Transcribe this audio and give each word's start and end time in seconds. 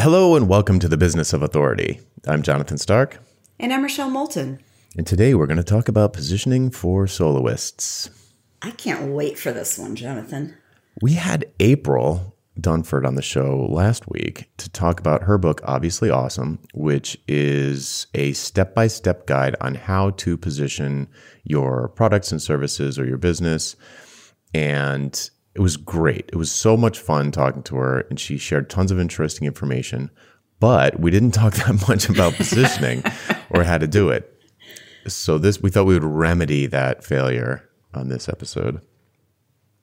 Hello 0.00 0.34
and 0.34 0.48
welcome 0.48 0.78
to 0.78 0.88
the 0.88 0.96
Business 0.96 1.34
of 1.34 1.42
Authority. 1.42 2.00
I'm 2.26 2.40
Jonathan 2.40 2.78
Stark. 2.78 3.18
And 3.58 3.70
I'm 3.70 3.82
Rochelle 3.82 4.08
Moulton. 4.08 4.58
And 4.96 5.06
today 5.06 5.34
we're 5.34 5.46
going 5.46 5.58
to 5.58 5.62
talk 5.62 5.88
about 5.88 6.14
positioning 6.14 6.70
for 6.70 7.06
soloists. 7.06 8.08
I 8.62 8.70
can't 8.70 9.12
wait 9.12 9.38
for 9.38 9.52
this 9.52 9.78
one, 9.78 9.96
Jonathan. 9.96 10.56
We 11.02 11.12
had 11.12 11.52
April 11.60 12.34
Dunford 12.58 13.06
on 13.06 13.14
the 13.14 13.20
show 13.20 13.66
last 13.68 14.08
week 14.08 14.50
to 14.56 14.70
talk 14.70 15.00
about 15.00 15.24
her 15.24 15.36
book, 15.36 15.60
Obviously 15.64 16.08
Awesome, 16.08 16.60
which 16.72 17.18
is 17.28 18.06
a 18.14 18.32
step 18.32 18.74
by 18.74 18.86
step 18.86 19.26
guide 19.26 19.54
on 19.60 19.74
how 19.74 20.12
to 20.12 20.38
position 20.38 21.08
your 21.44 21.88
products 21.88 22.32
and 22.32 22.40
services 22.40 22.98
or 22.98 23.04
your 23.04 23.18
business. 23.18 23.76
And 24.54 25.30
it 25.54 25.60
was 25.60 25.76
great. 25.76 26.30
It 26.32 26.36
was 26.36 26.50
so 26.50 26.76
much 26.76 26.98
fun 26.98 27.32
talking 27.32 27.62
to 27.64 27.76
her, 27.76 28.00
and 28.10 28.18
she 28.18 28.38
shared 28.38 28.70
tons 28.70 28.90
of 28.90 29.00
interesting 29.00 29.46
information. 29.46 30.10
But 30.60 31.00
we 31.00 31.10
didn't 31.10 31.30
talk 31.32 31.54
that 31.54 31.88
much 31.88 32.08
about 32.08 32.34
positioning 32.34 33.02
or 33.50 33.64
how 33.64 33.78
to 33.78 33.86
do 33.86 34.10
it. 34.10 34.36
So 35.06 35.38
this 35.38 35.62
we 35.62 35.70
thought 35.70 35.86
we 35.86 35.94
would 35.94 36.04
remedy 36.04 36.66
that 36.66 37.02
failure 37.04 37.68
on 37.94 38.08
this 38.08 38.28
episode. 38.28 38.80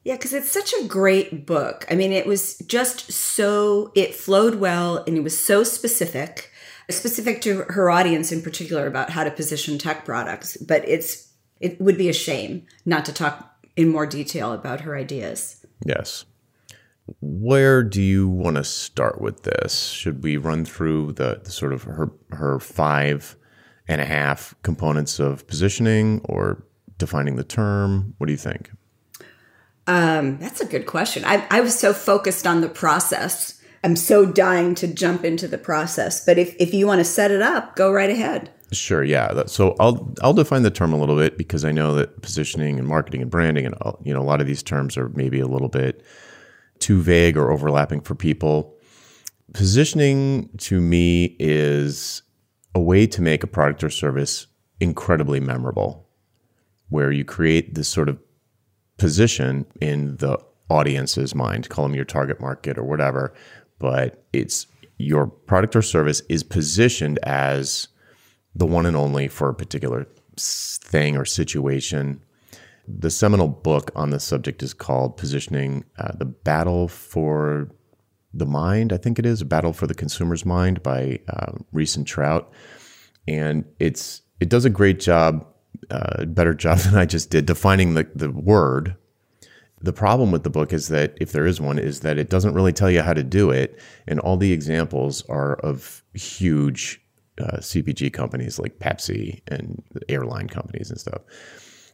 Yeah, 0.04 0.16
because 0.16 0.32
it's 0.32 0.50
such 0.50 0.74
a 0.74 0.86
great 0.86 1.46
book. 1.46 1.86
I 1.92 1.96
mean, 1.96 2.14
it 2.14 2.26
was 2.26 2.60
just 2.60 3.12
so, 3.12 3.92
it 3.94 4.16
flowed 4.16 4.56
well 4.56 5.04
and 5.06 5.18
it 5.18 5.22
was 5.22 5.38
so 5.38 5.64
specific, 5.64 6.50
specific 6.90 7.42
to 7.42 7.64
her 7.68 7.90
audience 7.90 8.32
in 8.32 8.42
particular 8.42 8.88
about 8.88 9.10
how 9.10 9.26
to 9.26 9.32
position 9.32 9.78
tech 9.78 10.06
products. 10.06 10.56
But 10.56 10.88
it's, 10.88 11.34
it 11.60 11.82
would 11.82 11.98
be 11.98 12.08
a 12.08 12.14
shame 12.14 12.66
not 12.86 13.04
to 13.04 13.12
talk 13.12 13.58
in 13.76 13.90
more 13.90 14.06
detail 14.06 14.54
about 14.54 14.80
her 14.82 14.96
ideas. 14.96 15.57
Yes. 15.86 16.26
Where 17.22 17.84
do 17.84 18.02
you 18.02 18.28
want 18.28 18.58
to 18.58 18.64
start 18.64 19.22
with 19.22 19.44
this? 19.44 19.90
Should 19.90 20.24
we 20.24 20.38
run 20.38 20.66
through 20.66 21.14
the, 21.14 21.42
the 21.44 21.52
sort 21.52 21.72
of 21.74 21.84
her 21.84 22.12
her 22.32 22.60
five 22.60 23.38
and 23.88 24.02
a 24.02 24.06
half 24.06 24.56
components 24.64 25.20
of 25.20 25.48
positioning 25.48 26.22
or 26.26 26.64
defining 26.98 27.38
the 27.38 27.44
term? 27.44 28.14
What 28.18 28.28
do 28.28 28.34
you 28.34 28.38
think? 28.38 28.72
Um, 29.88 30.38
that's 30.38 30.60
a 30.60 30.66
good 30.66 30.86
question. 30.86 31.24
I, 31.24 31.48
I 31.50 31.62
was 31.62 31.80
so 31.80 31.94
focused 31.94 32.46
on 32.46 32.60
the 32.60 32.68
process. 32.68 33.62
I'm 33.84 33.96
so 33.96 34.26
dying 34.26 34.76
to 34.76 34.88
jump 34.88 35.24
into 35.24 35.48
the 35.48 35.58
process. 35.58 36.26
But 36.26 36.38
if, 36.38 36.56
if 36.60 36.74
you 36.74 36.86
want 36.86 37.00
to 37.00 37.06
set 37.06 37.32
it 37.32 37.42
up, 37.42 37.78
go 37.78 37.92
right 37.92 38.10
ahead. 38.10 38.52
Sure, 38.74 39.04
yeah. 39.04 39.46
So 39.46 39.76
I'll 39.80 40.14
I'll 40.22 40.34
define 40.34 40.64
the 40.64 40.72
term 40.72 40.92
a 40.92 40.98
little 40.98 41.16
bit 41.16 41.38
because 41.38 41.64
I 41.64 41.72
know 41.72 41.96
that 41.96 42.22
positioning 42.22 42.78
and 42.80 42.88
marketing 42.88 43.22
and 43.22 43.32
branding 43.32 43.66
and 43.66 43.76
you 44.04 44.14
know 44.14 44.22
a 44.22 44.24
lot 44.24 44.42
of 44.42 44.48
these 44.48 44.62
terms 44.62 44.98
are 44.98 45.10
maybe 45.10 45.40
a 45.40 45.48
little 45.48 45.70
bit 45.70 46.04
too 46.80 47.02
vague 47.02 47.38
or 47.38 47.52
overlapping 47.52 48.02
for 48.02 48.14
people. 48.14 48.76
Positioning 49.54 50.50
to 50.58 50.82
me 50.82 51.38
is 51.40 52.24
a 52.76 52.80
way 52.80 53.08
to 53.08 53.22
make 53.22 53.44
a 53.44 53.48
product 53.48 53.84
or 53.84 53.90
service 53.90 54.48
incredibly 54.82 55.40
memorable, 55.40 56.10
where 56.90 57.12
you 57.12 57.24
create 57.24 57.74
this 57.74 57.88
sort 57.88 58.10
of 58.10 58.20
position 58.98 59.66
in 59.80 60.18
the 60.18 60.38
audience's 60.70 61.34
mind, 61.34 61.70
call 61.70 61.86
them 61.86 61.96
your 61.96 62.06
target 62.06 62.42
market 62.42 62.78
or 62.78 62.84
whatever, 62.84 63.34
but 63.80 64.26
it's 64.34 64.68
your 64.98 65.28
product 65.28 65.76
or 65.76 65.82
service 65.82 66.22
is 66.28 66.44
positioned 66.44 67.18
as 67.24 67.88
the 68.58 68.66
one 68.66 68.86
and 68.86 68.98
only 68.98 69.28
for 69.28 69.50
a 69.50 69.54
particular 69.54 70.08
thing 70.38 71.16
or 71.16 71.26
situation. 71.26 72.22
The 72.88 73.10
seminal 73.10 73.48
book 73.48 73.92
on 73.96 74.10
this 74.10 74.24
subject 74.24 74.64
is 74.64 74.74
called 74.74 75.18
Positioning 75.18 75.86
uh, 76.00 76.14
The 76.18 76.26
Battle 76.26 76.88
for 76.88 77.70
the 78.34 78.46
Mind, 78.46 78.94
I 78.94 78.98
think 78.98 79.20
it 79.20 79.26
is, 79.26 79.42
A 79.42 79.46
Battle 79.46 79.74
for 79.74 79.88
the 79.88 79.94
Consumer's 79.94 80.46
Mind 80.46 80.82
by 80.84 81.20
uh, 81.30 81.54
Ries 81.72 81.96
and 81.96 82.08
Trout. 82.08 82.52
And 83.28 83.66
it's 83.80 84.22
it 84.40 84.50
does 84.50 84.66
a 84.66 84.70
great 84.70 85.00
job 85.00 85.46
uh, 85.92 86.26
better 86.26 86.54
job 86.54 86.78
than 86.80 86.96
I 86.96 87.06
just 87.06 87.30
did 87.30 87.46
defining 87.46 87.94
the, 87.94 88.08
the 88.16 88.32
word. 88.32 88.96
The 89.80 89.94
problem 89.94 90.32
with 90.32 90.44
the 90.44 90.50
book 90.50 90.74
is 90.74 90.88
that, 90.88 91.16
if 91.22 91.32
there 91.32 91.46
is 91.46 91.62
one, 91.62 91.78
is 91.78 92.00
that 92.00 92.18
it 92.18 92.32
doesn't 92.32 92.56
really 92.56 92.74
tell 92.74 92.90
you 92.90 93.04
how 93.04 93.14
to 93.14 93.24
do 93.24 93.52
it. 93.52 93.80
And 94.08 94.20
all 94.20 94.36
the 94.36 94.52
examples 94.52 95.24
are 95.30 95.54
of 95.58 96.04
huge 96.14 97.00
uh, 97.42 97.58
CPG 97.58 98.14
companies 98.14 98.60
like 98.60 98.80
Pepsi 98.80 99.42
and 99.48 99.84
airline 100.10 100.48
companies 100.48 100.90
and 100.90 101.00
stuff. 101.00 101.22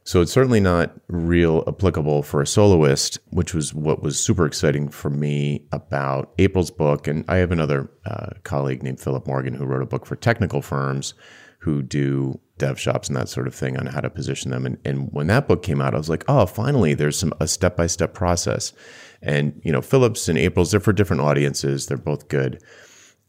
So 0.06 0.20
it's 0.22 0.34
certainly 0.34 0.59
not 0.59 0.94
real 1.08 1.64
applicable 1.66 2.24
for 2.24 2.42
a 2.42 2.48
soloist, 2.48 3.20
which 3.30 3.54
was 3.54 3.74
what 3.74 4.04
was 4.04 4.22
super 4.22 4.46
exciting 4.46 4.90
for 4.90 5.09
me 5.09 5.66
about 5.72 6.34
April's 6.38 6.72
book. 6.72 7.08
And 7.08 7.24
I 7.30 7.38
have 7.38 7.52
another 7.54 7.90
uh, 8.06 8.31
colleague 8.44 8.84
named 8.84 9.00
Philip 9.00 9.26
Morgan 9.26 9.54
who 9.54 9.66
wrote 9.66 9.81
a 9.81 9.86
book 9.88 10.06
for 10.06 10.18
technical 10.18 10.62
firms 10.62 11.14
who 11.60 11.81
do 11.81 12.38
dev 12.58 12.78
shops 12.78 13.08
and 13.08 13.16
that 13.16 13.30
sort 13.30 13.48
of 13.48 13.56
thing 13.56 13.78
on 13.78 13.86
how 13.86 14.02
to 14.02 14.10
position 14.10 14.52
them. 14.52 14.66
And, 14.66 14.78
and 14.84 15.08
when 15.14 15.28
that 15.28 15.48
book 15.48 15.64
came 15.64 15.80
out, 15.80 15.94
I 15.94 15.98
was 15.98 16.10
like, 16.10 16.25
oh, 16.28 16.46
finally, 16.46 16.94
there's 16.94 17.18
some 17.18 17.34
a 17.40 17.48
step 17.48 17.78
by 17.78 17.88
step 17.88 18.14
process. 18.14 18.74
And 19.22 19.62
you 19.64 19.72
know, 19.72 19.81
Philip's 19.81 20.28
and 20.28 20.38
April's 20.38 20.72
they're 20.72 20.81
for 20.81 20.92
different 20.92 21.22
audiences. 21.22 21.88
They're 21.88 21.98
both 21.98 22.28
good. 22.28 22.62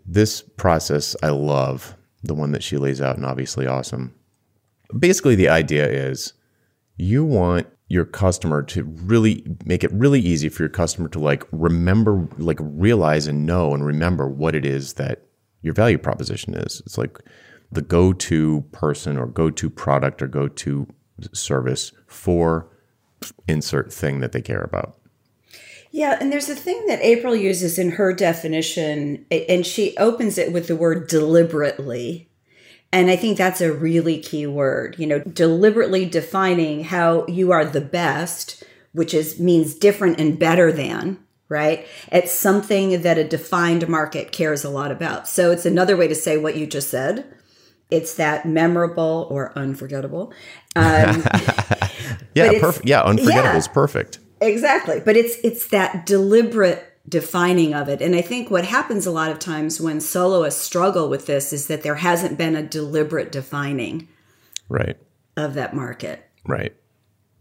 This 0.05 0.43
process 0.43 1.15
I 1.23 1.29
love 1.29 1.95
the 2.25 2.35
one 2.35 2.53
that 2.53 2.63
she 2.63 2.77
lays 2.77 3.01
out, 3.01 3.17
and 3.17 3.27
obviously 3.27 3.67
awesome. 3.67 4.15
Basically, 4.99 5.35
the 5.35 5.49
idea 5.49 5.87
is 5.87 6.33
you 6.97 7.25
want 7.25 7.67
your 7.89 8.05
customer 8.05 8.63
to 8.63 8.83
really 8.83 9.47
make 9.65 9.85
it 9.85 9.93
really 9.93 10.21
easy 10.21 10.49
for 10.49 10.63
your 10.63 10.71
customer 10.71 11.09
to 11.09 11.19
like 11.19 11.45
remember, 11.53 12.27
like 12.39 12.59
realize 12.61 13.27
and 13.27 13.47
know 13.47 13.75
and 13.75 13.85
remember 13.85 14.29
what 14.29 14.55
it 14.55 14.65
is 14.65 14.95
that 14.95 15.23
your 15.63 15.75
value 15.75 15.99
proposition 15.99 16.55
is. 16.55 16.83
It's 16.87 16.99
like 16.99 17.19
the 17.71 17.83
go 17.83 18.13
to 18.13 18.63
person 18.73 19.19
or 19.19 19.27
go 19.27 19.51
to 19.51 19.71
product 19.71 20.23
or 20.23 20.29
go 20.29 20.49
to 20.49 20.87
service 21.33 21.93
for 22.07 22.69
insert 23.49 23.93
thing 23.93 24.21
that 24.21 24.33
they 24.33 24.43
care 24.43 24.63
about. 24.63 24.99
Yeah, 25.95 26.19
and 26.21 26.33
there's 26.33 26.49
a 26.49 26.57
thing 26.57 26.89
that 26.89 26.99
April 27.03 27.37
uses 27.37 27.79
in 27.79 27.93
her 27.93 28.13
definition, 28.13 29.25
and 29.31 29.65
she 29.65 29.97
opens 29.97 30.39
it 30.39 30.53
with 30.53 30.67
the 30.67 30.75
word 30.75 31.07
deliberately. 31.07 32.29
And 32.91 33.13
I 33.13 33.15
think 33.15 33.39
that's 33.39 33.61
a 33.61 33.73
really 33.73 34.19
key 34.19 34.45
word, 34.45 34.97
you 34.99 35.07
know, 35.07 35.21
deliberately 35.21 36.05
defining 36.05 36.83
how 36.83 37.25
you 37.29 37.53
are 37.53 37.65
the 37.65 37.81
best, 37.81 38.65
which 38.91 39.15
is 39.15 39.39
means 39.39 39.73
different 39.77 40.19
and 40.19 40.37
better 40.37 40.73
than, 40.73 41.21
right? 41.49 41.87
It's 42.11 42.33
something 42.33 43.03
that 43.03 43.17
a 43.17 43.23
defined 43.23 43.87
market 43.87 44.33
cares 44.33 44.65
a 44.65 44.71
lot 44.71 44.91
about. 44.91 45.29
So 45.29 45.53
it's 45.53 45.65
another 45.65 45.97
way 45.97 46.09
to 46.09 46.15
say 46.17 46.37
what 46.37 46.57
you 46.57 46.67
just 46.67 46.91
said 46.91 47.25
it's 47.91 48.15
that 48.15 48.47
memorable 48.47 49.29
or 49.31 49.57
unforgettable. 49.57 50.33
Um, 50.75 51.23
yeah, 52.35 52.59
perfect. 52.59 52.85
Yeah, 52.85 53.03
unforgettable 53.03 53.51
yeah, 53.51 53.57
is 53.57 53.69
perfect. 53.69 54.19
Exactly, 54.41 55.01
but 55.05 55.17
it's 55.17 55.37
it's 55.45 55.69
that 55.69 56.07
deliberate 56.07 56.93
defining 57.09 57.75
of 57.75 57.89
it. 57.89 58.01
And 58.01 58.15
I 58.15 58.23
think 58.23 58.51
what 58.51 58.65
happens 58.65 59.07
a 59.07 59.11
lot 59.11 59.31
of 59.31 59.39
times 59.39 59.81
when 59.81 60.01
soloists 60.01 60.63
struggle 60.63 61.09
with 61.09 61.27
this 61.27 61.53
is 61.53 61.67
that 61.69 61.83
there 61.83 61.97
hasn't 61.97 62.39
been 62.39 62.57
a 62.57 62.63
deliberate 62.63 63.31
defining, 63.31 64.09
right, 64.69 64.97
of 65.37 65.55
that 65.55 65.75
market. 65.75 66.29
Right. 66.47 66.75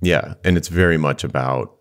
Yeah, 0.02 0.36
and 0.44 0.58
it's 0.58 0.68
very 0.68 0.98
much 0.98 1.24
about 1.24 1.76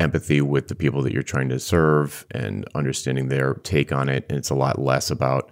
empathy 0.00 0.40
with 0.40 0.68
the 0.68 0.74
people 0.74 1.02
that 1.02 1.12
you're 1.12 1.22
trying 1.22 1.48
to 1.48 1.58
serve 1.58 2.24
and 2.30 2.64
understanding 2.74 3.28
their 3.28 3.54
take 3.54 3.92
on 3.92 4.08
it. 4.08 4.24
And 4.28 4.38
it's 4.38 4.50
a 4.50 4.54
lot 4.54 4.80
less 4.80 5.10
about 5.10 5.50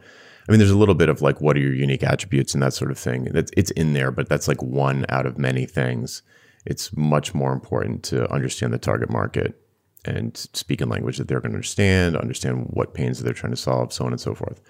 I 0.48 0.52
mean, 0.52 0.58
there's 0.58 0.70
a 0.70 0.78
little 0.78 0.94
bit 0.94 1.08
of 1.08 1.22
like, 1.22 1.40
what 1.40 1.56
are 1.56 1.60
your 1.60 1.74
unique 1.74 2.04
attributes 2.04 2.54
and 2.54 2.62
that 2.62 2.72
sort 2.72 2.90
of 2.90 2.98
thing. 2.98 3.24
That's 3.24 3.50
it's 3.56 3.72
in 3.72 3.94
there, 3.94 4.10
but 4.10 4.28
that's 4.28 4.46
like 4.46 4.62
one 4.62 5.04
out 5.08 5.26
of 5.26 5.38
many 5.38 5.66
things. 5.66 6.22
It's 6.66 6.96
much 6.96 7.34
more 7.34 7.52
important 7.52 8.02
to 8.04 8.30
understand 8.32 8.72
the 8.72 8.78
target 8.78 9.10
market 9.10 9.60
and 10.04 10.36
speak 10.52 10.80
in 10.80 10.88
language 10.88 11.18
that 11.18 11.28
they're 11.28 11.40
going 11.40 11.52
to 11.52 11.56
understand, 11.56 12.16
understand 12.16 12.68
what 12.70 12.94
pains 12.94 13.22
they're 13.22 13.32
trying 13.32 13.52
to 13.52 13.56
solve, 13.56 13.92
so 13.92 14.04
on 14.04 14.12
and 14.12 14.20
so 14.20 14.34
forth. 14.34 14.60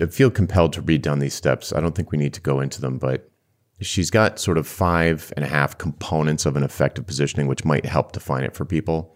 I 0.00 0.06
feel 0.06 0.30
compelled 0.30 0.72
to 0.74 0.82
read 0.82 1.02
down 1.02 1.18
these 1.18 1.34
steps. 1.34 1.72
I 1.72 1.80
don't 1.80 1.94
think 1.94 2.12
we 2.12 2.18
need 2.18 2.34
to 2.34 2.40
go 2.40 2.60
into 2.60 2.80
them, 2.80 2.98
but 2.98 3.30
she's 3.80 4.10
got 4.10 4.38
sort 4.38 4.58
of 4.58 4.66
five 4.66 5.32
and 5.36 5.44
a 5.44 5.48
half 5.48 5.78
components 5.78 6.46
of 6.46 6.56
an 6.56 6.62
effective 6.62 7.06
positioning, 7.06 7.46
which 7.46 7.64
might 7.64 7.84
help 7.84 8.12
define 8.12 8.44
it 8.44 8.54
for 8.54 8.64
people 8.64 9.14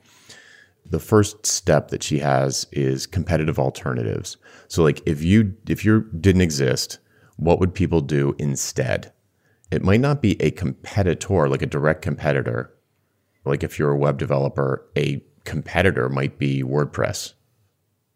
the 0.90 1.00
first 1.00 1.46
step 1.46 1.88
that 1.88 2.02
she 2.02 2.18
has 2.18 2.66
is 2.72 3.06
competitive 3.06 3.58
alternatives. 3.58 4.36
So 4.68 4.82
like 4.82 5.02
if 5.06 5.22
you 5.22 5.54
if 5.68 5.84
you 5.84 6.08
didn't 6.20 6.42
exist, 6.42 6.98
what 7.36 7.60
would 7.60 7.74
people 7.74 8.00
do 8.00 8.34
instead? 8.38 9.12
It 9.70 9.82
might 9.82 10.00
not 10.00 10.22
be 10.22 10.40
a 10.40 10.50
competitor, 10.50 11.48
like 11.48 11.62
a 11.62 11.66
direct 11.66 12.02
competitor. 12.02 12.72
Like 13.44 13.62
if 13.62 13.78
you're 13.78 13.92
a 13.92 13.96
web 13.96 14.18
developer, 14.18 14.88
a 14.96 15.22
competitor 15.44 16.08
might 16.08 16.38
be 16.38 16.62
WordPress. 16.62 17.34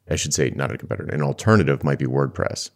I 0.08 0.16
should 0.16 0.34
say 0.34 0.50
not 0.50 0.72
a 0.72 0.78
competitor. 0.78 1.12
An 1.12 1.22
alternative 1.22 1.84
might 1.84 1.98
be 1.98 2.06
WordPress. 2.06 2.70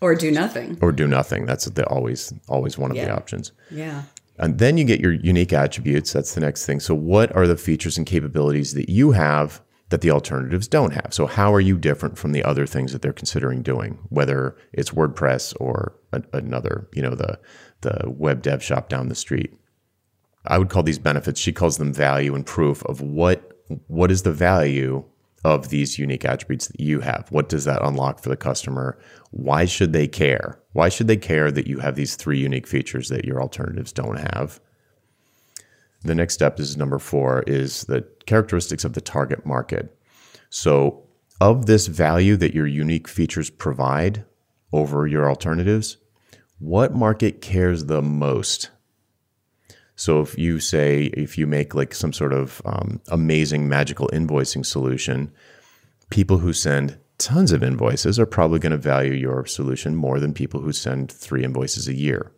Or 0.00 0.14
do 0.14 0.30
nothing. 0.30 0.78
Or 0.80 0.92
do 0.92 1.06
nothing. 1.06 1.46
That's 1.46 1.66
the 1.66 1.86
always 1.86 2.32
always 2.48 2.78
one 2.78 2.90
of 2.90 2.96
yeah. 2.96 3.06
the 3.06 3.14
options. 3.14 3.52
Yeah. 3.70 4.02
And 4.38 4.58
then 4.58 4.78
you 4.78 4.84
get 4.84 5.00
your 5.00 5.12
unique 5.12 5.52
attributes. 5.52 6.12
That's 6.12 6.34
the 6.34 6.40
next 6.40 6.64
thing. 6.64 6.80
So, 6.80 6.94
what 6.94 7.34
are 7.36 7.46
the 7.46 7.56
features 7.56 7.98
and 7.98 8.06
capabilities 8.06 8.72
that 8.74 8.88
you 8.88 9.12
have 9.12 9.60
that 9.90 10.00
the 10.00 10.10
alternatives 10.10 10.68
don't 10.68 10.92
have. 10.92 11.08
So, 11.10 11.26
how 11.26 11.52
are 11.52 11.60
you 11.60 11.76
different 11.76 12.16
from 12.16 12.32
the 12.32 12.42
other 12.42 12.66
things 12.66 12.92
that 12.92 13.02
they're 13.02 13.12
considering 13.12 13.62
doing, 13.62 13.98
whether 14.08 14.56
it's 14.72 14.90
WordPress 14.90 15.54
or 15.60 15.94
a, 16.12 16.22
another, 16.32 16.88
you 16.94 17.02
know, 17.02 17.14
the 17.14 17.38
the 17.80 18.04
web 18.06 18.42
dev 18.42 18.62
shop 18.62 18.88
down 18.88 19.08
the 19.08 19.14
street? 19.14 19.54
I 20.46 20.58
would 20.58 20.70
call 20.70 20.82
these 20.82 20.98
benefits. 20.98 21.40
She 21.40 21.52
calls 21.52 21.78
them 21.78 21.92
value 21.92 22.34
and 22.34 22.46
proof 22.46 22.84
of 22.86 23.00
what 23.00 23.46
what 23.86 24.10
is 24.10 24.22
the 24.22 24.32
value 24.32 25.04
of 25.44 25.68
these 25.68 25.98
unique 25.98 26.24
attributes 26.24 26.68
that 26.68 26.80
you 26.80 27.00
have. 27.00 27.26
What 27.30 27.48
does 27.48 27.64
that 27.64 27.82
unlock 27.82 28.20
for 28.20 28.28
the 28.28 28.36
customer? 28.36 28.98
Why 29.30 29.64
should 29.64 29.92
they 29.92 30.06
care? 30.06 30.58
Why 30.72 30.88
should 30.88 31.06
they 31.06 31.16
care 31.16 31.50
that 31.50 31.66
you 31.66 31.78
have 31.78 31.94
these 31.94 32.16
three 32.16 32.38
unique 32.38 32.66
features 32.66 33.08
that 33.08 33.24
your 33.24 33.40
alternatives 33.40 33.92
don't 33.92 34.18
have? 34.18 34.60
The 36.02 36.14
next 36.14 36.34
step 36.34 36.58
is 36.58 36.76
number 36.76 36.98
four 36.98 37.42
is 37.46 37.84
the 37.84 38.06
characteristics 38.26 38.84
of 38.84 38.94
the 38.94 39.00
target 39.00 39.46
market. 39.46 39.96
So, 40.48 41.04
of 41.40 41.66
this 41.66 41.86
value 41.86 42.36
that 42.36 42.54
your 42.54 42.66
unique 42.66 43.08
features 43.08 43.48
provide 43.48 44.24
over 44.72 45.06
your 45.06 45.28
alternatives, 45.28 45.96
what 46.60 46.94
market 46.94 47.40
cares 47.40 47.86
the 47.86 48.00
most? 48.00 48.70
So, 49.96 50.22
if 50.22 50.38
you 50.38 50.60
say, 50.60 51.10
if 51.14 51.36
you 51.36 51.46
make 51.46 51.74
like 51.74 51.94
some 51.94 52.12
sort 52.12 52.32
of 52.32 52.62
um, 52.64 53.00
amazing 53.08 53.68
magical 53.68 54.08
invoicing 54.12 54.64
solution, 54.64 55.30
people 56.08 56.38
who 56.38 56.52
send 56.52 56.96
tons 57.18 57.52
of 57.52 57.62
invoices 57.62 58.18
are 58.18 58.26
probably 58.26 58.58
going 58.58 58.72
to 58.72 58.78
value 58.78 59.12
your 59.12 59.44
solution 59.44 59.94
more 59.94 60.18
than 60.18 60.32
people 60.32 60.60
who 60.60 60.72
send 60.72 61.12
three 61.12 61.44
invoices 61.44 61.86
a 61.86 61.94
year 61.94 62.32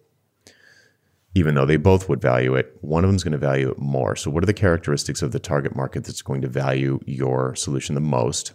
even 1.34 1.54
though 1.54 1.66
they 1.66 1.76
both 1.76 2.08
would 2.08 2.20
value 2.20 2.54
it, 2.54 2.76
one 2.82 3.04
of 3.04 3.08
them 3.08 3.16
is 3.16 3.24
going 3.24 3.32
to 3.32 3.38
value 3.38 3.70
it 3.70 3.78
more. 3.78 4.14
So, 4.16 4.30
what 4.30 4.42
are 4.42 4.46
the 4.46 4.52
characteristics 4.52 5.22
of 5.22 5.32
the 5.32 5.38
target 5.38 5.74
market 5.74 6.04
that's 6.04 6.22
going 6.22 6.42
to 6.42 6.48
value 6.48 7.00
your 7.06 7.54
solution 7.54 7.94
the 7.94 8.00
most? 8.00 8.52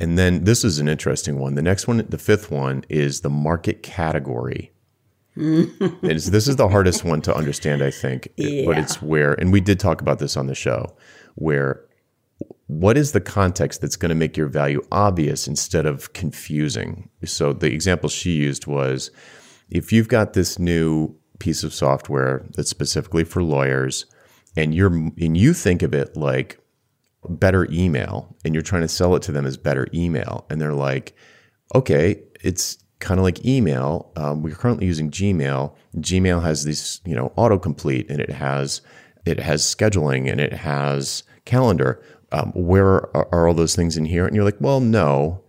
And 0.00 0.18
then 0.18 0.44
this 0.44 0.64
is 0.64 0.78
an 0.78 0.88
interesting 0.88 1.38
one. 1.38 1.54
The 1.54 1.62
next 1.62 1.86
one, 1.86 2.04
the 2.08 2.18
fifth 2.18 2.50
one, 2.50 2.84
is 2.88 3.20
the 3.20 3.30
market 3.30 3.82
category. 3.82 4.72
Mm. 5.36 6.02
And 6.02 6.20
this 6.20 6.48
is 6.48 6.56
the 6.56 6.68
hardest 6.68 7.04
one 7.04 7.20
to 7.22 7.34
understand, 7.34 7.82
I 7.82 7.90
think. 7.90 8.28
Yeah. 8.36 8.64
But 8.66 8.78
it's 8.78 9.00
where, 9.02 9.34
and 9.34 9.52
we 9.52 9.60
did 9.60 9.78
talk 9.78 10.00
about 10.00 10.18
this 10.18 10.36
on 10.36 10.46
the 10.46 10.54
show, 10.54 10.96
where 11.36 11.84
what 12.66 12.96
is 12.96 13.12
the 13.12 13.20
context 13.20 13.80
that's 13.80 13.96
going 13.96 14.08
to 14.08 14.14
make 14.14 14.36
your 14.36 14.48
value 14.48 14.80
obvious 14.90 15.46
instead 15.46 15.86
of 15.86 16.12
confusing? 16.12 17.08
So 17.24 17.52
the 17.52 17.72
example 17.72 18.08
she 18.08 18.32
used 18.32 18.66
was 18.66 19.10
if 19.70 19.92
you've 19.92 20.08
got 20.08 20.32
this 20.32 20.58
new 20.58 21.14
piece 21.38 21.62
of 21.62 21.74
software 21.74 22.46
that's 22.54 22.70
specifically 22.70 23.24
for 23.24 23.42
lawyers 23.42 24.06
and 24.56 24.74
you're 24.74 24.92
and 24.92 25.36
you 25.36 25.52
think 25.52 25.82
of 25.82 25.92
it 25.92 26.16
like 26.16 26.58
better 27.28 27.66
email 27.70 28.36
and 28.44 28.54
you're 28.54 28.62
trying 28.62 28.82
to 28.82 28.88
sell 28.88 29.14
it 29.14 29.22
to 29.22 29.32
them 29.32 29.46
as 29.46 29.56
better 29.56 29.86
email. 29.94 30.46
And 30.50 30.60
they're 30.60 30.74
like 30.74 31.14
okay 31.74 32.22
it's 32.42 32.78
kind 33.00 33.18
of 33.18 33.24
like 33.24 33.44
email. 33.44 34.12
Um, 34.16 34.42
we're 34.42 34.54
currently 34.54 34.86
using 34.86 35.10
gmail. 35.10 35.74
Gmail 35.96 36.42
has 36.42 36.64
these 36.64 37.00
you 37.04 37.14
know 37.14 37.32
autocomplete 37.36 38.10
and 38.10 38.20
it 38.20 38.30
has 38.30 38.80
it 39.24 39.40
has 39.40 39.62
scheduling 39.62 40.30
and 40.30 40.40
it 40.40 40.52
has 40.52 41.22
calendar. 41.44 42.02
Um, 42.32 42.52
where 42.54 43.14
are, 43.16 43.28
are 43.32 43.48
all 43.48 43.54
those 43.54 43.76
things 43.76 43.96
in 43.96 44.06
here? 44.06 44.26
And 44.26 44.34
you're 44.34 44.44
like 44.44 44.60
well 44.60 44.80
no 44.80 45.44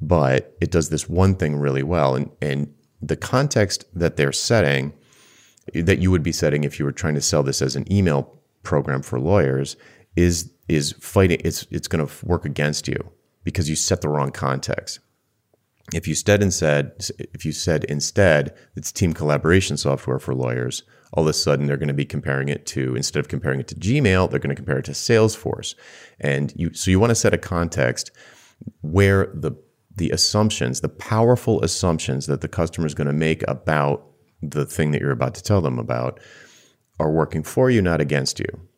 but 0.00 0.54
it 0.60 0.70
does 0.70 0.90
this 0.90 1.08
one 1.08 1.34
thing 1.34 1.56
really 1.56 1.82
well. 1.82 2.14
And 2.14 2.30
and 2.40 2.72
the 3.00 3.16
context 3.16 3.84
that 3.94 4.16
they're 4.16 4.32
setting, 4.32 4.92
that 5.74 5.98
you 5.98 6.10
would 6.10 6.22
be 6.22 6.32
setting 6.32 6.64
if 6.64 6.78
you 6.78 6.84
were 6.84 6.92
trying 6.92 7.14
to 7.14 7.20
sell 7.20 7.42
this 7.42 7.62
as 7.62 7.76
an 7.76 7.90
email 7.92 8.40
program 8.62 9.02
for 9.02 9.20
lawyers, 9.20 9.76
is 10.16 10.50
is 10.68 10.92
fighting. 10.92 11.40
It's 11.44 11.66
it's 11.70 11.88
going 11.88 12.06
to 12.06 12.26
work 12.26 12.44
against 12.44 12.88
you 12.88 13.12
because 13.42 13.68
you 13.68 13.76
set 13.76 14.00
the 14.00 14.08
wrong 14.08 14.30
context. 14.30 15.00
If 15.92 16.06
you 16.08 16.12
instead 16.12 16.42
instead 16.42 16.92
if 17.18 17.44
you 17.44 17.52
said 17.52 17.84
instead 17.84 18.56
it's 18.74 18.90
team 18.90 19.12
collaboration 19.12 19.76
software 19.76 20.18
for 20.18 20.34
lawyers, 20.34 20.82
all 21.12 21.24
of 21.24 21.28
a 21.28 21.32
sudden 21.32 21.66
they're 21.66 21.76
going 21.76 21.88
to 21.88 21.94
be 21.94 22.06
comparing 22.06 22.48
it 22.48 22.64
to 22.66 22.96
instead 22.96 23.20
of 23.20 23.28
comparing 23.28 23.60
it 23.60 23.68
to 23.68 23.74
Gmail, 23.74 24.30
they're 24.30 24.40
going 24.40 24.54
to 24.54 24.56
compare 24.56 24.78
it 24.78 24.86
to 24.86 24.92
Salesforce. 24.92 25.74
And 26.20 26.52
you 26.56 26.72
so 26.72 26.90
you 26.90 26.98
want 26.98 27.10
to 27.10 27.14
set 27.14 27.34
a 27.34 27.38
context 27.38 28.10
where 28.80 29.26
the 29.34 29.52
the 29.96 30.10
assumptions, 30.10 30.80
the 30.80 30.88
powerful 30.88 31.62
assumptions 31.62 32.26
that 32.26 32.40
the 32.40 32.48
customer 32.48 32.86
is 32.86 32.94
going 32.94 33.06
to 33.06 33.12
make 33.12 33.44
about 33.46 34.04
the 34.42 34.66
thing 34.66 34.90
that 34.90 35.00
you're 35.00 35.10
about 35.10 35.34
to 35.34 35.42
tell 35.42 35.60
them 35.60 35.78
about 35.78 36.18
are 36.98 37.10
working 37.10 37.42
for 37.42 37.70
you, 37.70 37.80
not 37.80 38.00
against 38.00 38.38
you. 38.38 38.68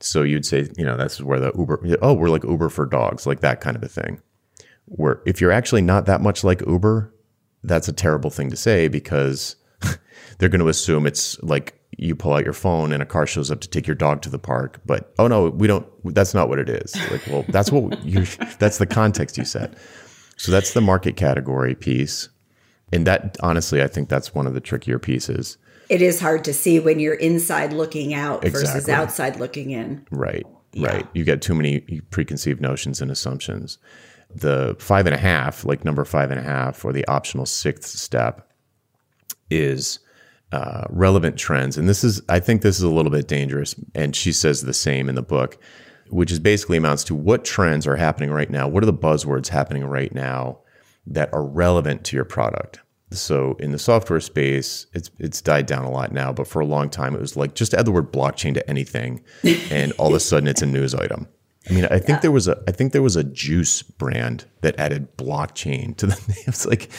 So 0.00 0.22
you'd 0.22 0.46
say, 0.46 0.68
you 0.76 0.84
know, 0.84 0.96
that's 0.96 1.20
where 1.20 1.38
the 1.38 1.52
Uber, 1.56 1.98
oh, 2.02 2.14
we're 2.14 2.30
like 2.30 2.44
Uber 2.44 2.70
for 2.70 2.86
dogs, 2.86 3.26
like 3.26 3.40
that 3.40 3.60
kind 3.60 3.76
of 3.76 3.82
a 3.82 3.88
thing. 3.88 4.20
Where 4.86 5.20
if 5.26 5.40
you're 5.40 5.52
actually 5.52 5.82
not 5.82 6.06
that 6.06 6.20
much 6.20 6.42
like 6.42 6.62
Uber, 6.66 7.14
that's 7.62 7.88
a 7.88 7.92
terrible 7.92 8.30
thing 8.30 8.50
to 8.50 8.56
say 8.56 8.88
because 8.88 9.56
they're 10.38 10.48
going 10.48 10.60
to 10.60 10.68
assume 10.68 11.06
it's 11.06 11.40
like 11.42 11.80
you 11.96 12.16
pull 12.16 12.32
out 12.32 12.44
your 12.44 12.54
phone 12.54 12.92
and 12.92 13.02
a 13.02 13.06
car 13.06 13.26
shows 13.26 13.50
up 13.50 13.60
to 13.60 13.68
take 13.68 13.86
your 13.86 13.94
dog 13.94 14.22
to 14.22 14.30
the 14.30 14.38
park. 14.38 14.80
But 14.86 15.12
oh 15.18 15.28
no, 15.28 15.50
we 15.50 15.66
don't. 15.66 15.86
That's 16.14 16.34
not 16.34 16.48
what 16.48 16.58
it 16.58 16.70
is. 16.70 16.96
Like, 17.10 17.26
well, 17.26 17.44
that's 17.48 17.70
what 17.70 18.02
you. 18.04 18.24
That's 18.58 18.78
the 18.78 18.86
context 18.86 19.36
you 19.36 19.44
set. 19.44 19.74
So 20.36 20.50
that's 20.50 20.72
the 20.72 20.80
market 20.80 21.16
category 21.16 21.74
piece. 21.74 22.30
And 22.92 23.06
that 23.06 23.36
honestly, 23.42 23.82
I 23.82 23.86
think 23.86 24.08
that's 24.08 24.34
one 24.34 24.46
of 24.46 24.54
the 24.54 24.60
trickier 24.60 24.98
pieces. 24.98 25.58
It 25.90 26.02
is 26.02 26.20
hard 26.20 26.44
to 26.44 26.54
see 26.54 26.78
when 26.78 27.00
you're 27.00 27.14
inside 27.14 27.72
looking 27.72 28.14
out 28.14 28.44
exactly. 28.44 28.72
versus 28.72 28.88
outside 28.88 29.36
looking 29.36 29.70
in. 29.70 30.06
Right. 30.10 30.46
Yeah. 30.72 30.88
Right. 30.88 31.08
You 31.14 31.24
get 31.24 31.42
too 31.42 31.54
many 31.54 31.80
preconceived 32.10 32.60
notions 32.60 33.00
and 33.00 33.10
assumptions. 33.10 33.78
The 34.32 34.76
five 34.78 35.06
and 35.06 35.14
a 35.14 35.18
half, 35.18 35.64
like 35.64 35.84
number 35.84 36.04
five 36.04 36.30
and 36.30 36.38
a 36.38 36.44
half, 36.44 36.84
or 36.84 36.92
the 36.92 37.06
optional 37.08 37.44
sixth 37.44 37.98
step, 37.98 38.48
is 39.50 39.98
uh, 40.52 40.84
relevant 40.88 41.36
trends. 41.36 41.76
And 41.76 41.88
this 41.88 42.04
is, 42.04 42.22
I 42.28 42.38
think 42.38 42.62
this 42.62 42.76
is 42.76 42.82
a 42.82 42.88
little 42.88 43.10
bit 43.10 43.26
dangerous. 43.26 43.74
And 43.94 44.14
she 44.14 44.32
says 44.32 44.62
the 44.62 44.72
same 44.72 45.08
in 45.08 45.16
the 45.16 45.22
book 45.22 45.58
which 46.10 46.32
is 46.32 46.38
basically 46.38 46.76
amounts 46.76 47.04
to 47.04 47.14
what 47.14 47.44
trends 47.44 47.86
are 47.86 47.96
happening 47.96 48.30
right 48.30 48.50
now. 48.50 48.68
What 48.68 48.82
are 48.82 48.86
the 48.86 48.92
buzzwords 48.92 49.48
happening 49.48 49.84
right 49.84 50.12
now 50.12 50.58
that 51.06 51.32
are 51.32 51.44
relevant 51.44 52.04
to 52.06 52.16
your 52.16 52.24
product? 52.24 52.80
So 53.12 53.56
in 53.58 53.72
the 53.72 53.78
software 53.78 54.20
space, 54.20 54.86
it's 54.92 55.10
it's 55.18 55.40
died 55.40 55.66
down 55.66 55.84
a 55.84 55.90
lot 55.90 56.12
now, 56.12 56.32
but 56.32 56.46
for 56.46 56.60
a 56.60 56.66
long 56.66 56.88
time 56.88 57.14
it 57.14 57.20
was 57.20 57.36
like 57.36 57.54
just 57.54 57.74
add 57.74 57.84
the 57.84 57.90
word 57.90 58.12
blockchain 58.12 58.54
to 58.54 58.70
anything, 58.70 59.22
and 59.70 59.92
all 59.98 60.08
of 60.08 60.14
a 60.14 60.20
sudden 60.20 60.48
it's 60.48 60.62
a 60.62 60.66
news 60.66 60.94
item. 60.94 61.26
I 61.68 61.72
mean, 61.72 61.84
I 61.86 61.98
think 61.98 62.08
yeah. 62.08 62.20
there 62.20 62.32
was 62.32 62.48
a 62.48 62.62
I 62.68 62.72
think 62.72 62.92
there 62.92 63.02
was 63.02 63.16
a 63.16 63.24
juice 63.24 63.82
brand 63.82 64.46
that 64.60 64.78
added 64.78 65.16
blockchain 65.16 65.96
to 65.96 66.06
the 66.06 66.14
name. 66.28 66.44
It's 66.46 66.66
like 66.66 66.90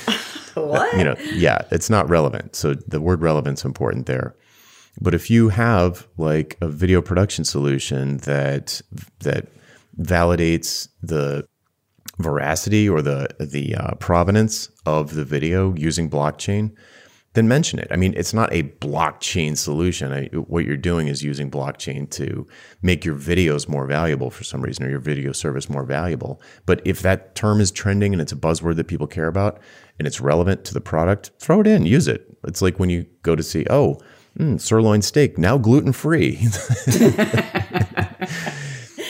what? 0.54 0.98
You 0.98 1.04
know, 1.04 1.16
yeah, 1.34 1.64
it's 1.72 1.90
not 1.90 2.10
relevant. 2.10 2.56
So 2.56 2.74
the 2.74 3.02
word 3.02 3.22
relevance 3.22 3.64
important 3.64 4.06
there. 4.06 4.36
But 5.00 5.14
if 5.14 5.30
you 5.30 5.50
have 5.50 6.08
like 6.18 6.58
a 6.62 6.68
video 6.68 7.02
production 7.02 7.46
solution 7.46 8.18
that 8.18 8.82
that 9.20 9.48
validates 10.00 10.90
the 11.02 11.46
veracity 12.22 12.88
or 12.88 13.02
the 13.02 13.28
the 13.40 13.76
uh, 13.76 13.96
provenance 13.96 14.70
of 14.86 15.16
the 15.16 15.26
video 15.26 15.74
using 15.76 16.10
blockchain, 16.10 16.72
then 17.34 17.48
mention 17.48 17.80
it. 17.80 17.88
I 17.92 17.96
mean, 17.96 18.14
it's 18.18 18.34
not 18.34 18.52
a 18.52 18.64
blockchain 18.64 19.56
solution. 19.56 20.12
I, 20.12 20.26
what 20.36 20.66
you're 20.66 20.76
doing 20.76 21.08
is 21.08 21.24
using 21.24 21.50
blockchain 21.50 22.10
to 22.12 22.46
make 22.82 23.06
your 23.06 23.16
videos 23.16 23.70
more 23.70 23.86
valuable 23.86 24.30
for 24.30 24.44
some 24.44 24.62
reason, 24.62 24.86
or 24.86 24.90
your 24.90 25.00
video 25.00 25.32
service 25.32 25.70
more 25.70 25.86
valuable. 25.86 26.42
But 26.66 26.82
if 26.84 27.02
that 27.02 27.36
term 27.36 27.62
is 27.62 27.72
trending 27.72 28.12
and 28.14 28.22
it's 28.22 28.34
a 28.34 28.38
buzzword 28.38 28.76
that 28.76 28.88
people 28.88 29.08
care 29.08 29.28
about 29.28 29.62
and 29.98 30.08
it's 30.08 30.20
relevant 30.20 30.66
to 30.66 30.74
the 30.74 30.82
product, 30.82 31.32
throw 31.40 31.62
it 31.62 31.68
in, 31.68 31.86
use 31.86 32.08
it. 32.08 32.28
It's 32.44 32.62
like 32.62 32.80
when 32.80 32.90
you 32.90 33.06
go 33.24 33.36
to 33.36 33.44
see, 33.44 33.66
oh, 33.70 34.00
mm, 34.38 34.60
sirloin 34.60 35.02
steak, 35.02 35.38
now 35.38 35.58
gluten 35.58 35.94
free. 35.94 36.38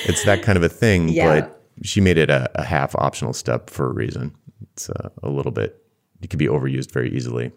it's 0.06 0.24
that 0.26 0.44
kind 0.44 0.58
of 0.58 0.64
a 0.64 0.70
thing, 0.70 1.10
yeah. 1.10 1.42
but 1.42 1.61
she 1.84 2.02
made 2.02 2.18
it 2.18 2.30
a, 2.30 2.50
a, 2.60 2.64
half 2.64 2.96
optional 2.96 3.34
step 3.34 3.70
for 3.70 3.88
a 3.88 3.94
reason. 3.94 4.36
It's 4.74 4.90
a, 4.90 5.08
uh, 5.08 5.10
a 5.24 5.30
little 5.30 5.52
bit, 5.52 5.84
it 6.22 6.30
can 6.30 6.38
be 6.38 6.48
overused 6.48 6.92
very 6.92 7.12
easily. 7.16 7.52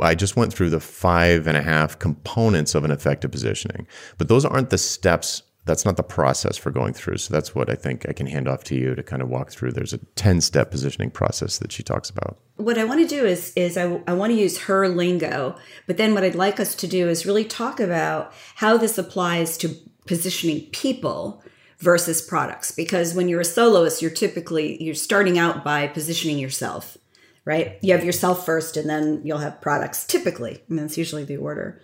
I 0.00 0.14
just 0.14 0.36
went 0.36 0.52
through 0.52 0.70
the 0.70 0.80
five 0.80 1.46
and 1.46 1.56
a 1.56 1.62
half 1.62 1.98
components 1.98 2.74
of 2.74 2.84
an 2.84 2.90
effective 2.90 3.30
positioning, 3.30 3.86
but 4.16 4.28
those 4.28 4.44
aren't 4.44 4.70
the 4.70 4.78
steps 4.78 5.42
that's 5.68 5.84
not 5.84 5.96
the 5.96 6.02
process 6.02 6.56
for 6.56 6.70
going 6.70 6.94
through. 6.94 7.18
So 7.18 7.32
that's 7.32 7.54
what 7.54 7.70
I 7.70 7.74
think 7.74 8.08
I 8.08 8.12
can 8.12 8.26
hand 8.26 8.48
off 8.48 8.64
to 8.64 8.74
you 8.74 8.94
to 8.94 9.02
kind 9.02 9.22
of 9.22 9.28
walk 9.28 9.50
through. 9.50 9.72
There's 9.72 9.92
a 9.92 9.98
10 9.98 10.40
step 10.40 10.70
positioning 10.70 11.10
process 11.10 11.58
that 11.58 11.70
she 11.70 11.82
talks 11.84 12.10
about. 12.10 12.38
What 12.56 12.78
I 12.78 12.84
want 12.84 13.00
to 13.00 13.06
do 13.06 13.24
is, 13.24 13.52
is 13.54 13.76
I, 13.76 14.00
I 14.08 14.14
want 14.14 14.32
to 14.32 14.38
use 14.38 14.58
her 14.62 14.88
lingo, 14.88 15.54
but 15.86 15.96
then 15.96 16.14
what 16.14 16.24
I'd 16.24 16.34
like 16.34 16.58
us 16.58 16.74
to 16.76 16.88
do 16.88 17.08
is 17.08 17.26
really 17.26 17.44
talk 17.44 17.78
about 17.78 18.32
how 18.56 18.76
this 18.76 18.98
applies 18.98 19.56
to 19.58 19.76
positioning 20.06 20.62
people 20.72 21.44
versus 21.78 22.20
products. 22.20 22.70
Because 22.70 23.14
when 23.14 23.28
you're 23.28 23.40
a 23.40 23.44
soloist, 23.44 24.02
you're 24.02 24.10
typically, 24.10 24.82
you're 24.82 24.94
starting 24.94 25.38
out 25.38 25.64
by 25.64 25.86
positioning 25.86 26.38
yourself, 26.38 26.96
right? 27.44 27.78
You 27.82 27.92
have 27.92 28.04
yourself 28.04 28.44
first 28.44 28.76
and 28.76 28.88
then 28.88 29.20
you'll 29.24 29.38
have 29.38 29.60
products 29.60 30.04
typically. 30.04 30.62
Mean, 30.68 30.82
that's 30.82 30.98
usually 30.98 31.24
the 31.24 31.36
order. 31.36 31.80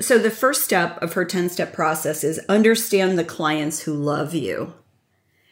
So, 0.00 0.18
the 0.18 0.30
first 0.30 0.64
step 0.64 1.00
of 1.02 1.12
her 1.12 1.24
10 1.24 1.50
step 1.50 1.72
process 1.72 2.24
is 2.24 2.40
understand 2.48 3.16
the 3.16 3.24
clients 3.24 3.82
who 3.82 3.94
love 3.94 4.34
you. 4.34 4.74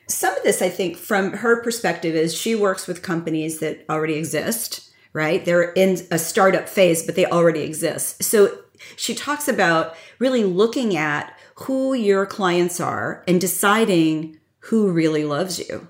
Some 0.09 0.37
of 0.37 0.43
this, 0.43 0.61
I 0.61 0.69
think, 0.69 0.97
from 0.97 1.35
her 1.35 1.63
perspective, 1.63 2.17
is 2.17 2.35
she 2.35 2.57
works 2.57 2.89
with 2.89 3.03
companies 3.03 3.61
that 3.61 3.85
already 3.89 4.15
exist, 4.15 4.91
right? 5.13 5.45
They're 5.45 5.71
in 5.73 5.99
a 6.11 6.19
startup 6.19 6.69
phase, 6.69 7.07
but 7.07 7.15
they 7.15 7.25
already 7.25 7.61
exist. 7.61 8.25
So, 8.25 8.59
she 8.97 9.15
talks 9.15 9.47
about 9.47 9.95
really 10.19 10.43
looking 10.43 10.97
at 10.97 11.39
who 11.55 11.95
your 11.95 12.27
clients 12.27 12.81
are 12.81 13.23
and 13.27 13.41
deciding 13.41 14.39
who 14.67 14.91
really 14.91 15.25
loves 15.25 15.59
you. 15.59 15.89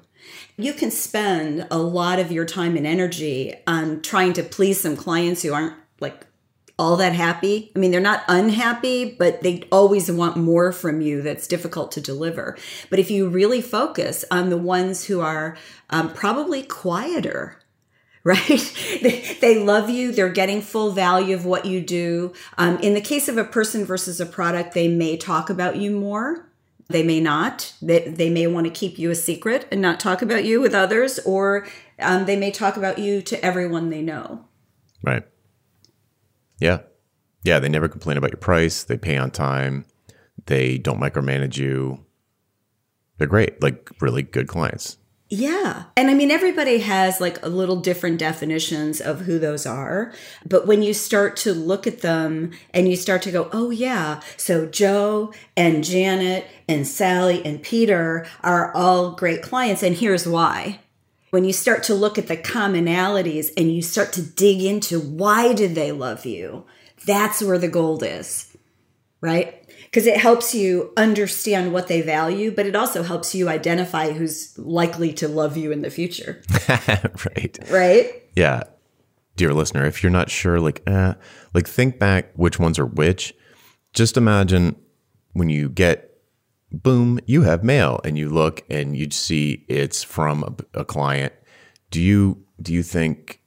You 0.57 0.73
can 0.73 0.90
spend 0.90 1.66
a 1.71 1.78
lot 1.78 2.19
of 2.19 2.31
your 2.31 2.45
time 2.45 2.76
and 2.76 2.87
energy 2.87 3.54
on 3.66 4.02
trying 4.02 4.33
to 4.35 4.42
please 4.42 4.81
some 4.81 4.97
clients 4.97 5.42
who 5.42 5.52
aren't 5.52 5.75
like 6.00 6.26
all 6.78 6.97
that 6.97 7.12
happy. 7.12 7.71
I 7.76 7.78
mean, 7.78 7.90
they're 7.90 8.00
not 8.00 8.25
unhappy, 8.28 9.14
but 9.19 9.42
they 9.42 9.69
always 9.71 10.11
want 10.11 10.37
more 10.37 10.73
from 10.73 11.00
you 11.00 11.23
that's 11.23 11.47
difficult 11.47 11.92
to 11.92 12.00
deliver. 12.00 12.57
But 12.90 12.99
if 12.99 13.11
you 13.11 13.28
really 13.28 13.61
focus 13.61 14.25
on 14.31 14.50
the 14.50 14.59
ones 14.59 15.04
who 15.04 15.21
are 15.21 15.57
um, 15.90 16.12
probably 16.12 16.62
quieter, 16.62 17.62
right? 18.24 19.00
they, 19.02 19.36
they, 19.40 19.58
love 19.58 19.90
you. 19.90 20.12
They're 20.12 20.28
getting 20.28 20.62
full 20.62 20.92
value 20.92 21.34
of 21.34 21.44
what 21.44 21.66
you 21.66 21.80
do. 21.80 22.32
Um, 22.56 22.78
in 22.78 22.94
the 22.94 23.00
case 23.00 23.28
of 23.28 23.36
a 23.36 23.42
person 23.42 23.84
versus 23.84 24.20
a 24.20 24.26
product, 24.26 24.74
they 24.74 24.86
may 24.86 25.16
talk 25.16 25.50
about 25.50 25.76
you 25.76 25.90
more. 25.90 26.48
They 26.88 27.02
may 27.02 27.20
not. 27.20 27.72
They, 27.82 28.00
they 28.00 28.30
may 28.30 28.46
want 28.46 28.66
to 28.66 28.72
keep 28.72 28.96
you 28.96 29.10
a 29.10 29.16
secret 29.16 29.66
and 29.72 29.82
not 29.82 29.98
talk 29.98 30.22
about 30.22 30.44
you 30.44 30.60
with 30.60 30.72
others, 30.72 31.18
or 31.20 31.66
um, 31.98 32.26
they 32.26 32.36
may 32.36 32.52
talk 32.52 32.76
about 32.76 32.98
you 32.98 33.22
to 33.22 33.44
everyone 33.44 33.90
they 33.90 34.02
know. 34.02 34.44
Right. 35.02 35.24
Yeah. 36.60 36.78
Yeah. 37.42 37.58
They 37.58 37.68
never 37.68 37.88
complain 37.88 38.18
about 38.18 38.30
your 38.30 38.38
price. 38.38 38.84
They 38.84 38.98
pay 38.98 39.16
on 39.16 39.32
time. 39.32 39.84
They 40.46 40.78
don't 40.78 41.00
micromanage 41.00 41.56
you. 41.56 42.04
They're 43.18 43.26
great, 43.26 43.60
like 43.60 43.90
really 44.00 44.22
good 44.22 44.46
clients. 44.46 44.98
Yeah. 45.34 45.84
And 45.96 46.10
I 46.10 46.14
mean, 46.14 46.30
everybody 46.30 46.80
has 46.80 47.18
like 47.18 47.42
a 47.42 47.48
little 47.48 47.76
different 47.76 48.18
definitions 48.18 49.00
of 49.00 49.22
who 49.22 49.38
those 49.38 49.64
are. 49.64 50.12
But 50.44 50.66
when 50.66 50.82
you 50.82 50.92
start 50.92 51.38
to 51.38 51.54
look 51.54 51.86
at 51.86 52.02
them 52.02 52.50
and 52.74 52.86
you 52.86 52.96
start 52.96 53.22
to 53.22 53.30
go, 53.30 53.48
oh, 53.50 53.70
yeah, 53.70 54.20
so 54.36 54.66
Joe 54.66 55.32
and 55.56 55.82
Janet 55.82 56.46
and 56.68 56.86
Sally 56.86 57.42
and 57.46 57.62
Peter 57.62 58.26
are 58.42 58.74
all 58.74 59.12
great 59.12 59.42
clients. 59.42 59.82
And 59.82 59.96
here's 59.96 60.28
why 60.28 60.80
when 61.30 61.44
you 61.44 61.54
start 61.54 61.82
to 61.84 61.94
look 61.94 62.18
at 62.18 62.26
the 62.26 62.36
commonalities 62.36 63.48
and 63.56 63.74
you 63.74 63.80
start 63.80 64.12
to 64.12 64.22
dig 64.22 64.60
into 64.60 65.00
why 65.00 65.54
did 65.54 65.74
they 65.74 65.92
love 65.92 66.26
you, 66.26 66.66
that's 67.06 67.42
where 67.42 67.56
the 67.56 67.68
gold 67.68 68.02
is, 68.02 68.54
right? 69.22 69.62
Because 69.92 70.06
it 70.06 70.16
helps 70.16 70.54
you 70.54 70.90
understand 70.96 71.75
what 71.75 71.87
they 71.87 72.00
value, 72.00 72.50
but 72.50 72.64
it 72.64 72.75
also 72.75 73.02
helps 73.02 73.34
you 73.34 73.50
identify 73.50 74.12
who's 74.12 74.58
likely 74.58 75.12
to 75.12 75.28
love 75.28 75.54
you 75.54 75.70
in 75.70 75.82
the 75.82 75.90
future. 75.90 76.42
right. 76.68 77.58
Right? 77.70 78.11
Yeah. 78.34 78.62
Dear 79.37 79.52
listener, 79.52 79.84
if 79.84 80.02
you're 80.02 80.11
not 80.11 80.30
sure, 80.30 80.58
like, 80.61 80.82
eh, 80.87 81.12
like 81.52 81.68
think 81.68 81.99
back 81.99 82.32
which 82.37 82.58
ones 82.58 82.78
are 82.78 82.87
which. 82.87 83.34
Just 83.92 84.16
imagine 84.16 84.76
when 85.34 85.50
you 85.50 85.68
get 85.68 86.12
boom, 86.72 87.20
you 87.26 87.42
have 87.42 87.62
mail, 87.62 88.00
and 88.02 88.16
you 88.16 88.30
look 88.30 88.62
and 88.70 88.96
you 88.96 89.11
see 89.11 89.64
it's 89.68 90.02
from 90.02 90.42
a, 90.42 90.80
a 90.80 90.84
client. 90.84 91.32
Do 91.90 92.00
you 92.00 92.44
do 92.61 92.72
you 92.72 92.82
think? 92.82 93.40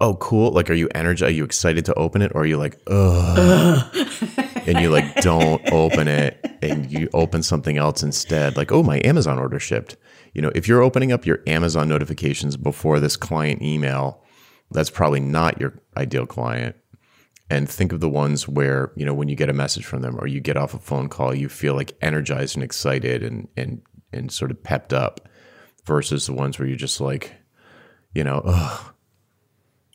Oh, 0.00 0.16
cool! 0.16 0.50
Like, 0.50 0.68
are 0.68 0.74
you 0.74 0.88
energized? 0.94 1.30
Are 1.30 1.34
you 1.34 1.44
excited 1.44 1.84
to 1.84 1.94
open 1.94 2.22
it, 2.22 2.32
or 2.34 2.42
are 2.42 2.46
you 2.46 2.56
like, 2.56 2.80
ugh? 2.88 3.94
and 4.66 4.78
you 4.80 4.90
like 4.90 5.14
don't 5.22 5.72
open 5.72 6.08
it, 6.08 6.44
and 6.62 6.90
you 6.90 7.08
open 7.14 7.42
something 7.42 7.78
else 7.78 8.02
instead? 8.02 8.56
Like, 8.56 8.72
oh, 8.72 8.82
my 8.82 9.00
Amazon 9.04 9.38
order 9.38 9.58
shipped. 9.58 9.96
You 10.34 10.42
know, 10.42 10.52
if 10.54 10.68
you're 10.68 10.82
opening 10.82 11.12
up 11.12 11.24
your 11.24 11.40
Amazon 11.46 11.88
notifications 11.88 12.56
before 12.56 13.00
this 13.00 13.16
client 13.16 13.62
email, 13.62 14.22
that's 14.70 14.90
probably 14.90 15.20
not 15.20 15.60
your 15.60 15.80
ideal 15.96 16.26
client 16.26 16.76
and 17.48 17.68
think 17.68 17.92
of 17.92 18.00
the 18.00 18.08
ones 18.08 18.48
where 18.48 18.92
you 18.96 19.06
know 19.06 19.14
when 19.14 19.28
you 19.28 19.36
get 19.36 19.50
a 19.50 19.54
message 19.54 19.84
from 19.84 20.02
them 20.02 20.16
or 20.18 20.26
you 20.26 20.40
get 20.40 20.56
off 20.56 20.74
a 20.74 20.78
phone 20.78 21.08
call 21.08 21.34
you 21.34 21.48
feel 21.48 21.74
like 21.74 21.96
energized 22.02 22.56
and 22.56 22.64
excited 22.64 23.22
and 23.22 23.48
and 23.56 23.82
and 24.12 24.32
sort 24.32 24.50
of 24.50 24.62
pepped 24.62 24.92
up 24.92 25.28
versus 25.84 26.26
the 26.26 26.32
ones 26.32 26.58
where 26.58 26.66
you're 26.66 26.76
just 26.76 27.00
like 27.00 27.34
you 28.14 28.24
know 28.24 28.42
ugh. 28.44 28.94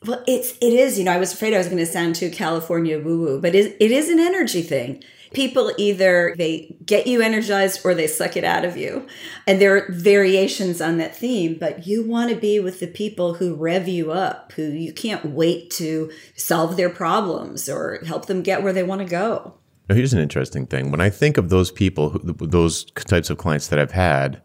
Well 0.06 0.22
it's 0.26 0.52
it 0.60 0.72
is 0.72 0.98
you 0.98 1.04
know 1.04 1.12
i 1.12 1.18
was 1.18 1.32
afraid 1.32 1.54
i 1.54 1.58
was 1.58 1.66
going 1.66 1.78
to 1.78 1.86
sound 1.86 2.14
too 2.14 2.30
california 2.30 2.98
woo 2.98 3.18
woo 3.18 3.40
but 3.40 3.54
it, 3.54 3.76
it 3.80 3.90
is 3.90 4.08
an 4.08 4.20
energy 4.20 4.62
thing. 4.62 5.02
People 5.34 5.72
either 5.78 6.34
they 6.36 6.76
get 6.84 7.06
you 7.06 7.22
energized 7.22 7.80
or 7.84 7.94
they 7.94 8.06
suck 8.06 8.36
it 8.36 8.44
out 8.44 8.66
of 8.66 8.76
you. 8.76 9.06
And 9.46 9.58
there 9.58 9.74
are 9.74 9.90
variations 9.90 10.80
on 10.82 10.98
that 10.98 11.16
theme 11.16 11.56
but 11.58 11.86
you 11.86 12.06
want 12.06 12.30
to 12.30 12.36
be 12.36 12.60
with 12.60 12.80
the 12.80 12.86
people 12.86 13.34
who 13.34 13.54
rev 13.54 13.88
you 13.88 14.12
up 14.12 14.52
who 14.52 14.62
you 14.62 14.92
can't 14.92 15.24
wait 15.24 15.70
to 15.72 16.10
solve 16.36 16.76
their 16.76 16.90
problems 16.90 17.68
or 17.68 18.00
help 18.06 18.26
them 18.26 18.42
get 18.42 18.62
where 18.62 18.72
they 18.72 18.82
want 18.82 19.00
to 19.00 19.06
go. 19.06 19.54
Now 19.88 19.94
here's 19.94 20.12
an 20.12 20.20
interesting 20.20 20.66
thing. 20.66 20.90
When 20.90 21.00
i 21.00 21.10
think 21.10 21.38
of 21.38 21.48
those 21.48 21.70
people 21.70 22.20
those 22.22 22.84
types 22.84 23.30
of 23.30 23.38
clients 23.38 23.68
that 23.68 23.78
i've 23.78 23.92
had 23.92 24.42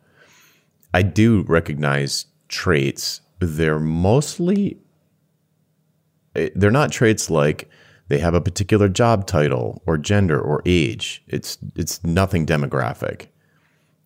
i 0.93 1.01
do 1.01 1.43
recognize 1.47 2.27
traits. 2.47 3.21
They're 3.39 3.79
mostly 3.79 4.79
they're 6.55 6.71
not 6.71 6.91
traits 6.91 7.29
like 7.29 7.69
they 8.09 8.19
have 8.19 8.33
a 8.33 8.41
particular 8.41 8.87
job 8.87 9.27
title 9.27 9.81
or 9.85 9.97
gender 9.97 10.39
or 10.39 10.61
age. 10.65 11.23
It's 11.27 11.57
it's 11.75 12.03
nothing 12.03 12.45
demographic. 12.45 13.27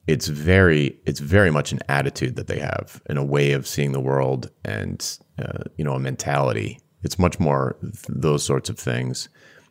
It's 0.07 0.27
very 0.27 0.99
it's 1.05 1.19
very 1.19 1.51
much 1.51 1.71
an 1.71 1.79
attitude 1.87 2.35
that 2.35 2.47
they 2.47 2.59
have 2.59 3.01
and 3.07 3.17
a 3.17 3.23
way 3.23 3.51
of 3.51 3.67
seeing 3.67 3.91
the 3.91 3.99
world 3.99 4.49
and 4.65 5.19
uh, 5.39 5.63
you 5.77 5.83
know 5.83 5.93
a 5.93 5.99
mentality. 5.99 6.79
It's 7.03 7.19
much 7.19 7.39
more 7.39 7.77
th- 7.81 8.05
those 8.09 8.43
sorts 8.43 8.69
of 8.69 8.77
things 8.77 9.29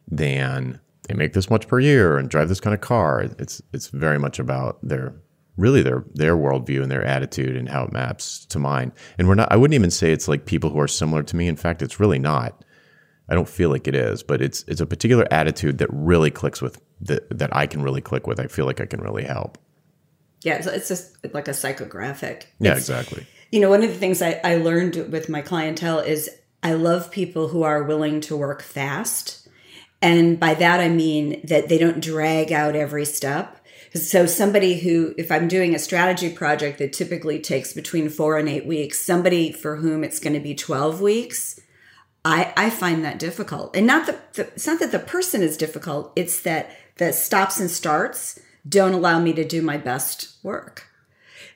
than 0.08 0.80
they 1.08 1.14
make 1.14 1.32
this 1.32 1.50
much 1.50 1.66
per 1.66 1.80
year 1.80 2.16
and 2.16 2.28
drive 2.28 2.48
this 2.48 2.60
kind 2.60 2.74
of 2.74 2.80
car. 2.80 3.22
It's 3.38 3.60
it's 3.72 3.88
very 3.88 4.18
much 4.18 4.38
about 4.38 4.78
their 4.82 5.14
really 5.56 5.82
their 5.82 6.04
their 6.14 6.36
worldview 6.36 6.82
and 6.82 6.90
their 6.90 7.04
attitude 7.04 7.56
and 7.56 7.68
how 7.68 7.84
it 7.84 7.92
maps 7.92 8.46
to 8.46 8.58
mine. 8.58 8.92
And 9.18 9.28
we're 9.28 9.34
not. 9.34 9.50
I 9.52 9.56
wouldn't 9.56 9.74
even 9.74 9.90
say 9.90 10.12
it's 10.12 10.28
like 10.28 10.46
people 10.46 10.70
who 10.70 10.80
are 10.80 10.88
similar 10.88 11.22
to 11.22 11.36
me. 11.36 11.48
In 11.48 11.56
fact, 11.56 11.82
it's 11.82 12.00
really 12.00 12.18
not 12.18 12.64
I 13.30 13.34
don't 13.34 13.48
feel 13.48 13.70
like 13.70 13.86
it 13.86 13.94
is, 13.94 14.24
but 14.24 14.42
it's 14.42 14.64
it's 14.66 14.80
a 14.80 14.86
particular 14.86 15.26
attitude 15.30 15.78
that 15.78 15.88
really 15.92 16.32
clicks 16.32 16.60
with 16.60 16.82
the, 17.00 17.24
that 17.30 17.54
I 17.54 17.66
can 17.66 17.80
really 17.80 18.00
click 18.00 18.26
with. 18.26 18.40
I 18.40 18.48
feel 18.48 18.66
like 18.66 18.80
I 18.80 18.86
can 18.86 19.00
really 19.00 19.22
help. 19.22 19.56
Yeah, 20.42 20.54
it's, 20.54 20.66
it's 20.66 20.88
just 20.88 21.16
like 21.32 21.46
a 21.46 21.52
psychographic. 21.52 22.46
Yeah, 22.58 22.72
it's, 22.72 22.80
exactly. 22.80 23.26
You 23.52 23.60
know, 23.60 23.70
one 23.70 23.84
of 23.84 23.90
the 23.90 23.96
things 23.96 24.20
I, 24.20 24.40
I 24.42 24.56
learned 24.56 25.12
with 25.12 25.28
my 25.28 25.42
clientele 25.42 26.00
is 26.00 26.28
I 26.62 26.72
love 26.72 27.12
people 27.12 27.48
who 27.48 27.62
are 27.62 27.84
willing 27.84 28.20
to 28.22 28.36
work 28.36 28.62
fast. 28.62 29.48
And 30.02 30.40
by 30.40 30.54
that, 30.54 30.80
I 30.80 30.88
mean 30.88 31.40
that 31.44 31.68
they 31.68 31.78
don't 31.78 32.00
drag 32.02 32.52
out 32.52 32.74
every 32.74 33.04
step. 33.04 33.59
So, 33.92 34.24
somebody 34.24 34.78
who, 34.78 35.14
if 35.18 35.32
I'm 35.32 35.48
doing 35.48 35.74
a 35.74 35.78
strategy 35.78 36.30
project 36.30 36.78
that 36.78 36.92
typically 36.92 37.40
takes 37.40 37.72
between 37.72 38.08
four 38.08 38.38
and 38.38 38.48
eight 38.48 38.64
weeks, 38.64 39.04
somebody 39.04 39.50
for 39.50 39.76
whom 39.76 40.04
it's 40.04 40.20
going 40.20 40.34
to 40.34 40.40
be 40.40 40.54
12 40.54 41.00
weeks, 41.00 41.58
I, 42.24 42.52
I 42.56 42.70
find 42.70 43.04
that 43.04 43.18
difficult. 43.18 43.74
And 43.74 43.86
not 43.86 44.06
that 44.06 44.34
the, 44.34 44.42
it's 44.48 44.66
not 44.66 44.78
that 44.78 44.92
the 44.92 45.00
person 45.00 45.42
is 45.42 45.56
difficult, 45.56 46.12
it's 46.14 46.40
that 46.42 46.70
the 46.96 47.12
stops 47.12 47.58
and 47.58 47.70
starts 47.70 48.38
don't 48.68 48.94
allow 48.94 49.18
me 49.18 49.32
to 49.32 49.44
do 49.44 49.62
my 49.62 49.76
best 49.76 50.36
work. 50.42 50.86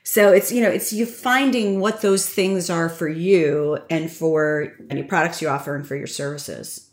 So 0.03 0.31
it's, 0.31 0.51
you 0.51 0.61
know, 0.61 0.69
it's 0.69 0.91
you 0.91 1.05
finding 1.05 1.79
what 1.79 2.01
those 2.01 2.27
things 2.27 2.69
are 2.69 2.89
for 2.89 3.07
you 3.07 3.79
and 3.89 4.11
for 4.11 4.73
any 4.89 5.03
products 5.03 5.41
you 5.41 5.47
offer 5.47 5.75
and 5.75 5.87
for 5.87 5.95
your 5.95 6.07
services. 6.07 6.84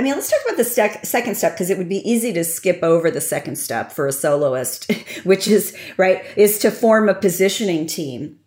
I 0.00 0.02
mean, 0.02 0.14
let's 0.14 0.30
talk 0.30 0.40
about 0.46 0.56
the 0.56 0.64
sec- 0.64 1.04
second 1.04 1.34
step 1.34 1.52
because 1.52 1.68
it 1.68 1.76
would 1.76 1.90
be 1.90 2.10
easy 2.10 2.32
to 2.32 2.42
skip 2.42 2.82
over 2.82 3.10
the 3.10 3.20
second 3.20 3.56
step 3.56 3.92
for 3.92 4.06
a 4.06 4.12
soloist, 4.12 4.90
which 5.24 5.46
is, 5.46 5.76
right, 5.98 6.24
is 6.38 6.58
to 6.60 6.70
form 6.70 7.10
a 7.10 7.14
positioning 7.14 7.86
team. 7.86 8.38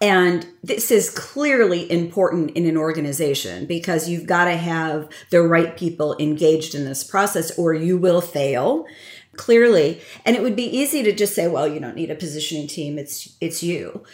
And 0.00 0.46
this 0.62 0.92
is 0.92 1.10
clearly 1.10 1.90
important 1.90 2.52
in 2.52 2.64
an 2.64 2.76
organization 2.76 3.66
because 3.66 4.08
you've 4.08 4.28
got 4.28 4.44
to 4.44 4.56
have 4.56 5.08
the 5.30 5.42
right 5.42 5.76
people 5.76 6.16
engaged 6.20 6.76
in 6.76 6.84
this 6.84 7.02
process 7.02 7.58
or 7.58 7.74
you 7.74 7.98
will 7.98 8.20
fail 8.20 8.86
clearly. 9.34 10.00
And 10.24 10.36
it 10.36 10.44
would 10.44 10.54
be 10.54 10.62
easy 10.62 11.02
to 11.02 11.12
just 11.12 11.34
say, 11.34 11.48
well, 11.48 11.66
you 11.66 11.80
don't 11.80 11.96
need 11.96 12.12
a 12.12 12.14
positioning 12.14 12.68
team, 12.68 13.00
it's 13.00 13.36
it's 13.40 13.64
you. 13.64 14.04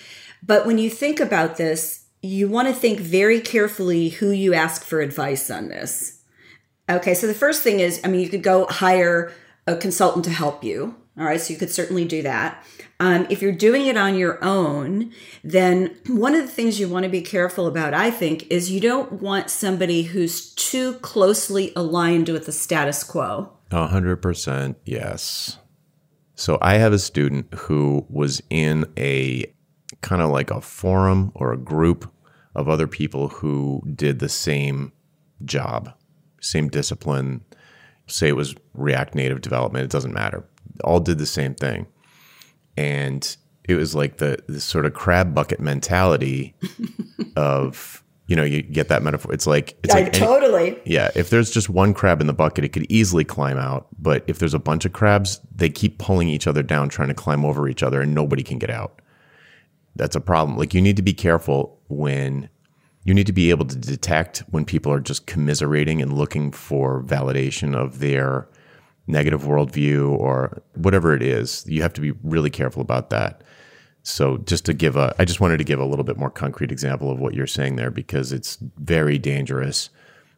But 0.42 0.64
when 0.64 0.78
you 0.78 0.88
think 0.88 1.20
about 1.20 1.58
this, 1.58 2.06
you 2.22 2.48
want 2.48 2.68
to 2.68 2.74
think 2.74 3.00
very 3.00 3.42
carefully 3.42 4.08
who 4.08 4.30
you 4.30 4.54
ask 4.54 4.82
for 4.82 5.02
advice 5.02 5.50
on 5.50 5.68
this. 5.68 6.19
Okay, 6.90 7.14
so 7.14 7.26
the 7.26 7.34
first 7.34 7.62
thing 7.62 7.80
is, 7.80 8.00
I 8.04 8.08
mean, 8.08 8.20
you 8.20 8.28
could 8.28 8.42
go 8.42 8.66
hire 8.66 9.32
a 9.66 9.76
consultant 9.76 10.24
to 10.24 10.30
help 10.30 10.64
you. 10.64 10.96
All 11.18 11.24
right, 11.24 11.40
so 11.40 11.52
you 11.52 11.58
could 11.58 11.70
certainly 11.70 12.04
do 12.04 12.22
that. 12.22 12.64
Um, 12.98 13.26
if 13.30 13.40
you're 13.42 13.52
doing 13.52 13.86
it 13.86 13.96
on 13.96 14.16
your 14.16 14.42
own, 14.44 15.12
then 15.44 15.96
one 16.06 16.34
of 16.34 16.42
the 16.42 16.52
things 16.52 16.80
you 16.80 16.88
want 16.88 17.04
to 17.04 17.10
be 17.10 17.22
careful 17.22 17.66
about, 17.66 17.94
I 17.94 18.10
think, 18.10 18.46
is 18.50 18.70
you 18.70 18.80
don't 18.80 19.12
want 19.12 19.50
somebody 19.50 20.02
who's 20.02 20.54
too 20.54 20.94
closely 20.94 21.72
aligned 21.76 22.28
with 22.28 22.46
the 22.46 22.52
status 22.52 23.04
quo. 23.04 23.52
A 23.70 23.86
hundred 23.86 24.16
percent, 24.16 24.78
yes. 24.84 25.58
So 26.34 26.58
I 26.60 26.74
have 26.74 26.92
a 26.92 26.98
student 26.98 27.52
who 27.54 28.06
was 28.08 28.42
in 28.50 28.86
a 28.98 29.44
kind 30.00 30.22
of 30.22 30.30
like 30.30 30.50
a 30.50 30.60
forum 30.60 31.32
or 31.34 31.52
a 31.52 31.58
group 31.58 32.10
of 32.54 32.68
other 32.68 32.86
people 32.86 33.28
who 33.28 33.82
did 33.94 34.18
the 34.18 34.28
same 34.28 34.92
job, 35.44 35.92
same 36.40 36.68
discipline. 36.68 37.44
Say 38.06 38.28
it 38.28 38.36
was 38.36 38.54
React 38.74 39.14
Native 39.14 39.40
development, 39.40 39.84
it 39.84 39.90
doesn't 39.90 40.12
matter. 40.12 40.44
All 40.82 41.00
did 41.00 41.18
the 41.18 41.26
same 41.26 41.54
thing. 41.54 41.86
And 42.76 43.36
it 43.64 43.74
was 43.74 43.94
like 43.94 44.16
the, 44.16 44.38
the 44.48 44.60
sort 44.60 44.86
of 44.86 44.94
crab 44.94 45.34
bucket 45.34 45.60
mentality 45.60 46.54
of, 47.36 48.02
you 48.26 48.36
know, 48.36 48.42
you 48.44 48.62
get 48.62 48.88
that 48.88 49.02
metaphor. 49.02 49.32
It's 49.32 49.46
like, 49.46 49.76
it's 49.84 49.94
I 49.94 50.00
like 50.00 50.16
any- 50.16 50.26
totally. 50.26 50.80
yeah, 50.84 51.10
if 51.14 51.30
there's 51.30 51.50
just 51.50 51.68
one 51.68 51.94
crab 51.94 52.20
in 52.20 52.26
the 52.26 52.32
bucket, 52.32 52.64
it 52.64 52.70
could 52.70 52.86
easily 52.90 53.24
climb 53.24 53.58
out. 53.58 53.88
But 53.98 54.24
if 54.26 54.38
there's 54.38 54.54
a 54.54 54.58
bunch 54.58 54.84
of 54.84 54.92
crabs, 54.92 55.40
they 55.54 55.68
keep 55.68 55.98
pulling 55.98 56.28
each 56.28 56.46
other 56.46 56.62
down, 56.62 56.88
trying 56.88 57.08
to 57.08 57.14
climb 57.14 57.44
over 57.44 57.68
each 57.68 57.82
other, 57.82 58.00
and 58.00 58.14
nobody 58.14 58.42
can 58.42 58.58
get 58.58 58.70
out. 58.70 59.00
That's 59.96 60.16
a 60.16 60.20
problem. 60.20 60.56
Like 60.56 60.72
you 60.74 60.80
need 60.80 60.96
to 60.96 61.02
be 61.02 61.12
careful 61.12 61.78
when 61.88 62.48
you 63.04 63.14
need 63.14 63.26
to 63.26 63.32
be 63.32 63.50
able 63.50 63.66
to 63.66 63.76
detect 63.76 64.44
when 64.50 64.64
people 64.64 64.92
are 64.92 65.00
just 65.00 65.26
commiserating 65.26 66.02
and 66.02 66.12
looking 66.12 66.52
for 66.52 67.02
validation 67.02 67.74
of 67.74 67.98
their 67.98 68.48
negative 69.06 69.42
worldview 69.42 70.10
or 70.10 70.62
whatever 70.74 71.14
it 71.14 71.22
is. 71.22 71.64
You 71.66 71.82
have 71.82 71.94
to 71.94 72.00
be 72.00 72.12
really 72.22 72.50
careful 72.50 72.82
about 72.82 73.10
that. 73.10 73.42
So 74.02 74.38
just 74.38 74.64
to 74.66 74.74
give 74.74 74.96
a, 74.96 75.14
I 75.18 75.24
just 75.24 75.40
wanted 75.40 75.58
to 75.58 75.64
give 75.64 75.80
a 75.80 75.84
little 75.84 76.04
bit 76.04 76.16
more 76.16 76.30
concrete 76.30 76.72
example 76.72 77.10
of 77.10 77.18
what 77.18 77.34
you're 77.34 77.46
saying 77.46 77.76
there 77.76 77.90
because 77.90 78.32
it's 78.32 78.58
very 78.78 79.18
dangerous 79.18 79.90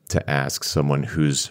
to 0.09 0.28
ask 0.31 0.64
someone 0.64 1.04
who's 1.04 1.50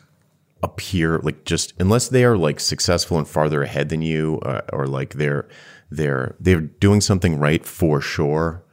a 0.63 0.67
peer, 0.67 1.19
like 1.19 1.45
just 1.45 1.73
unless 1.79 2.09
they 2.09 2.23
are 2.23 2.37
like 2.37 2.59
successful 2.59 3.17
and 3.17 3.27
farther 3.27 3.63
ahead 3.63 3.89
than 3.89 4.01
you, 4.01 4.39
uh, 4.45 4.61
or 4.71 4.87
like 4.87 5.15
they're 5.15 5.47
they're 5.89 6.35
they're 6.39 6.61
doing 6.61 7.01
something 7.01 7.39
right 7.39 7.65
for 7.65 7.99
sure, 7.99 8.63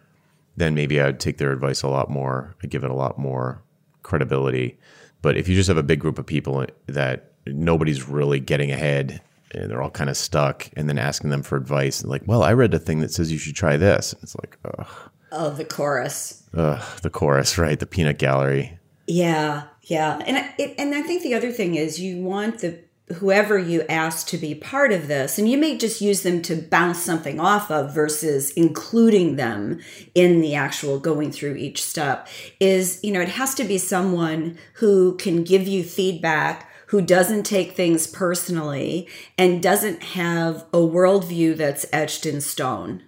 then 0.58 0.74
maybe 0.74 1.00
I'd 1.00 1.20
take 1.20 1.38
their 1.38 1.52
advice 1.52 1.82
a 1.82 1.88
lot 1.88 2.10
more. 2.10 2.56
I'd 2.62 2.70
give 2.70 2.84
it 2.84 2.90
a 2.90 2.94
lot 2.94 3.18
more 3.18 3.62
credibility. 4.02 4.78
But 5.22 5.36
if 5.36 5.48
you 5.48 5.54
just 5.54 5.68
have 5.68 5.76
a 5.76 5.82
big 5.82 6.00
group 6.00 6.18
of 6.18 6.26
people 6.26 6.64
that 6.86 7.32
nobody's 7.46 8.08
really 8.08 8.40
getting 8.40 8.70
ahead 8.70 9.20
and 9.52 9.70
they're 9.70 9.82
all 9.82 9.90
kind 9.90 10.10
of 10.10 10.16
stuck, 10.16 10.68
and 10.76 10.88
then 10.90 10.98
asking 10.98 11.30
them 11.30 11.42
for 11.42 11.56
advice, 11.56 12.04
like, 12.04 12.22
well, 12.26 12.42
I 12.42 12.52
read 12.52 12.74
a 12.74 12.78
thing 12.78 13.00
that 13.00 13.10
says 13.10 13.32
you 13.32 13.38
should 13.38 13.56
try 13.56 13.78
this. 13.78 14.14
It's 14.22 14.36
like, 14.36 14.58
ugh, 14.64 14.86
Oh, 15.32 15.50
the 15.50 15.64
chorus. 15.64 16.42
ugh, 16.54 16.82
the 17.02 17.08
chorus, 17.10 17.56
right? 17.56 17.78
The 17.80 17.86
peanut 17.86 18.18
gallery. 18.18 18.78
Yeah, 19.06 19.62
yeah, 19.84 20.20
and 20.26 20.36
I, 20.36 20.54
it, 20.58 20.74
and 20.78 20.94
I 20.94 21.00
think 21.00 21.22
the 21.22 21.32
other 21.34 21.50
thing 21.50 21.76
is 21.76 21.98
you 21.98 22.22
want 22.22 22.58
the 22.60 22.78
whoever 23.14 23.58
you 23.58 23.82
ask 23.88 24.26
to 24.28 24.38
be 24.38 24.54
part 24.54 24.92
of 24.92 25.08
this, 25.08 25.38
and 25.38 25.48
you 25.48 25.58
may 25.58 25.76
just 25.76 26.00
use 26.00 26.22
them 26.22 26.42
to 26.42 26.56
bounce 26.56 27.02
something 27.02 27.40
off 27.40 27.70
of 27.70 27.94
versus 27.94 28.50
including 28.52 29.36
them 29.36 29.80
in 30.14 30.40
the 30.40 30.54
actual 30.54 30.98
going 30.98 31.32
through 31.32 31.56
each 31.56 31.82
step. 31.82 32.28
Is 32.60 33.00
you 33.02 33.12
know 33.12 33.20
it 33.20 33.30
has 33.30 33.54
to 33.56 33.64
be 33.64 33.78
someone 33.78 34.58
who 34.74 35.16
can 35.16 35.44
give 35.44 35.66
you 35.66 35.82
feedback. 35.84 36.66
Who 36.88 37.02
doesn't 37.02 37.42
take 37.42 37.72
things 37.72 38.06
personally 38.06 39.06
and 39.36 39.62
doesn't 39.62 40.02
have 40.02 40.64
a 40.72 40.78
worldview 40.78 41.54
that's 41.58 41.84
etched 41.92 42.24
in 42.24 42.40
stone 42.40 43.02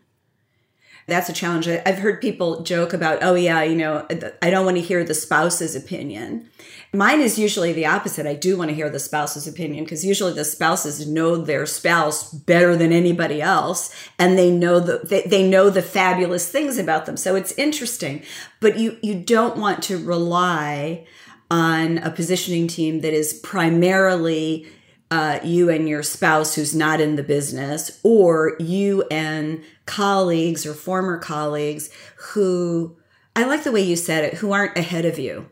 that's 1.10 1.28
a 1.28 1.32
challenge. 1.32 1.68
I've 1.68 1.98
heard 1.98 2.20
people 2.20 2.62
joke 2.62 2.92
about, 2.92 3.18
oh, 3.22 3.34
yeah, 3.34 3.62
you 3.62 3.76
know, 3.76 4.06
I 4.40 4.50
don't 4.50 4.64
want 4.64 4.76
to 4.76 4.82
hear 4.82 5.04
the 5.04 5.14
spouse's 5.14 5.74
opinion. 5.74 6.48
Mine 6.92 7.20
is 7.20 7.38
usually 7.38 7.72
the 7.72 7.86
opposite. 7.86 8.26
I 8.26 8.34
do 8.34 8.58
want 8.58 8.70
to 8.70 8.74
hear 8.74 8.90
the 8.90 8.98
spouse's 8.98 9.46
opinion 9.46 9.84
because 9.84 10.04
usually 10.04 10.32
the 10.32 10.44
spouses 10.44 11.06
know 11.06 11.36
their 11.36 11.64
spouse 11.64 12.32
better 12.32 12.76
than 12.76 12.92
anybody 12.92 13.40
else 13.40 13.94
and 14.18 14.36
they 14.36 14.50
know 14.50 14.80
the 14.80 14.98
they, 15.04 15.22
they 15.22 15.48
know 15.48 15.70
the 15.70 15.82
fabulous 15.82 16.50
things 16.50 16.78
about 16.78 17.06
them. 17.06 17.16
So 17.16 17.36
it's 17.36 17.52
interesting. 17.52 18.24
But 18.58 18.76
you 18.76 18.98
you 19.02 19.14
don't 19.14 19.56
want 19.56 19.84
to 19.84 19.98
rely 19.98 21.06
on 21.48 21.98
a 21.98 22.10
positioning 22.10 22.66
team 22.66 23.00
that 23.00 23.12
is 23.12 23.34
primarily 23.34 24.66
uh, 25.10 25.40
you 25.42 25.70
and 25.70 25.88
your 25.88 26.02
spouse 26.02 26.54
who's 26.54 26.74
not 26.74 27.00
in 27.00 27.16
the 27.16 27.22
business, 27.22 28.00
or 28.04 28.56
you 28.60 29.04
and 29.10 29.62
colleagues 29.84 30.64
or 30.64 30.72
former 30.72 31.18
colleagues 31.18 31.90
who, 32.16 32.96
I 33.34 33.44
like 33.44 33.64
the 33.64 33.72
way 33.72 33.80
you 33.80 33.96
said 33.96 34.24
it, 34.24 34.34
who 34.34 34.52
aren't 34.52 34.78
ahead 34.78 35.04
of 35.04 35.18
you. 35.18 35.48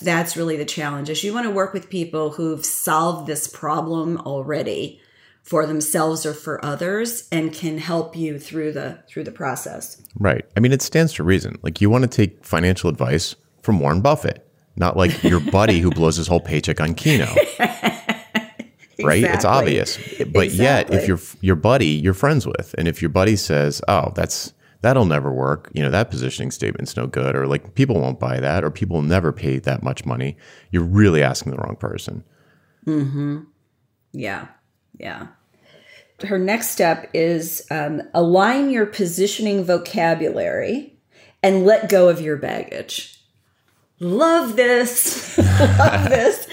That's 0.00 0.36
really 0.36 0.56
the 0.56 0.64
challenge 0.64 1.10
is 1.10 1.22
you 1.22 1.32
want 1.32 1.46
to 1.46 1.50
work 1.50 1.72
with 1.72 1.90
people 1.90 2.30
who've 2.30 2.64
solved 2.64 3.26
this 3.26 3.46
problem 3.46 4.18
already 4.18 5.00
for 5.42 5.66
themselves 5.66 6.26
or 6.26 6.34
for 6.34 6.64
others 6.64 7.26
and 7.32 7.52
can 7.52 7.78
help 7.78 8.16
you 8.16 8.38
through 8.38 8.72
the 8.72 9.02
through 9.08 9.24
the 9.24 9.32
process. 9.32 10.00
Right. 10.18 10.44
I 10.56 10.60
mean, 10.60 10.72
it 10.72 10.82
stands 10.82 11.12
to 11.14 11.24
reason. 11.24 11.58
Like 11.62 11.80
you 11.80 11.90
want 11.90 12.02
to 12.02 12.08
take 12.08 12.44
financial 12.44 12.90
advice 12.90 13.34
from 13.62 13.80
Warren 13.80 14.00
Buffett, 14.00 14.46
not 14.76 14.96
like 14.96 15.22
your 15.22 15.40
buddy 15.40 15.80
who 15.80 15.90
blows 15.90 16.16
his 16.16 16.26
whole 16.26 16.40
paycheck 16.40 16.80
on 16.80 16.94
Keno. 16.94 17.32
Right? 19.02 19.24
It's 19.24 19.46
obvious. 19.46 19.98
But 20.30 20.52
yet, 20.52 20.92
if 20.92 21.08
your 21.08 21.18
your 21.40 21.56
buddy 21.56 21.86
you're 21.86 22.12
friends 22.12 22.46
with, 22.46 22.74
and 22.76 22.86
if 22.86 23.00
your 23.00 23.08
buddy 23.08 23.34
says, 23.34 23.80
"Oh, 23.88 24.12
that's 24.14 24.52
that'll 24.82 25.04
never 25.04 25.32
work," 25.32 25.70
you 25.74 25.82
know, 25.82 25.90
that 25.90 26.10
positioning 26.10 26.50
statement's 26.50 26.96
no 26.96 27.06
good, 27.06 27.34
or 27.36 27.46
like 27.46 27.74
people 27.74 28.00
won't 28.00 28.20
buy 28.20 28.40
that, 28.40 28.64
or 28.64 28.70
people 28.70 29.02
never 29.02 29.32
pay 29.32 29.58
that 29.58 29.82
much 29.82 30.04
money, 30.04 30.36
you're 30.70 30.82
really 30.82 31.22
asking 31.22 31.52
the 31.52 31.58
wrong 31.58 31.76
person. 31.76 32.24
Mhm. 32.86 33.46
Yeah, 34.12 34.46
yeah. 34.98 35.28
Her 36.22 36.38
next 36.38 36.70
step 36.70 37.08
is 37.14 37.66
um, 37.70 38.02
align 38.12 38.70
your 38.70 38.86
positioning 38.86 39.64
vocabulary 39.64 40.98
and 41.42 41.64
let 41.64 41.88
go 41.88 42.08
of 42.08 42.20
your 42.20 42.36
baggage. 42.36 43.16
Love 44.00 44.56
this. 44.56 45.36
Love 45.58 46.08
this. 46.08 46.46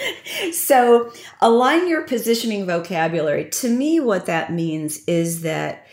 So, 0.51 1.11
align 1.41 1.87
your 1.87 2.03
positioning 2.03 2.65
vocabulary. 2.65 3.49
To 3.49 3.69
me, 3.69 3.99
what 3.99 4.25
that 4.25 4.51
means 4.51 5.03
is 5.05 5.41
that 5.41 5.87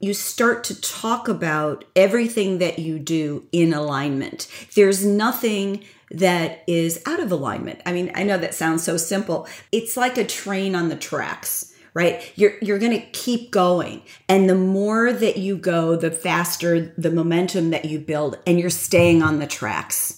you 0.00 0.14
start 0.14 0.64
to 0.64 0.80
talk 0.80 1.28
about 1.28 1.84
everything 1.96 2.58
that 2.58 2.78
you 2.78 2.98
do 2.98 3.46
in 3.52 3.72
alignment. 3.72 4.46
There's 4.74 5.04
nothing 5.04 5.84
that 6.10 6.62
is 6.66 7.02
out 7.06 7.20
of 7.20 7.32
alignment. 7.32 7.80
I 7.84 7.92
mean, 7.92 8.10
I 8.14 8.22
know 8.22 8.38
that 8.38 8.54
sounds 8.54 8.82
so 8.82 8.96
simple. 8.96 9.46
It's 9.72 9.96
like 9.96 10.16
a 10.16 10.24
train 10.24 10.74
on 10.74 10.88
the 10.88 10.96
tracks, 10.96 11.74
right? 11.94 12.32
You're 12.36 12.54
you're 12.62 12.78
going 12.78 12.98
to 12.98 13.06
keep 13.06 13.50
going. 13.50 14.02
And 14.28 14.48
the 14.48 14.54
more 14.54 15.12
that 15.12 15.36
you 15.36 15.56
go, 15.56 15.96
the 15.96 16.10
faster 16.10 16.94
the 16.96 17.10
momentum 17.10 17.70
that 17.70 17.84
you 17.84 17.98
build 17.98 18.38
and 18.46 18.58
you're 18.58 18.70
staying 18.70 19.22
on 19.22 19.38
the 19.38 19.46
tracks. 19.46 20.17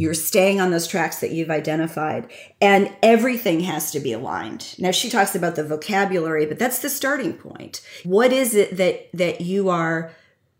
You're 0.00 0.14
staying 0.14 0.62
on 0.62 0.70
those 0.70 0.86
tracks 0.86 1.20
that 1.20 1.30
you've 1.30 1.50
identified, 1.50 2.30
and 2.58 2.90
everything 3.02 3.60
has 3.60 3.90
to 3.90 4.00
be 4.00 4.14
aligned. 4.14 4.74
Now, 4.78 4.92
she 4.92 5.10
talks 5.10 5.34
about 5.34 5.56
the 5.56 5.64
vocabulary, 5.64 6.46
but 6.46 6.58
that's 6.58 6.78
the 6.78 6.88
starting 6.88 7.34
point. 7.34 7.82
What 8.04 8.32
is 8.32 8.54
it 8.54 8.78
that 8.78 9.10
that 9.12 9.42
you 9.42 9.68
are 9.68 10.10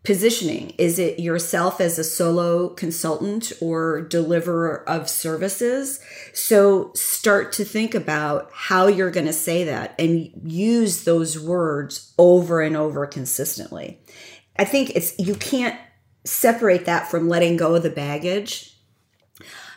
positioning? 0.03 0.75
Is 0.77 0.99
it 0.99 1.19
yourself 1.19 1.81
as 1.81 1.97
a 1.97 2.03
solo 2.03 2.69
consultant 2.69 3.51
or 3.59 4.01
deliverer 4.01 4.87
of 4.87 5.09
services? 5.09 5.99
So 6.33 6.91
start 6.93 7.51
to 7.53 7.65
think 7.65 7.95
about 7.95 8.51
how 8.53 8.85
you're 8.85 9.09
going 9.09 9.25
to 9.25 9.33
say 9.33 9.63
that 9.63 9.95
and 9.99 10.31
use 10.43 11.03
those 11.03 11.39
words 11.39 12.13
over 12.19 12.61
and 12.61 12.77
over 12.77 13.07
consistently. 13.07 13.99
I 14.59 14.65
think 14.65 14.91
it's 14.91 15.17
you 15.17 15.33
can't 15.33 15.79
separate 16.25 16.85
that 16.85 17.09
from 17.09 17.27
letting 17.27 17.57
go 17.57 17.73
of 17.73 17.81
the 17.81 17.89
baggage 17.89 18.70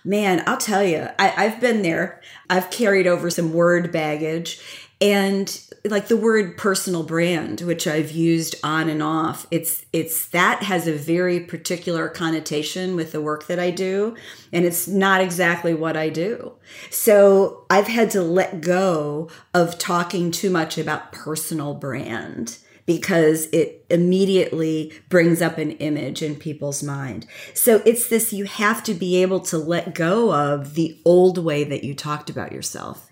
man, 0.05 0.43
I'll 0.47 0.59
tell 0.59 0.85
you, 0.85 1.09
I, 1.19 1.33
I've 1.37 1.61
been 1.61 1.83
there. 1.83 2.21
I've 2.51 2.71
carried 2.71 3.07
over 3.07 3.31
some 3.31 3.53
word 3.53 3.90
baggage 3.90 4.61
and 5.01 5.61
like 5.85 6.09
the 6.09 6.17
word 6.17 6.57
personal 6.57 7.03
brand, 7.03 7.61
which 7.61 7.87
I've 7.87 8.11
used 8.11 8.55
on 8.62 8.88
and 8.88 9.03
off. 9.03 9.47
It's 9.51 9.85
it's 9.93 10.29
that 10.29 10.62
has 10.62 10.87
a 10.87 10.95
very 10.95 11.40
particular 11.40 12.09
connotation 12.09 12.97
with 12.97 13.12
the 13.12 13.21
work 13.21 13.47
that 13.49 13.59
I 13.59 13.71
do. 13.71 14.17
And 14.53 14.64
it's 14.64 14.88
not 14.88 15.21
exactly 15.21 15.75
what 15.75 15.97
I 15.97 16.09
do. 16.09 16.53
So 16.90 17.67
I've 17.69 17.88
had 17.88 18.11
to 18.12 18.23
let 18.23 18.61
go 18.61 19.29
of 19.53 19.79
talking 19.79 20.31
too 20.31 20.49
much 20.49 20.79
about 20.79 21.12
personal 21.12 21.75
brand 21.75 22.59
because 22.87 23.47
it 23.47 23.85
immediately 23.90 24.92
brings 25.09 25.40
up 25.40 25.57
an 25.59 25.70
image 25.73 26.20
in 26.23 26.37
people's 26.37 26.83
mind. 26.83 27.27
So 27.55 27.81
it's 27.87 28.09
this 28.09 28.33
you 28.33 28.44
have 28.44 28.83
to 28.85 28.94
be 28.94 29.23
able 29.23 29.40
to 29.40 29.59
let 29.59 29.94
go 29.94 30.35
of 30.35 30.75
the 30.75 30.99
old 31.05 31.38
way 31.38 31.64
that 31.64 31.83
you 31.85 31.94
talked 31.94 32.29
about 32.29 32.53
yourself. 32.53 33.09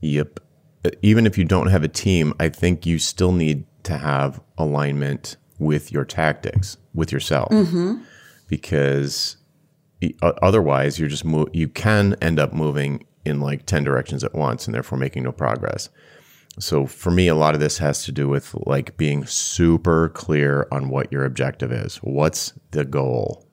Yep. 0.00 0.40
Uh, 0.84 0.90
Even 1.02 1.26
if 1.26 1.36
you 1.36 1.44
don't 1.44 1.68
have 1.68 1.82
a 1.82 1.88
team, 1.88 2.32
I 2.38 2.48
think 2.48 2.86
you 2.86 2.98
still 2.98 3.32
need 3.32 3.64
to 3.84 3.96
have 3.98 4.40
alignment 4.58 5.36
with 5.58 5.90
your 5.90 6.04
tactics, 6.04 6.76
with 6.94 7.10
yourself, 7.10 7.50
because 8.48 9.36
e- 10.00 10.14
o- 10.22 10.34
otherwise 10.42 10.98
you're 10.98 11.08
just 11.08 11.24
mo- 11.24 11.48
you 11.52 11.68
can 11.68 12.14
end 12.20 12.38
up 12.38 12.52
moving 12.52 13.06
in 13.24 13.40
like 13.40 13.66
10 13.66 13.84
directions 13.84 14.22
at 14.22 14.34
once 14.34 14.66
and 14.66 14.74
therefore 14.74 14.98
making 14.98 15.24
no 15.24 15.32
progress. 15.32 15.88
So 16.58 16.86
for 16.86 17.10
me, 17.10 17.28
a 17.28 17.34
lot 17.34 17.54
of 17.54 17.60
this 17.60 17.78
has 17.78 18.04
to 18.04 18.12
do 18.12 18.28
with 18.28 18.54
like 18.66 18.96
being 18.96 19.26
super 19.26 20.08
clear 20.10 20.66
on 20.72 20.88
what 20.88 21.12
your 21.12 21.24
objective 21.24 21.70
is. 21.70 21.96
What's 21.96 22.54
the 22.70 22.84
goal? 22.84 23.46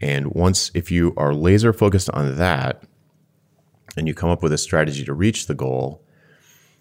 And 0.00 0.32
once, 0.32 0.70
if 0.74 0.90
you 0.90 1.14
are 1.16 1.32
laser 1.34 1.72
focused 1.72 2.10
on 2.10 2.36
that 2.36 2.82
and 3.96 4.06
you 4.06 4.14
come 4.14 4.30
up 4.30 4.42
with 4.42 4.52
a 4.52 4.58
strategy 4.58 5.04
to 5.04 5.14
reach 5.14 5.46
the 5.46 5.54
goal, 5.54 6.04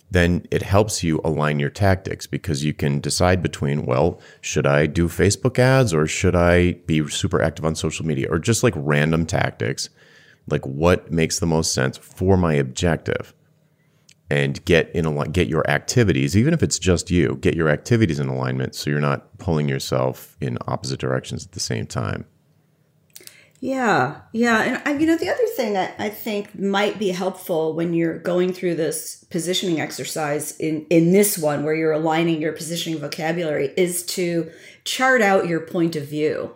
then 0.10 0.46
it 0.52 0.62
helps 0.62 1.04
you 1.04 1.22
align 1.24 1.58
your 1.58 1.70
tactics 1.70 2.28
because 2.28 2.66
you 2.66 2.74
can 2.74 3.00
decide 3.00 3.42
between, 3.42 3.86
well, 3.86 4.20
should 4.42 4.68
I 4.68 4.86
do 4.86 5.08
Facebook 5.08 5.58
ads 5.58 5.94
or 5.94 6.06
should 6.06 6.36
I 6.36 6.74
be 6.86 7.08
super 7.08 7.42
active 7.42 7.64
on 7.64 7.76
social 7.76 8.06
media 8.06 8.28
or 8.30 8.40
just 8.40 8.62
like 8.62 8.74
random 8.76 9.26
tactics? 9.26 9.90
Like 10.50 10.66
what 10.66 11.12
makes 11.12 11.40
the 11.40 11.46
most 11.46 11.74
sense 11.74 11.98
for 11.98 12.36
my 12.36 12.56
objective? 12.56 13.34
And 14.32 14.64
get 14.64 14.90
in 14.96 15.06
a 15.06 15.28
get 15.28 15.50
your 15.50 15.70
activities, 15.70 16.38
even 16.38 16.54
if 16.54 16.64
it's 16.64 16.80
just 16.80 17.12
you, 17.12 17.38
get 17.42 17.54
your 17.54 17.68
activities 17.68 18.18
in 18.18 18.30
alignment 18.30 18.76
so 18.76 18.90
you're 18.90 19.02
not 19.02 19.38
pulling 19.40 19.68
yourself 19.68 20.38
in 20.40 20.58
opposite 20.68 21.02
directions 21.02 21.46
at 21.46 21.52
the 21.52 21.60
same 21.60 21.86
time. 21.86 22.26
Yeah, 23.60 24.22
yeah, 24.32 24.62
and 24.62 24.82
I, 24.86 25.00
you 25.00 25.06
know 25.06 25.18
the 25.18 25.30
other 25.30 25.46
thing 25.56 25.74
that 25.74 25.94
I 26.00 26.10
think 26.10 26.58
might 26.58 26.98
be 26.98 27.10
helpful 27.10 27.74
when 27.74 27.94
you're 27.94 28.18
going 28.18 28.54
through 28.54 28.74
this 28.74 29.24
positioning 29.30 29.80
exercise 29.80 30.58
in 30.60 30.88
in 30.90 31.12
this 31.12 31.38
one 31.38 31.64
where 31.64 31.76
you're 31.76 31.92
aligning 31.92 32.42
your 32.42 32.54
positioning 32.54 33.00
vocabulary 33.00 33.72
is 33.78 34.04
to 34.18 34.50
chart 34.84 35.22
out 35.22 35.48
your 35.48 35.60
point 35.60 35.96
of 35.96 36.08
view. 36.08 36.56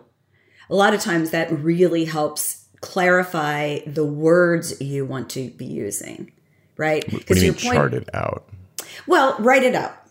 A 0.68 0.74
lot 0.74 0.94
of 0.94 1.00
times 1.00 1.30
that 1.30 1.52
really 1.52 2.06
helps 2.06 2.66
clarify 2.80 3.78
the 3.86 4.04
words 4.04 4.80
you 4.80 5.06
want 5.06 5.30
to 5.30 5.50
be 5.50 5.64
using, 5.64 6.32
right? 6.76 7.04
Because 7.08 7.42
you 7.42 7.52
point, 7.52 7.74
chart 7.74 7.94
it 7.94 8.08
out. 8.14 8.48
Well, 9.06 9.36
write 9.38 9.62
it 9.62 9.74
out 9.74 10.06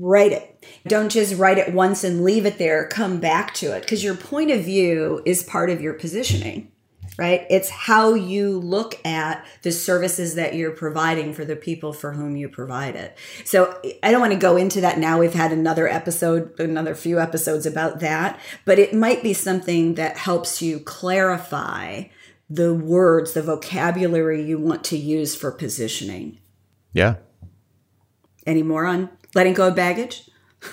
write 0.00 0.32
it. 0.32 0.64
Don't 0.86 1.10
just 1.10 1.36
write 1.36 1.58
it 1.58 1.72
once 1.72 2.04
and 2.04 2.24
leave 2.24 2.46
it 2.46 2.58
there. 2.58 2.86
Come 2.86 3.20
back 3.20 3.54
to 3.54 3.74
it 3.74 3.82
because 3.82 4.04
your 4.04 4.14
point 4.14 4.50
of 4.50 4.64
view 4.64 5.22
is 5.24 5.42
part 5.42 5.70
of 5.70 5.80
your 5.80 5.94
positioning, 5.94 6.70
right? 7.18 7.46
It's 7.50 7.68
how 7.68 8.14
you 8.14 8.58
look 8.58 9.04
at 9.04 9.44
the 9.62 9.72
services 9.72 10.34
that 10.36 10.54
you're 10.54 10.70
providing 10.70 11.32
for 11.32 11.44
the 11.44 11.56
people 11.56 11.92
for 11.92 12.12
whom 12.12 12.36
you 12.36 12.48
provide 12.48 12.96
it. 12.96 13.16
So 13.44 13.80
I 14.02 14.10
don't 14.10 14.20
want 14.20 14.32
to 14.32 14.38
go 14.38 14.56
into 14.56 14.80
that 14.82 14.98
now. 14.98 15.18
We've 15.18 15.34
had 15.34 15.52
another 15.52 15.88
episode, 15.88 16.58
another 16.60 16.94
few 16.94 17.18
episodes 17.18 17.66
about 17.66 18.00
that, 18.00 18.38
but 18.64 18.78
it 18.78 18.94
might 18.94 19.22
be 19.22 19.32
something 19.32 19.94
that 19.94 20.16
helps 20.16 20.62
you 20.62 20.80
clarify 20.80 22.04
the 22.48 22.74
words, 22.74 23.34
the 23.34 23.42
vocabulary 23.42 24.42
you 24.42 24.58
want 24.58 24.84
to 24.84 24.96
use 24.96 25.34
for 25.34 25.50
positioning. 25.50 26.40
Yeah. 26.92 27.16
Any 28.46 28.62
more 28.62 28.86
on 28.86 29.10
letting 29.34 29.54
go 29.54 29.68
of 29.68 29.76
baggage? 29.76 30.28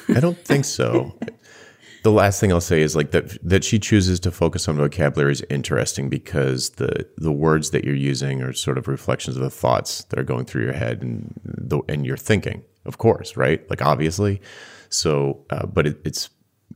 I 0.10 0.20
don't 0.20 0.38
think 0.38 0.66
so. 0.66 1.18
the 2.04 2.12
last 2.12 2.40
thing 2.40 2.52
I'll 2.52 2.62
say 2.62 2.82
is 2.82 2.96
like 2.96 3.12
that 3.12 3.38
that 3.48 3.64
she 3.64 3.80
chooses 3.80 4.20
to 4.22 4.32
focus 4.32 4.68
on 4.68 4.78
vocabulary 4.78 5.34
is 5.34 5.44
interesting 5.50 6.10
because 6.10 6.72
the 6.72 7.08
the 7.18 7.32
words 7.32 7.72
that 7.72 7.84
you're 7.84 7.96
using 7.96 8.42
are 8.42 8.54
sort 8.54 8.78
of 8.78 8.88
reflections 8.88 9.36
of 9.36 9.44
the 9.44 9.50
thoughts 9.50 10.04
that 10.06 10.20
are 10.20 10.24
going 10.24 10.46
through 10.46 10.64
your 10.64 10.74
head 10.74 11.02
and 11.02 11.34
the 11.44 11.82
and 11.90 12.06
your 12.06 12.18
thinking, 12.18 12.64
of 12.86 12.98
course, 12.98 13.36
right? 13.36 13.70
Like 13.70 13.82
obviously. 13.82 14.42
So, 14.90 15.44
uh, 15.50 15.66
but 15.66 15.88
it, 15.88 16.00
it's 16.06 16.30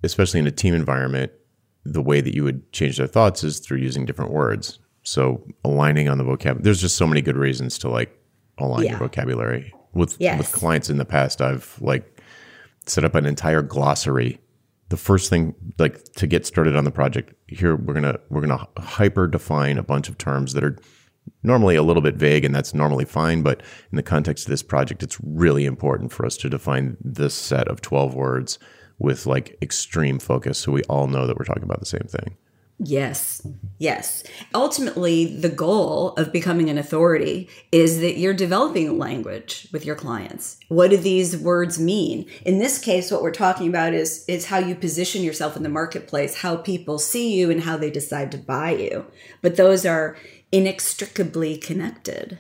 especially 0.04 0.40
in 0.40 0.48
a 0.48 0.52
team 0.52 0.74
environment, 0.74 1.32
the 1.86 2.02
way 2.02 2.22
that 2.22 2.36
you 2.36 2.44
would 2.44 2.72
change 2.72 2.98
their 2.98 3.08
thoughts 3.08 3.44
is 3.44 3.60
through 3.60 3.78
using 3.78 4.06
different 4.06 4.32
words. 4.32 4.80
So 5.10 5.44
aligning 5.64 6.08
on 6.08 6.18
the 6.18 6.24
vocabulary. 6.24 6.64
There's 6.64 6.82
just 6.82 6.98
so 6.98 7.08
many 7.08 7.22
good 7.22 7.38
reasons 7.38 7.78
to 7.80 7.90
like 7.90 8.16
align 8.60 8.84
yeah. 8.84 8.92
your 8.92 9.00
vocabulary 9.00 9.74
with 9.94 10.18
yes. 10.20 10.38
with 10.38 10.52
clients 10.52 10.90
in 10.90 10.98
the 10.98 11.06
past 11.06 11.42
i've 11.42 11.76
like 11.82 12.22
set 12.86 13.04
up 13.04 13.16
an 13.16 13.26
entire 13.26 13.62
glossary 13.62 14.40
the 14.90 14.98
first 14.98 15.30
thing 15.30 15.54
like 15.78 16.04
to 16.14 16.28
get 16.28 16.46
started 16.46 16.76
on 16.76 16.84
the 16.84 16.92
project 16.92 17.34
here 17.48 17.76
we're 17.76 17.94
gonna 17.94 18.20
we're 18.30 18.42
gonna 18.42 18.68
hyper 18.78 19.28
define 19.28 19.78
a 19.78 19.84
bunch 19.84 20.10
of 20.10 20.18
terms 20.18 20.54
that 20.54 20.64
are 20.64 20.78
normally 21.44 21.76
a 21.76 21.84
little 21.84 22.02
bit 22.02 22.16
vague 22.16 22.44
and 22.44 22.54
that's 22.54 22.74
normally 22.74 23.06
fine 23.06 23.42
but 23.42 23.62
in 23.92 23.96
the 23.96 24.04
context 24.04 24.46
of 24.46 24.50
this 24.50 24.64
project 24.64 25.04
it's 25.04 25.18
really 25.24 25.66
important 25.66 26.12
for 26.12 26.26
us 26.26 26.38
to 26.38 26.50
define 26.50 26.98
this 27.02 27.34
set 27.34 27.68
of 27.68 27.82
12 27.82 28.14
words 28.14 28.58
with 28.98 29.26
like 29.26 29.58
extreme 29.62 30.20
focus 30.20 30.58
so 30.58 30.72
we 30.72 30.84
all 30.84 31.08
know 31.08 31.28
that 31.28 31.38
we're 31.38 31.46
talking 31.46 31.64
about 31.64 31.80
the 31.80 31.86
same 31.86 32.08
thing 32.10 32.36
Yes, 32.82 33.46
yes. 33.78 34.24
Ultimately, 34.56 35.26
the 35.26 35.50
goal 35.50 36.14
of 36.14 36.32
becoming 36.32 36.70
an 36.70 36.78
authority 36.78 37.50
is 37.74 38.00
that 38.00 38.18
you're 38.18 38.34
developing 38.34 38.88
a 38.88 38.94
language 38.94 39.68
with 39.74 39.86
your 39.86 39.98
clients. 39.98 40.58
What 40.70 40.90
do 40.92 40.96
these 40.96 41.36
words 41.36 41.78
mean? 41.78 42.26
In 42.46 42.60
this 42.60 42.80
case, 42.80 43.12
what 43.12 43.22
we're 43.22 43.32
talking 43.32 43.68
about 43.68 43.94
is, 43.94 44.24
is 44.30 44.46
how 44.46 44.60
you 44.60 44.76
position 44.76 45.24
yourself 45.24 45.58
in 45.58 45.64
the 45.64 45.70
marketplace, 45.70 46.36
how 46.36 46.56
people 46.56 47.00
see 47.00 47.38
you, 47.38 47.52
and 47.52 47.64
how 47.64 47.76
they 47.76 47.92
decide 47.92 48.32
to 48.32 48.38
buy 48.38 48.72
you. 48.72 49.06
But 49.42 49.58
those 49.58 49.86
are 49.86 50.18
inextricably 50.54 51.58
connected. 51.58 52.40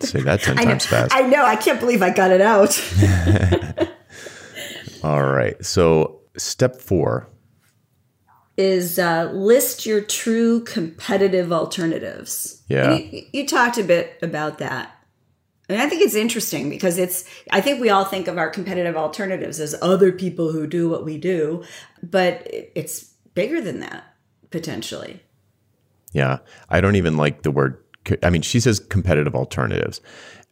Say 0.00 0.20
that 0.22 0.42
10 0.42 0.56
times 0.56 0.86
fast. 0.86 1.14
I 1.14 1.20
know. 1.20 1.44
I 1.44 1.54
can't 1.54 1.78
believe 1.78 2.02
I 2.02 2.10
got 2.10 2.32
it 2.32 2.40
out. 2.40 2.76
All 5.04 5.22
right. 5.22 5.64
So, 5.64 6.22
step 6.36 6.80
four 6.80 7.28
is 8.56 8.98
uh, 8.98 9.30
list 9.32 9.84
your 9.84 10.00
true 10.00 10.60
competitive 10.64 11.52
alternatives. 11.52 12.62
Yeah. 12.68 12.94
You, 12.94 13.22
you, 13.32 13.46
talked 13.46 13.78
a 13.78 13.84
bit 13.84 14.18
about 14.22 14.58
that. 14.58 14.92
And 15.68 15.80
I 15.80 15.88
think 15.88 16.02
it's 16.02 16.14
interesting 16.14 16.70
because 16.70 16.96
it's, 16.96 17.24
I 17.50 17.60
think 17.60 17.80
we 17.80 17.90
all 17.90 18.04
think 18.04 18.28
of 18.28 18.38
our 18.38 18.48
competitive 18.48 18.96
alternatives 18.96 19.60
as 19.60 19.74
other 19.82 20.12
people 20.12 20.52
who 20.52 20.66
do 20.66 20.88
what 20.88 21.04
we 21.04 21.18
do, 21.18 21.64
but 22.02 22.46
it's 22.46 23.04
bigger 23.34 23.60
than 23.60 23.80
that 23.80 24.04
potentially. 24.50 25.22
Yeah. 26.12 26.38
I 26.70 26.80
don't 26.80 26.96
even 26.96 27.16
like 27.16 27.42
the 27.42 27.50
word, 27.50 27.82
I 28.22 28.30
mean, 28.30 28.42
she 28.42 28.60
says 28.60 28.78
competitive 28.78 29.34
alternatives. 29.34 30.00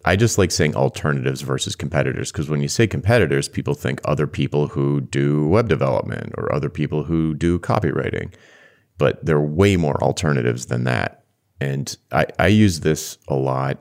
I 0.04 0.16
just 0.16 0.36
like 0.36 0.50
saying 0.50 0.76
alternatives 0.76 1.40
versus 1.40 1.74
competitors 1.74 2.30
because 2.30 2.50
when 2.50 2.60
you 2.60 2.68
say 2.68 2.86
competitors, 2.86 3.48
people 3.48 3.74
think 3.74 4.00
other 4.04 4.26
people 4.26 4.68
who 4.68 5.00
do 5.00 5.48
web 5.48 5.68
development 5.68 6.32
or 6.36 6.54
other 6.54 6.68
people 6.68 7.04
who 7.04 7.34
do 7.34 7.58
copywriting. 7.58 8.32
But 8.98 9.24
there 9.24 9.36
are 9.36 9.46
way 9.46 9.76
more 9.76 10.02
alternatives 10.02 10.66
than 10.66 10.84
that. 10.84 11.24
And 11.60 11.96
I, 12.12 12.26
I 12.38 12.48
use 12.48 12.80
this 12.80 13.18
a 13.28 13.34
lot, 13.34 13.78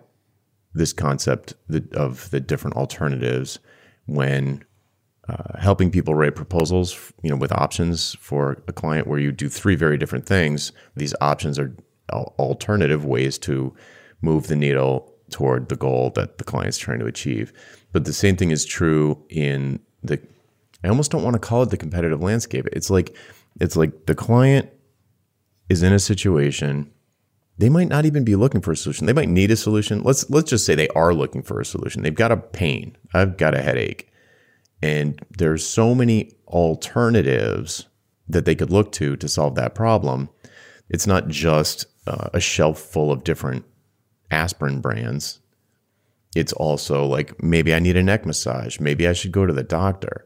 this 0.74 0.94
concept 0.94 1.56
of 1.94 2.30
the 2.32 2.40
different 2.40 2.78
alternatives 2.78 3.60
when 4.06 4.64
uh, 5.28 5.58
helping 5.60 5.92
people 5.92 6.16
write 6.16 6.36
proposals, 6.36 7.14
you 7.22 7.30
know, 7.30 7.36
with 7.36 7.52
options 7.52 8.16
for 8.16 8.64
a 8.68 8.74
client 8.74 9.08
where 9.08 9.20
you 9.20 9.32
do 9.32 9.50
three 9.50 9.76
very 9.76 9.98
different 9.98 10.26
things. 10.26 10.72
These 10.96 11.16
options 11.22 11.60
are 11.60 11.76
alternative 12.12 13.06
ways 13.06 13.38
to 13.40 13.74
move 14.22 14.48
the 14.48 14.56
needle 14.56 15.13
toward 15.34 15.68
the 15.68 15.76
goal 15.76 16.12
that 16.12 16.38
the 16.38 16.44
client's 16.44 16.78
trying 16.78 17.00
to 17.00 17.06
achieve. 17.06 17.52
But 17.92 18.06
the 18.06 18.14
same 18.14 18.38
thing 18.38 18.52
is 18.52 18.64
true 18.64 19.22
in 19.30 19.80
the 20.04 20.20
I 20.84 20.90
almost 20.90 21.12
don't 21.12 21.24
want 21.24 21.34
to 21.34 21.40
call 21.40 21.64
it 21.64 21.70
the 21.70 21.78
competitive 21.78 22.22
landscape. 22.22 22.68
It's 22.72 22.90
like 22.90 23.16
it's 23.60 23.76
like 23.76 24.06
the 24.06 24.16
client 24.16 24.70
is 25.70 25.84
in 25.84 25.94
a 25.94 26.00
situation 26.00 26.90
they 27.58 27.70
might 27.70 27.88
not 27.88 28.06
even 28.06 28.24
be 28.24 28.36
looking 28.36 28.62
for 28.62 28.72
a 28.72 28.76
solution. 28.76 29.06
They 29.06 29.14
might 29.14 29.30
need 29.30 29.52
a 29.52 29.56
solution. 29.56 30.02
Let's 30.04 30.30
let's 30.30 30.50
just 30.50 30.66
say 30.66 30.76
they 30.76 30.88
are 30.90 31.14
looking 31.14 31.44
for 31.44 31.60
a 31.60 31.66
solution. 31.66 32.02
They've 32.02 32.14
got 32.14 32.32
a 32.32 32.38
pain. 32.38 32.98
I've 33.14 33.38
got 33.38 33.54
a 33.54 33.62
headache. 33.62 34.12
And 34.82 35.24
there's 35.38 35.66
so 35.66 35.94
many 35.96 36.32
alternatives 36.48 37.88
that 38.28 38.46
they 38.46 38.56
could 38.56 38.72
look 38.72 38.92
to 38.94 39.16
to 39.16 39.28
solve 39.28 39.56
that 39.56 39.76
problem. 39.76 40.30
It's 40.90 41.08
not 41.08 41.28
just 41.28 41.86
uh, 42.08 42.30
a 42.34 42.40
shelf 42.40 42.80
full 42.80 43.12
of 43.12 43.24
different 43.24 43.66
aspirin 44.34 44.82
brands. 44.82 45.40
It's 46.36 46.54
also 46.54 47.06
like 47.06 47.42
maybe 47.42 47.74
I 47.74 47.80
need 47.80 47.98
a 47.98 48.04
neck 48.04 48.26
massage. 48.26 48.80
Maybe 48.80 49.08
I 49.08 49.14
should 49.14 49.32
go 49.32 49.46
to 49.46 49.54
the 49.54 49.64
doctor. 49.64 50.26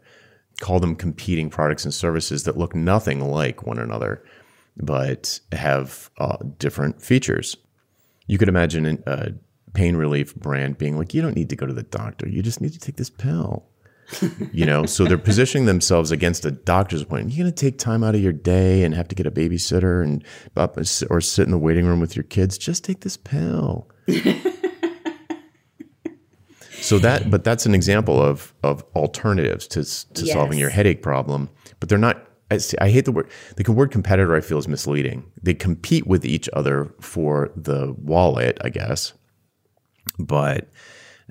Call 0.59 0.79
them 0.79 0.95
competing 0.95 1.49
products 1.49 1.85
and 1.85 1.93
services 1.93 2.43
that 2.43 2.57
look 2.57 2.73
nothing 2.73 3.19
like 3.29 3.65
one 3.67 3.77
another, 3.77 4.23
but 4.77 5.39
have 5.51 6.09
uh, 6.17 6.37
different 6.57 7.01
features. 7.01 7.57
You 8.25 8.37
could 8.37 8.49
imagine 8.49 9.03
a 9.05 9.33
pain 9.73 9.95
relief 9.95 10.33
brand 10.35 10.77
being 10.77 10.97
like, 10.97 11.13
you 11.13 11.21
don't 11.21 11.35
need 11.35 11.49
to 11.49 11.55
go 11.55 11.67
to 11.67 11.73
the 11.73 11.83
doctor. 11.83 12.27
You 12.27 12.41
just 12.41 12.61
need 12.61 12.73
to 12.73 12.79
take 12.79 12.95
this 12.95 13.09
pill. 13.09 13.67
you 14.53 14.65
know, 14.65 14.85
so 14.85 15.05
they're 15.05 15.17
positioning 15.17 15.65
themselves 15.65 16.11
against 16.11 16.45
a 16.45 16.51
doctor's 16.51 17.01
appointment. 17.01 17.35
You're 17.35 17.43
going 17.43 17.53
to 17.53 17.65
take 17.65 17.77
time 17.77 18.03
out 18.03 18.15
of 18.15 18.21
your 18.21 18.33
day 18.33 18.83
and 18.83 18.95
have 18.95 19.09
to 19.09 19.15
get 19.15 19.27
a 19.27 19.31
babysitter 19.31 20.03
and 20.03 20.23
or 21.09 21.21
sit 21.21 21.45
in 21.45 21.51
the 21.51 21.57
waiting 21.57 21.85
room 21.85 21.99
with 21.99 22.15
your 22.15 22.23
kids. 22.23 22.57
Just 22.57 22.85
take 22.85 23.01
this 23.01 23.17
pill. 23.17 23.89
So 26.79 26.99
that, 26.99 27.29
but 27.29 27.43
that's 27.43 27.65
an 27.65 27.75
example 27.75 28.21
of 28.21 28.53
of 28.63 28.83
alternatives 28.95 29.67
to 29.67 29.83
to 30.13 30.25
yes. 30.25 30.33
solving 30.33 30.59
your 30.59 30.69
headache 30.69 31.01
problem. 31.01 31.49
But 31.79 31.89
they're 31.89 31.97
not. 31.97 32.23
I, 32.49 32.59
I 32.79 32.89
hate 32.89 33.05
the 33.05 33.11
word. 33.11 33.29
The 33.57 33.71
word 33.71 33.91
competitor 33.91 34.35
I 34.35 34.41
feel 34.41 34.57
is 34.57 34.67
misleading. 34.67 35.29
They 35.41 35.53
compete 35.53 36.07
with 36.07 36.25
each 36.25 36.47
other 36.53 36.93
for 37.01 37.51
the 37.55 37.93
wallet, 37.97 38.57
I 38.61 38.69
guess. 38.69 39.13
but 40.19 40.69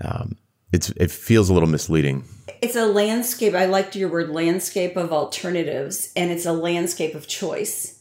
um, 0.03 0.37
it's 0.73 0.91
it 0.91 1.11
feels 1.11 1.49
a 1.49 1.55
little 1.55 1.69
misleading. 1.69 2.25
It's 2.62 2.77
a 2.77 2.87
landscape. 2.87 3.55
I 3.55 3.67
liked 3.67 3.97
your 3.97 4.09
word 4.09 4.31
landscape 4.31 4.97
of 4.97 5.12
alternatives, 5.12 6.12
and 6.17 6.31
it's 6.31 6.47
a 6.47 6.53
landscape 6.53 7.15
of 7.15 7.27
choice, 7.27 8.01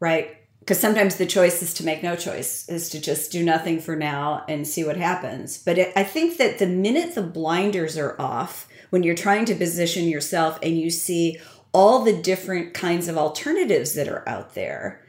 right? 0.00 0.36
Because 0.60 0.78
sometimes 0.78 1.16
the 1.16 1.26
choice 1.26 1.62
is 1.62 1.74
to 1.74 1.84
make 1.84 2.02
no 2.02 2.16
choice, 2.16 2.68
is 2.68 2.90
to 2.90 3.00
just 3.00 3.32
do 3.32 3.42
nothing 3.42 3.80
for 3.80 3.96
now 3.96 4.44
and 4.48 4.68
see 4.68 4.84
what 4.84 4.96
happens. 4.96 5.58
But 5.58 5.78
it, 5.78 5.92
I 5.96 6.04
think 6.04 6.36
that 6.36 6.58
the 6.58 6.66
minute 6.66 7.14
the 7.14 7.22
blinders 7.22 7.96
are 7.96 8.20
off, 8.20 8.68
when 8.90 9.02
you're 9.02 9.14
trying 9.14 9.46
to 9.46 9.54
position 9.54 10.06
yourself 10.06 10.58
and 10.62 10.78
you 10.78 10.90
see 10.90 11.38
all 11.72 12.04
the 12.04 12.12
different 12.12 12.74
kinds 12.74 13.08
of 13.08 13.16
alternatives 13.16 13.94
that 13.94 14.08
are 14.08 14.28
out 14.28 14.54
there, 14.54 15.04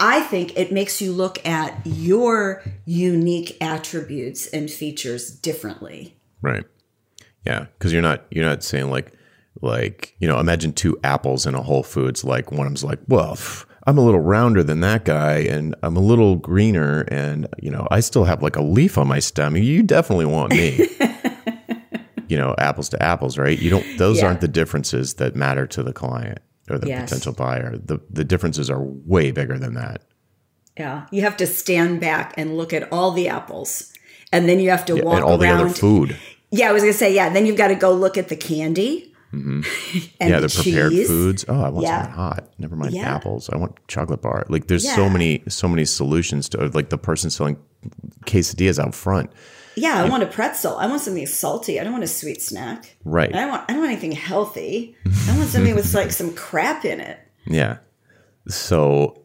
I 0.00 0.20
think 0.20 0.58
it 0.58 0.72
makes 0.72 1.00
you 1.00 1.12
look 1.12 1.46
at 1.46 1.80
your 1.84 2.62
unique 2.84 3.56
attributes 3.60 4.48
and 4.48 4.68
features 4.68 5.30
differently. 5.30 6.16
Right. 6.40 6.64
Yeah, 7.46 7.66
because 7.78 7.92
you're 7.92 8.02
not 8.02 8.24
you're 8.30 8.44
not 8.44 8.62
saying 8.62 8.90
like 8.90 9.12
like 9.60 10.16
you 10.18 10.26
know 10.26 10.40
imagine 10.40 10.72
two 10.72 10.98
apples 11.04 11.46
in 11.46 11.54
a 11.54 11.62
Whole 11.62 11.82
Foods. 11.82 12.24
Like 12.24 12.50
one 12.50 12.66
of 12.66 12.72
them's 12.72 12.84
like, 12.84 12.98
well, 13.06 13.38
I'm 13.86 13.98
a 13.98 14.00
little 14.04 14.20
rounder 14.20 14.62
than 14.62 14.80
that 14.80 15.04
guy, 15.04 15.38
and 15.38 15.74
I'm 15.82 15.96
a 15.96 16.00
little 16.00 16.36
greener, 16.36 17.00
and 17.08 17.48
you 17.60 17.70
know 17.70 17.88
I 17.90 18.00
still 18.00 18.24
have 18.24 18.42
like 18.42 18.56
a 18.56 18.62
leaf 18.62 18.96
on 18.98 19.08
my 19.08 19.18
stem. 19.18 19.56
You 19.56 19.82
definitely 19.82 20.26
want 20.26 20.52
me. 20.52 20.88
you 22.28 22.36
know, 22.36 22.54
apples 22.58 22.88
to 22.90 23.02
apples, 23.02 23.36
right? 23.38 23.58
You 23.58 23.70
don't; 23.70 23.98
those 23.98 24.18
Yeah. 24.20 24.26
aren't 24.28 24.40
the 24.40 24.48
differences 24.48 25.14
that 25.14 25.34
matter 25.36 25.66
to 25.66 25.82
the 25.82 25.92
client 25.92 26.38
or 26.70 26.78
the 26.78 26.88
Yes. 26.88 27.10
potential 27.10 27.32
buyer. 27.32 27.76
The 27.76 28.00
the 28.10 28.24
differences 28.24 28.70
are 28.70 28.80
way 28.82 29.30
bigger 29.32 29.58
than 29.58 29.74
that. 29.74 30.02
Yeah. 30.78 31.06
You 31.10 31.22
have 31.22 31.36
to 31.38 31.46
stand 31.46 32.00
back 32.00 32.32
and 32.38 32.56
look 32.56 32.72
at 32.72 32.90
all 32.92 33.10
the 33.10 33.28
apples. 33.28 33.92
And 34.32 34.48
then 34.48 34.60
you 34.60 34.70
have 34.70 34.86
to 34.86 34.94
walk 34.94 35.16
and 35.16 35.24
all 35.24 35.36
the 35.36 35.48
other 35.48 35.68
food. 35.68 36.16
Yeah, 36.50 36.70
I 36.70 36.72
was 36.72 36.82
gonna 36.82 36.94
say, 36.94 37.14
yeah. 37.14 37.28
Then 37.28 37.44
you've 37.44 37.58
got 37.58 37.68
to 37.68 37.74
go 37.74 37.92
look 37.92 38.16
at 38.16 38.28
the 38.28 38.36
candy 38.36 39.11
Mm-hmm. 39.32 39.98
and 40.20 40.30
yeah, 40.30 40.40
the, 40.40 40.48
prepared 40.48 40.92
cheese. 40.92 41.06
foods. 41.08 41.44
Oh, 41.48 41.60
I 41.62 41.68
want 41.70 41.84
Yeah. 41.86 41.98
something 42.02 42.14
hot. 42.14 42.48
Never 42.58 42.76
mind 42.76 42.92
Yeah. 42.94 43.14
apples. 43.14 43.48
I 43.50 43.56
want 43.56 43.76
chocolate 43.88 44.20
bar. 44.22 44.44
Like 44.48 44.66
there's 44.66 44.88
so 44.88 45.08
many 45.08 45.42
so 45.48 45.68
many 45.68 45.84
solutions 45.84 46.48
to 46.50 46.66
like 46.68 46.90
the 46.90 46.98
person 46.98 47.30
selling 47.30 47.56
quesadillas 48.26 48.78
out 48.78 48.94
front. 48.94 49.30
Yeah, 49.74 50.02
I 50.02 50.06
want 50.08 50.22
a 50.22 50.26
pretzel. 50.26 50.76
I 50.76 50.86
want 50.86 51.00
something 51.00 51.24
salty. 51.26 51.80
I 51.80 51.84
don't 51.84 51.92
want 51.92 52.04
a 52.04 52.08
sweet 52.08 52.42
snack. 52.42 52.94
Right. 53.04 53.30
And 53.30 53.40
I 53.40 53.46
want 53.46 53.62
I 53.68 53.72
don't 53.72 53.80
want 53.80 53.92
anything 53.92 54.12
healthy. 54.12 54.94
I 55.28 55.36
want 55.38 55.48
something 55.48 55.74
with 55.74 55.92
like 55.94 56.12
some 56.12 56.34
crap 56.34 56.84
in 56.84 57.00
it. 57.00 57.18
Yeah. 57.46 57.78
So 58.48 59.22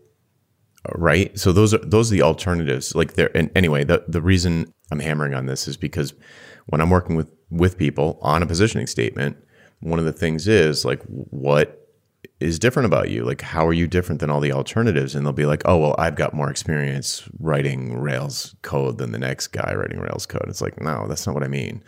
right. 0.96 1.38
So 1.38 1.52
those 1.52 1.74
are 1.74 1.80
those 1.80 2.12
are 2.12 2.16
the 2.16 2.22
alternatives. 2.22 2.96
Like 2.96 3.14
there 3.14 3.36
and 3.36 3.52
anyway, 3.56 3.84
the 3.84 4.04
the 4.08 4.22
reason 4.22 4.74
I'm 4.92 5.00
hammering 5.00 5.34
on 5.34 5.46
this 5.48 5.68
is 5.68 5.78
because 5.78 6.14
when 6.68 6.82
I'm 6.82 6.90
working 6.90 7.16
with 7.16 7.32
with 7.50 7.78
people 7.78 8.20
on 8.22 8.42
a 8.42 8.46
positioning 8.46 8.88
statement, 8.88 9.38
one 9.80 10.00
of 10.00 10.06
the 10.06 10.14
things 10.14 10.48
is 10.48 10.86
like 10.86 11.02
what 11.04 11.84
is 12.40 12.60
different 12.60 12.86
about 12.86 13.10
you? 13.10 13.24
Like 13.24 13.42
how 13.42 13.66
are 13.66 13.74
you 13.74 13.88
different 13.88 14.22
than 14.22 14.30
all 14.30 14.40
the 14.40 14.52
alternatives? 14.52 15.16
And 15.16 15.26
they'll 15.26 15.34
be 15.34 15.46
like, 15.46 15.64
"Oh, 15.66 15.78
well, 15.78 15.96
I've 15.98 16.16
got 16.16 16.34
more 16.34 16.50
experience 16.50 17.28
writing 17.40 17.98
Rails 17.98 18.56
code 18.62 18.98
than 18.98 19.12
the 19.12 19.20
next 19.20 19.48
guy 19.48 19.74
writing 19.76 20.00
Rails 20.00 20.26
code." 20.26 20.46
It's 20.48 20.62
like, 20.62 20.80
"No, 20.82 21.08
that's 21.08 21.26
not 21.26 21.34
what 21.34 21.44
I 21.44 21.48
mean." 21.48 21.84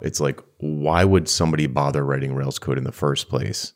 It's 0.00 0.20
like, 0.20 0.40
why 0.58 1.04
would 1.04 1.28
somebody 1.28 1.66
bother 1.66 2.04
writing 2.04 2.34
Rails 2.34 2.60
code 2.60 2.78
in 2.78 2.84
the 2.84 2.92
first 2.92 3.28
place? 3.28 3.72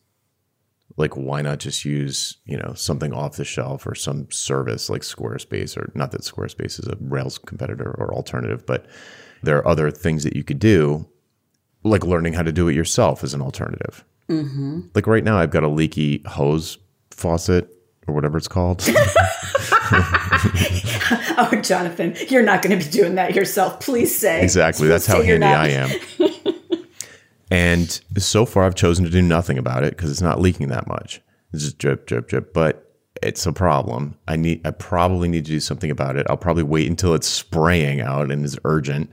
like 0.96 1.16
why 1.16 1.42
not 1.42 1.59
just 1.59 1.85
use 1.85 2.38
you 2.44 2.57
know 2.57 2.72
something 2.75 3.12
off 3.12 3.37
the 3.37 3.44
shelf 3.44 3.87
or 3.87 3.94
some 3.94 4.31
service 4.31 4.90
like 4.90 5.03
squarespace 5.03 5.77
or 5.77 5.90
not 5.94 6.11
that 6.11 6.22
squarespace 6.22 6.79
is 6.79 6.87
a 6.87 6.96
rails 7.01 7.38
competitor 7.38 7.94
or 7.98 8.14
alternative 8.14 8.64
but 8.66 8.87
there 9.42 9.57
are 9.59 9.68
other 9.68 9.90
things 9.90 10.25
that 10.25 10.37
you 10.37 10.44
could 10.44 10.59
do 10.59 11.09
like 11.85 12.05
learning 12.05 12.33
how 12.35 12.42
to 12.42 12.53
do 12.53 12.68
it 12.68 12.75
yourself 12.75 13.25
is 13.25 13.35
an 13.35 13.42
alternative. 13.42 14.05
Mm-hmm. 14.29 14.83
like 14.95 15.09
right 15.09 15.25
now 15.25 15.37
i've 15.37 15.51
got 15.51 15.64
a 15.64 15.68
leaky 15.68 16.23
hose 16.27 16.79
faucet 17.11 17.68
or 18.07 18.14
whatever 18.14 18.38
it's 18.38 18.49
called. 18.49 18.88
Oh, 21.38 21.61
Jonathan, 21.62 22.14
you're 22.29 22.42
not 22.42 22.62
going 22.62 22.79
to 22.79 22.85
be 22.85 22.90
doing 22.90 23.16
that 23.16 23.35
yourself. 23.35 23.81
Please 23.81 24.16
say. 24.16 24.42
Exactly 24.42 24.85
Please 24.85 24.88
that's 24.88 25.07
how 25.07 25.21
say 25.21 25.27
you're 25.29 25.40
handy 25.40 25.77
i 25.77 25.83
am. 25.83 25.90
And 27.51 28.01
so 28.16 28.47
far 28.47 28.64
i've 28.64 28.75
chosen 28.75 29.05
to 29.05 29.11
do 29.11 29.21
nothing 29.21 29.59
about 29.59 29.85
it 29.85 29.97
because 29.97 30.11
it's 30.11 30.23
not 30.23 30.40
leaking 30.40 30.68
that 30.68 30.87
much. 30.87 31.21
It's 31.53 31.64
just 31.64 31.79
drip 31.79 32.07
drip 32.07 32.29
drip 32.29 32.55
but 32.55 32.97
it's 33.23 33.45
a 33.45 33.53
problem. 33.53 34.16
I 34.27 34.37
need 34.37 34.66
i 34.66 34.71
probably 34.71 35.29
need 35.29 35.45
to 35.45 35.51
do 35.51 35.61
something 35.61 35.90
about 35.90 36.16
it. 36.16 36.27
I'll 36.31 36.37
probably 36.37 36.62
wait 36.62 36.88
until 36.88 37.14
it's 37.14 37.29
spraying 37.29 38.01
out 38.01 38.31
and 38.31 38.45
is 38.45 38.59
urgent 38.64 39.11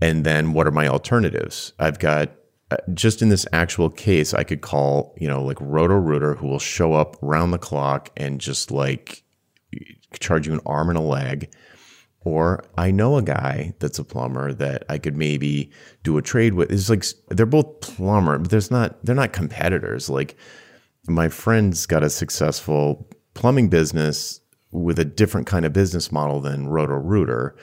and 0.00 0.24
then 0.24 0.52
what 0.52 0.66
are 0.66 0.72
my 0.72 0.86
alternatives 0.86 1.72
i've 1.78 1.98
got 1.98 2.30
uh, 2.70 2.76
just 2.94 3.22
in 3.22 3.28
this 3.28 3.46
actual 3.52 3.90
case 3.90 4.34
i 4.34 4.44
could 4.44 4.60
call 4.60 5.14
you 5.18 5.28
know 5.28 5.42
like 5.42 5.58
roto 5.60 5.94
rooter 5.94 6.34
who 6.34 6.46
will 6.46 6.58
show 6.58 6.92
up 6.92 7.16
round 7.20 7.52
the 7.52 7.58
clock 7.58 8.10
and 8.16 8.40
just 8.40 8.70
like 8.70 9.24
charge 10.18 10.46
you 10.46 10.52
an 10.52 10.60
arm 10.66 10.88
and 10.88 10.98
a 10.98 11.02
leg 11.02 11.50
or 12.22 12.64
I 12.76 12.90
know 12.90 13.16
a 13.16 13.22
guy 13.22 13.72
that's 13.78 13.98
a 13.98 14.04
plumber 14.04 14.52
that 14.54 14.84
I 14.88 14.98
could 14.98 15.16
maybe 15.16 15.70
do 16.02 16.18
a 16.18 16.22
trade 16.22 16.54
with. 16.54 16.70
It's 16.70 16.90
like 16.90 17.04
they're 17.28 17.46
both 17.46 17.80
plumber, 17.80 18.38
but 18.38 18.50
there's 18.50 18.70
not 18.70 19.02
they're 19.04 19.14
not 19.14 19.32
competitors. 19.32 20.10
Like 20.10 20.36
my 21.08 21.28
friend's 21.28 21.86
got 21.86 22.02
a 22.02 22.10
successful 22.10 23.08
plumbing 23.34 23.68
business 23.68 24.40
with 24.70 24.98
a 24.98 25.04
different 25.04 25.46
kind 25.46 25.64
of 25.64 25.72
business 25.72 26.12
model 26.12 26.40
than 26.40 26.68
Roto 26.68 26.94
Rooter, 26.94 27.56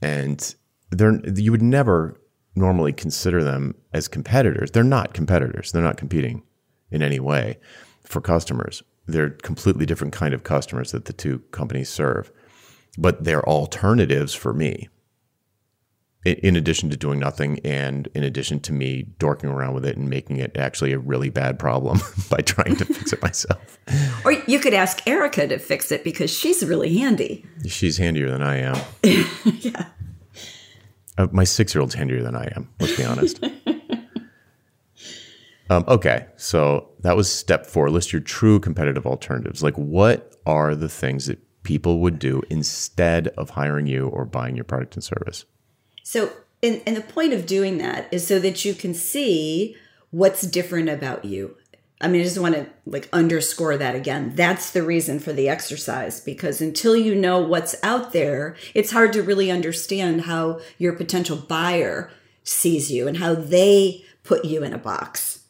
and 0.00 0.54
they're 0.90 1.20
you 1.34 1.50
would 1.50 1.62
never 1.62 2.20
normally 2.54 2.92
consider 2.92 3.42
them 3.42 3.74
as 3.92 4.08
competitors. 4.08 4.70
They're 4.70 4.84
not 4.84 5.14
competitors. 5.14 5.72
They're 5.72 5.82
not 5.82 5.96
competing 5.96 6.42
in 6.90 7.02
any 7.02 7.20
way 7.20 7.58
for 8.04 8.20
customers. 8.20 8.82
They're 9.06 9.30
completely 9.30 9.86
different 9.86 10.12
kind 10.12 10.34
of 10.34 10.42
customers 10.42 10.92
that 10.92 11.04
the 11.06 11.12
two 11.12 11.40
companies 11.50 11.88
serve 11.88 12.32
but 12.98 13.24
they're 13.24 13.48
alternatives 13.48 14.34
for 14.34 14.52
me. 14.52 14.88
In, 16.24 16.34
in 16.34 16.56
addition 16.56 16.90
to 16.90 16.96
doing 16.96 17.20
nothing, 17.20 17.60
and 17.64 18.08
in 18.12 18.24
addition 18.24 18.58
to 18.60 18.72
me 18.72 19.04
dorking 19.18 19.48
around 19.48 19.74
with 19.74 19.86
it 19.86 19.96
and 19.96 20.10
making 20.10 20.38
it 20.38 20.56
actually 20.56 20.92
a 20.92 20.98
really 20.98 21.30
bad 21.30 21.58
problem 21.58 22.00
by 22.28 22.38
trying 22.38 22.76
to 22.76 22.84
fix 22.84 23.12
it 23.12 23.22
myself. 23.22 23.78
Or 24.24 24.32
you 24.32 24.58
could 24.58 24.74
ask 24.74 25.06
Erica 25.06 25.46
to 25.46 25.58
fix 25.58 25.90
it 25.90 26.04
because 26.04 26.30
she's 26.30 26.62
really 26.62 26.98
handy. 26.98 27.46
She's 27.66 27.96
handier 27.96 28.30
than 28.30 28.42
I 28.42 28.56
am. 28.56 28.76
Yeah. 29.60 29.86
Uh, 31.18 31.26
my 31.32 31.44
six 31.44 31.74
year 31.74 31.82
old's 31.82 31.94
handier 31.94 32.22
than 32.22 32.36
I 32.36 32.50
am, 32.54 32.70
let's 32.78 32.96
be 32.96 33.04
honest. 33.04 33.44
um, 35.70 35.84
okay, 35.88 36.26
so 36.36 36.90
that 37.00 37.16
was 37.16 37.30
step 37.30 37.66
four. 37.66 37.90
List 37.90 38.12
your 38.12 38.22
true 38.22 38.60
competitive 38.60 39.04
alternatives. 39.04 39.60
Like, 39.60 39.74
what 39.74 40.36
are 40.46 40.76
the 40.76 40.88
things 40.88 41.26
that 41.26 41.40
people 41.64 41.98
would 41.98 42.20
do 42.20 42.42
instead 42.48 43.28
of 43.36 43.50
hiring 43.50 43.88
you 43.88 44.06
or 44.06 44.24
buying 44.24 44.54
your 44.54 44.64
product 44.64 44.94
and 44.94 45.02
service? 45.02 45.44
So, 46.04 46.30
and, 46.62 46.80
and 46.86 46.96
the 46.96 47.02
point 47.02 47.32
of 47.32 47.46
doing 47.46 47.78
that 47.78 48.06
is 48.12 48.24
so 48.24 48.38
that 48.38 48.64
you 48.64 48.72
can 48.72 48.94
see 48.94 49.76
what's 50.10 50.42
different 50.42 50.88
about 50.88 51.24
you. 51.24 51.56
I 52.00 52.08
mean, 52.08 52.20
I 52.20 52.24
just 52.24 52.38
want 52.38 52.54
to 52.54 52.66
like 52.86 53.08
underscore 53.12 53.76
that 53.76 53.94
again. 53.94 54.32
That's 54.34 54.70
the 54.70 54.82
reason 54.82 55.18
for 55.18 55.32
the 55.32 55.48
exercise 55.48 56.20
because 56.20 56.60
until 56.60 56.96
you 56.96 57.14
know 57.14 57.40
what's 57.40 57.74
out 57.82 58.12
there, 58.12 58.56
it's 58.74 58.92
hard 58.92 59.12
to 59.14 59.22
really 59.22 59.50
understand 59.50 60.22
how 60.22 60.60
your 60.78 60.92
potential 60.92 61.36
buyer 61.36 62.10
sees 62.44 62.90
you 62.90 63.08
and 63.08 63.16
how 63.16 63.34
they 63.34 64.04
put 64.22 64.44
you 64.44 64.62
in 64.62 64.72
a 64.72 64.78
box. 64.78 65.40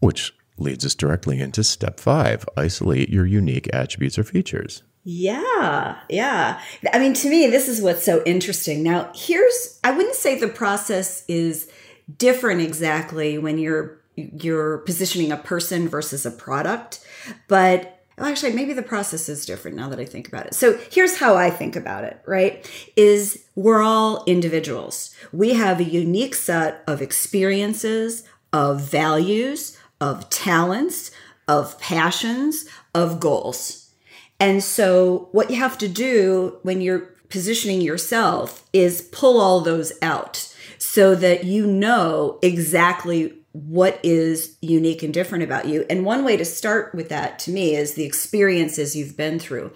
Which 0.00 0.34
leads 0.58 0.84
us 0.84 0.94
directly 0.94 1.40
into 1.40 1.64
step 1.64 1.98
five 1.98 2.44
isolate 2.56 3.08
your 3.08 3.26
unique 3.26 3.68
attributes 3.72 4.18
or 4.18 4.24
features. 4.24 4.82
Yeah, 5.04 5.98
yeah. 6.08 6.60
I 6.92 6.98
mean, 6.98 7.12
to 7.14 7.28
me, 7.28 7.46
this 7.48 7.68
is 7.68 7.82
what's 7.82 8.04
so 8.04 8.22
interesting. 8.24 8.82
Now, 8.82 9.10
here's 9.14 9.78
I 9.84 9.90
wouldn't 9.90 10.14
say 10.14 10.38
the 10.38 10.48
process 10.48 11.24
is 11.28 11.70
different 12.18 12.60
exactly 12.60 13.38
when 13.38 13.58
you're 13.58 14.00
you're 14.16 14.78
positioning 14.78 15.32
a 15.32 15.36
person 15.36 15.88
versus 15.88 16.24
a 16.24 16.30
product, 16.30 17.04
but 17.48 18.04
actually 18.18 18.52
maybe 18.52 18.72
the 18.72 18.82
process 18.82 19.28
is 19.28 19.44
different 19.44 19.76
now 19.76 19.88
that 19.88 20.00
I 20.00 20.04
think 20.04 20.28
about 20.28 20.46
it. 20.46 20.54
So, 20.54 20.78
here's 20.90 21.18
how 21.18 21.34
I 21.36 21.50
think 21.50 21.76
about 21.76 22.04
it, 22.04 22.20
right? 22.26 22.70
Is 22.96 23.44
we're 23.54 23.82
all 23.82 24.24
individuals. 24.24 25.14
We 25.32 25.54
have 25.54 25.80
a 25.80 25.84
unique 25.84 26.34
set 26.34 26.84
of 26.86 27.02
experiences, 27.02 28.24
of 28.52 28.80
values, 28.80 29.76
of 30.00 30.30
talents, 30.30 31.10
of 31.48 31.78
passions, 31.80 32.66
of 32.94 33.20
goals. 33.20 33.90
And 34.38 34.62
so, 34.62 35.28
what 35.32 35.50
you 35.50 35.56
have 35.56 35.78
to 35.78 35.88
do 35.88 36.58
when 36.62 36.80
you're 36.80 37.10
positioning 37.28 37.80
yourself 37.80 38.68
is 38.72 39.02
pull 39.02 39.40
all 39.40 39.60
those 39.60 39.92
out 40.02 40.54
so 40.78 41.14
that 41.16 41.44
you 41.44 41.66
know 41.66 42.38
exactly 42.42 43.43
what 43.54 44.00
is 44.02 44.58
unique 44.60 45.02
and 45.04 45.14
different 45.14 45.44
about 45.44 45.66
you. 45.66 45.86
And 45.88 46.04
one 46.04 46.24
way 46.24 46.36
to 46.36 46.44
start 46.44 46.94
with 46.94 47.08
that 47.08 47.38
to 47.40 47.52
me 47.52 47.76
is 47.76 47.94
the 47.94 48.04
experiences 48.04 48.94
you've 48.96 49.16
been 49.16 49.38
through. 49.38 49.72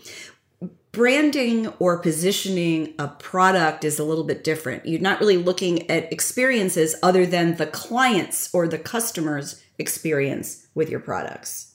branding 0.92 1.68
or 1.78 1.98
positioning 1.98 2.92
a 2.98 3.06
product 3.06 3.84
is 3.84 4.00
a 4.00 4.04
little 4.04 4.24
bit 4.24 4.42
different. 4.42 4.84
You're 4.84 5.00
not 5.00 5.20
really 5.20 5.36
looking 5.36 5.88
at 5.90 6.12
experiences 6.12 6.96
other 7.04 7.24
than 7.26 7.56
the 7.56 7.66
client's 7.66 8.52
or 8.52 8.66
the 8.66 8.78
customer's 8.78 9.62
experience 9.78 10.66
with 10.74 10.90
your 10.90 10.98
products. 10.98 11.74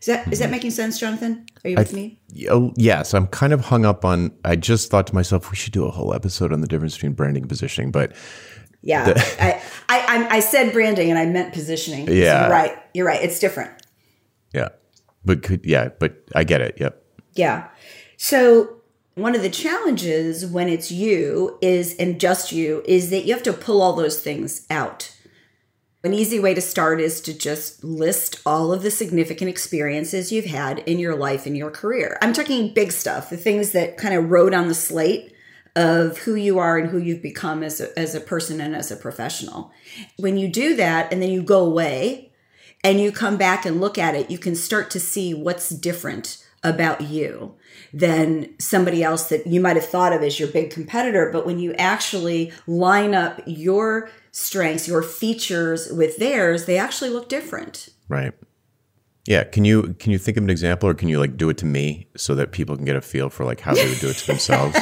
Is 0.00 0.06
that 0.06 0.32
is 0.32 0.38
that 0.38 0.50
making 0.52 0.70
sense, 0.70 1.00
Jonathan? 1.00 1.44
Are 1.64 1.70
you 1.70 1.76
with 1.76 1.92
me? 1.92 2.20
Oh, 2.48 2.72
yes, 2.76 3.14
I'm 3.14 3.26
kind 3.26 3.52
of 3.52 3.62
hung 3.62 3.84
up 3.84 4.04
on. 4.04 4.30
I 4.44 4.54
just 4.54 4.92
thought 4.92 5.08
to 5.08 5.14
myself, 5.14 5.50
we 5.50 5.56
should 5.56 5.72
do 5.72 5.84
a 5.86 5.90
whole 5.90 6.14
episode 6.14 6.52
on 6.52 6.60
the 6.60 6.68
difference 6.68 6.94
between 6.94 7.14
branding 7.14 7.42
and 7.42 7.48
positioning. 7.48 7.90
But 7.90 8.12
Yeah, 8.88 9.12
I, 9.40 9.62
I 9.88 9.98
I 9.98 10.36
I 10.36 10.40
said 10.40 10.72
branding 10.72 11.10
and 11.10 11.18
I 11.18 11.26
meant 11.26 11.52
positioning. 11.52 12.08
Yeah. 12.08 12.40
you're 12.42 12.50
right. 12.50 12.78
You're 12.94 13.06
right. 13.06 13.22
It's 13.22 13.38
different. 13.38 13.70
yeah, 14.54 14.70
but 15.24 15.42
could 15.42 15.66
yeah, 15.66 15.90
but 16.00 16.24
I 16.34 16.44
get 16.44 16.62
it. 16.62 16.78
Yep. 16.80 17.04
Yeah. 17.34 17.68
So 18.16 18.78
one 19.14 19.34
of 19.34 19.42
the 19.42 19.50
challenges 19.50 20.46
when 20.46 20.70
it's 20.70 20.90
you 20.90 21.58
is 21.60 21.94
and 21.96 22.18
just 22.18 22.50
you 22.50 22.82
is 22.86 23.10
that 23.10 23.26
you 23.26 23.34
have 23.34 23.42
to 23.42 23.52
pull 23.52 23.82
all 23.82 23.92
those 23.92 24.22
things 24.22 24.66
out. 24.70 25.14
An 26.02 26.14
easy 26.14 26.40
way 26.40 26.54
to 26.54 26.60
start 26.62 26.98
is 26.98 27.20
to 27.22 27.34
just 27.34 27.84
list 27.84 28.40
all 28.46 28.72
of 28.72 28.82
the 28.82 28.90
significant 28.90 29.50
experiences 29.50 30.32
you've 30.32 30.46
had 30.46 30.78
in 30.80 30.98
your 30.98 31.14
life 31.14 31.44
and 31.44 31.56
your 31.56 31.70
career. 31.70 32.16
I'm 32.22 32.32
talking 32.32 32.72
big 32.72 32.92
stuff, 32.92 33.28
the 33.28 33.36
things 33.36 33.72
that 33.72 33.98
kind 33.98 34.14
of 34.14 34.30
wrote 34.30 34.54
on 34.54 34.68
the 34.68 34.74
slate 34.74 35.34
of 35.78 36.18
who 36.18 36.34
you 36.34 36.58
are 36.58 36.76
and 36.76 36.90
who 36.90 36.98
you've 36.98 37.22
become 37.22 37.62
as 37.62 37.80
a, 37.80 37.96
as 37.96 38.12
a 38.12 38.20
person 38.20 38.60
and 38.60 38.74
as 38.74 38.90
a 38.90 38.96
professional. 38.96 39.70
When 40.16 40.36
you 40.36 40.48
do 40.48 40.74
that 40.74 41.12
and 41.12 41.22
then 41.22 41.30
you 41.30 41.40
go 41.40 41.64
away 41.64 42.32
and 42.82 43.00
you 43.00 43.12
come 43.12 43.36
back 43.36 43.64
and 43.64 43.80
look 43.80 43.96
at 43.96 44.16
it, 44.16 44.28
you 44.28 44.38
can 44.38 44.56
start 44.56 44.90
to 44.90 45.00
see 45.00 45.32
what's 45.32 45.68
different 45.68 46.44
about 46.64 47.02
you 47.02 47.54
than 47.92 48.58
somebody 48.58 49.04
else 49.04 49.28
that 49.28 49.46
you 49.46 49.60
might 49.60 49.76
have 49.76 49.86
thought 49.86 50.12
of 50.12 50.20
as 50.20 50.40
your 50.40 50.48
big 50.48 50.70
competitor. 50.70 51.30
But 51.32 51.46
when 51.46 51.60
you 51.60 51.74
actually 51.74 52.52
line 52.66 53.14
up 53.14 53.40
your 53.46 54.10
strengths, 54.32 54.88
your 54.88 55.04
features 55.04 55.92
with 55.92 56.16
theirs, 56.16 56.64
they 56.64 56.76
actually 56.76 57.10
look 57.10 57.28
different. 57.28 57.90
Right. 58.08 58.32
Yeah. 59.26 59.44
Can 59.44 59.64
you 59.64 59.94
can 60.00 60.10
you 60.10 60.18
think 60.18 60.36
of 60.36 60.42
an 60.42 60.50
example, 60.50 60.88
or 60.88 60.94
can 60.94 61.08
you 61.08 61.20
like 61.20 61.36
do 61.36 61.50
it 61.50 61.58
to 61.58 61.66
me 61.66 62.08
so 62.16 62.34
that 62.34 62.50
people 62.50 62.74
can 62.74 62.84
get 62.84 62.96
a 62.96 63.00
feel 63.00 63.30
for 63.30 63.44
like 63.44 63.60
how 63.60 63.74
they 63.74 63.88
would 63.88 64.00
do 64.00 64.08
it 64.08 64.16
to 64.16 64.26
themselves? 64.32 64.76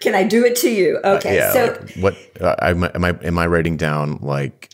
Can 0.00 0.14
I 0.14 0.24
do 0.24 0.44
it 0.44 0.56
to 0.56 0.70
you? 0.70 0.98
Okay. 1.04 1.36
yeah. 1.36 1.52
so 1.52 1.66
like 1.66 1.94
what 1.96 2.16
uh, 2.40 2.56
am, 2.60 2.84
I, 2.84 2.90
am 2.94 3.04
I 3.04 3.18
am 3.22 3.38
I 3.38 3.46
writing 3.46 3.76
down 3.76 4.18
like 4.22 4.70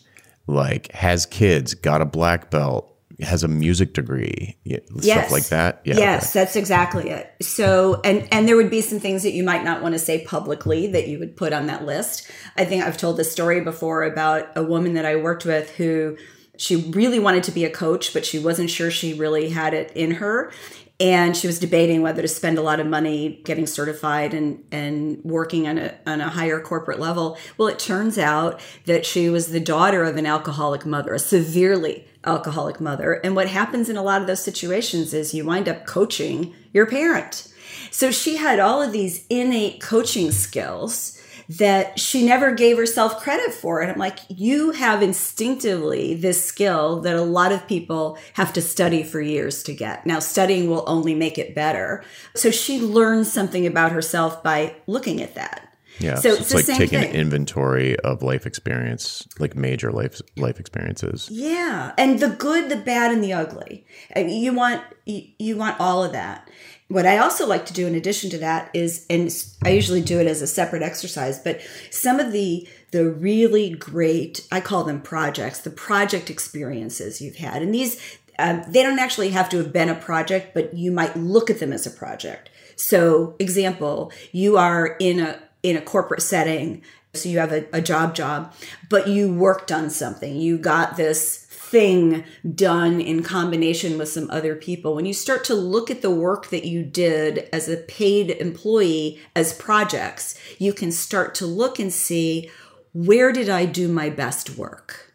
like 0.47 0.93
has 0.93 1.27
kids, 1.27 1.75
got 1.75 2.01
a 2.01 2.05
black 2.05 2.51
belt, 2.51 2.95
has 3.21 3.43
a 3.43 3.49
music 3.49 3.95
degree, 3.95 4.57
yeah, 4.65 4.79
stuff 5.01 5.33
like 5.33 5.47
that? 5.49 5.81
Yeah. 5.85 5.97
yes, 5.97 6.31
okay. 6.31 6.45
that's 6.45 6.57
exactly 6.57 7.11
it. 7.11 7.35
So, 7.43 8.01
and 8.05 8.29
and 8.31 8.47
there 8.47 8.57
would 8.57 8.71
be 8.71 8.81
some 8.81 9.01
things 9.01 9.23
that 9.23 9.33
you 9.33 9.43
might 9.43 9.65
not 9.65 9.83
want 9.83 9.95
to 9.95 9.99
say 9.99 10.25
publicly 10.25 10.87
that 10.89 11.09
you 11.09 11.19
would 11.19 11.37
put 11.37 11.53
on 11.53 11.67
that 11.67 11.85
list. 11.85 12.31
I 12.57 12.65
think 12.65 12.85
I've 12.85 12.97
told 12.97 13.17
this 13.17 13.31
story 13.33 13.61
before 13.61 14.05
about 14.05 14.49
a 14.57 14.63
woman 14.63 14.95
that 14.95 15.05
I 15.05 15.17
worked 15.17 15.45
with 15.45 15.71
who 15.71 16.17
she 16.59 16.77
really 16.77 17.19
wanted 17.19 17.43
to 17.45 17.53
be 17.53 17.65
a 17.65 17.71
coach, 17.71 18.13
but 18.13 18.25
she 18.25 18.39
wasn't 18.39 18.71
sure 18.71 18.91
she 18.91 19.15
really 19.15 19.51
had 19.51 19.75
it 19.75 19.93
in 19.95 20.13
her. 20.13 20.53
And 20.99 21.37
she 21.37 21.47
was 21.47 21.59
debating 21.59 22.01
whether 22.01 22.23
to 22.23 22.29
spend 22.29 22.57
a 22.57 22.63
lot 22.63 22.81
of 22.81 22.87
money 22.87 23.43
getting 23.45 23.67
certified 23.67 24.33
and, 24.33 24.65
and 24.73 25.23
working 25.25 25.69
on 25.69 25.77
a, 25.77 25.95
on 26.07 26.23
a 26.23 26.31
higher 26.31 26.59
corporate 26.59 26.99
level. 26.99 27.37
Well, 27.59 27.69
it 27.69 27.79
turns 27.79 28.17
out 28.17 28.61
that 28.87 29.05
she 29.05 29.29
was 29.29 29.49
the 29.49 29.61
daughter 29.61 30.05
of 30.05 30.17
an 30.17 30.25
alcoholic 30.25 30.87
mother, 30.87 31.13
a 31.13 31.19
severely 31.19 32.07
alcoholic 32.25 32.81
mother. 32.81 33.15
And 33.25 33.37
what 33.37 33.49
happens 33.49 33.91
in 33.91 33.97
a 33.97 34.03
lot 34.03 34.23
of 34.23 34.27
those 34.27 34.43
situations 34.43 35.13
is 35.13 35.35
you 35.35 35.45
wind 35.45 35.69
up 35.69 35.85
coaching 35.85 36.55
your 36.73 36.87
parent. 36.87 37.53
So 37.91 38.11
she 38.11 38.37
had 38.37 38.59
all 38.59 38.83
of 38.83 38.93
these 38.93 39.27
innate 39.29 39.81
coaching 39.81 40.33
skills 40.33 41.16
that 41.49 41.99
she 41.99 42.25
never 42.27 42.53
gave 42.53 42.77
herself 42.77 43.21
credit 43.21 43.53
for. 43.53 43.81
And 43.81 43.91
I'm 43.91 43.99
like, 43.99 44.19
you 44.29 44.73
have 44.73 45.03
instinctively 45.03 46.15
this 46.15 46.45
skill 46.45 47.01
that 47.03 47.15
a 47.15 47.23
lot 47.23 47.53
of 47.53 47.67
people 47.69 48.19
have 48.35 48.53
to 48.55 48.63
study 48.63 49.03
for 49.03 49.21
years 49.21 49.63
to 49.65 49.75
get. 49.75 50.07
Now, 50.07 50.19
studying 50.19 50.69
will 50.69 50.85
only 50.87 51.15
make 51.15 51.39
it 51.39 51.55
better. 51.55 52.05
So 52.35 52.51
she 52.51 52.81
learned 52.81 53.27
something 53.27 53.67
about 53.67 53.93
herself 53.93 54.43
by 54.43 54.75
looking 54.87 55.23
at 55.23 55.35
that. 55.35 55.73
Yeah. 55.99 56.17
So 56.17 56.35
So, 56.35 56.59
it's 56.59 56.69
like 56.69 56.79
taking 56.79 57.01
thing. 57.01 57.11
an 57.11 57.17
inventory 57.17 57.99
of 58.01 58.23
life 58.23 58.45
experience, 58.45 59.27
like 59.39 59.57
major 59.57 59.91
life 59.91 60.21
life 60.37 60.61
experiences. 60.61 61.29
Yeah, 61.31 61.93
and 61.97 62.21
the 62.21 62.29
good, 62.29 62.69
the 62.71 62.77
bad, 62.77 63.13
and 63.13 63.25
the 63.25 63.33
ugly. 63.33 63.87
I 64.15 64.25
mean, 64.25 64.43
you 64.43 64.53
want 64.53 64.83
you, 65.07 65.23
you 65.39 65.57
want 65.57 65.81
all 65.81 66.05
of 66.05 66.13
that. 66.13 66.51
What 66.89 67.07
I 67.07 67.19
also 67.19 67.47
like 67.47 67.67
to 67.67 67.73
do 67.73 67.87
in 67.87 67.97
addition 67.97 68.31
to 68.31 68.39
that 68.39 68.71
is, 68.73 69.07
and 69.11 69.29
I 69.65 69.71
usually 69.71 70.03
do 70.03 70.21
it 70.21 70.29
as 70.29 70.41
a 70.41 70.47
separate 70.47 70.83
exercise, 70.83 71.39
but 71.39 71.61
some 71.91 72.21
of 72.21 72.33
the 72.33 72.69
the 72.93 73.11
really 73.11 73.71
great, 73.71 74.47
I 74.53 74.61
call 74.61 74.85
them 74.85 75.03
projects, 75.03 75.61
the 75.61 75.71
project 75.71 76.31
experiences 76.31 77.21
you've 77.21 77.37
had, 77.37 77.61
and 77.61 77.75
these 77.75 78.19
um, 78.39 78.63
they 78.69 78.83
don't 78.83 78.99
actually 78.99 79.31
have 79.31 79.49
to 79.49 79.57
have 79.59 79.73
been 79.73 79.89
a 79.89 79.95
project, 79.95 80.55
but 80.55 80.75
you 80.75 80.93
might 80.93 81.17
look 81.17 81.51
at 81.51 81.59
them 81.59 81.73
as 81.73 81.87
a 81.87 81.91
project. 81.91 82.51
So, 82.77 83.35
example, 83.39 84.13
you 84.31 84.57
are 84.57 84.97
in 85.01 85.19
a 85.19 85.41
in 85.63 85.77
a 85.77 85.83
corporate 85.83 86.23
setting 86.23 86.83
so 87.15 87.29
you 87.29 87.39
have 87.39 87.53
a, 87.53 87.67
a 87.73 87.81
job 87.81 88.15
job 88.15 88.55
but 88.89 89.09
you 89.09 89.33
worked 89.33 89.73
on 89.73 89.91
something 89.91 90.37
you 90.37 90.59
got 90.59 90.97
this 90.97 91.46
thing 91.77 92.25
done 92.55 93.03
in 93.03 93.23
combination 93.23 93.99
with 93.99 94.09
some 94.09 94.31
other 94.31 94.55
people. 94.55 94.95
When 94.95 95.05
you 95.05 95.13
start 95.13 95.45
to 95.45 95.55
look 95.55 95.91
at 95.91 96.01
the 96.01 96.11
work 96.11 96.49
that 96.49 96.65
you 96.65 96.83
did 96.83 97.51
as 97.53 97.69
a 97.69 97.77
paid 97.77 98.31
employee 98.31 99.21
as 99.35 99.53
projects 99.53 100.41
you 100.59 100.73
can 100.73 100.91
start 100.91 101.35
to 101.35 101.45
look 101.45 101.79
and 101.79 101.93
see 101.93 102.51
where 102.95 103.31
did 103.31 103.51
i 103.51 103.67
do 103.67 103.89
my 103.89 104.09
best 104.09 104.57
work? 104.57 105.13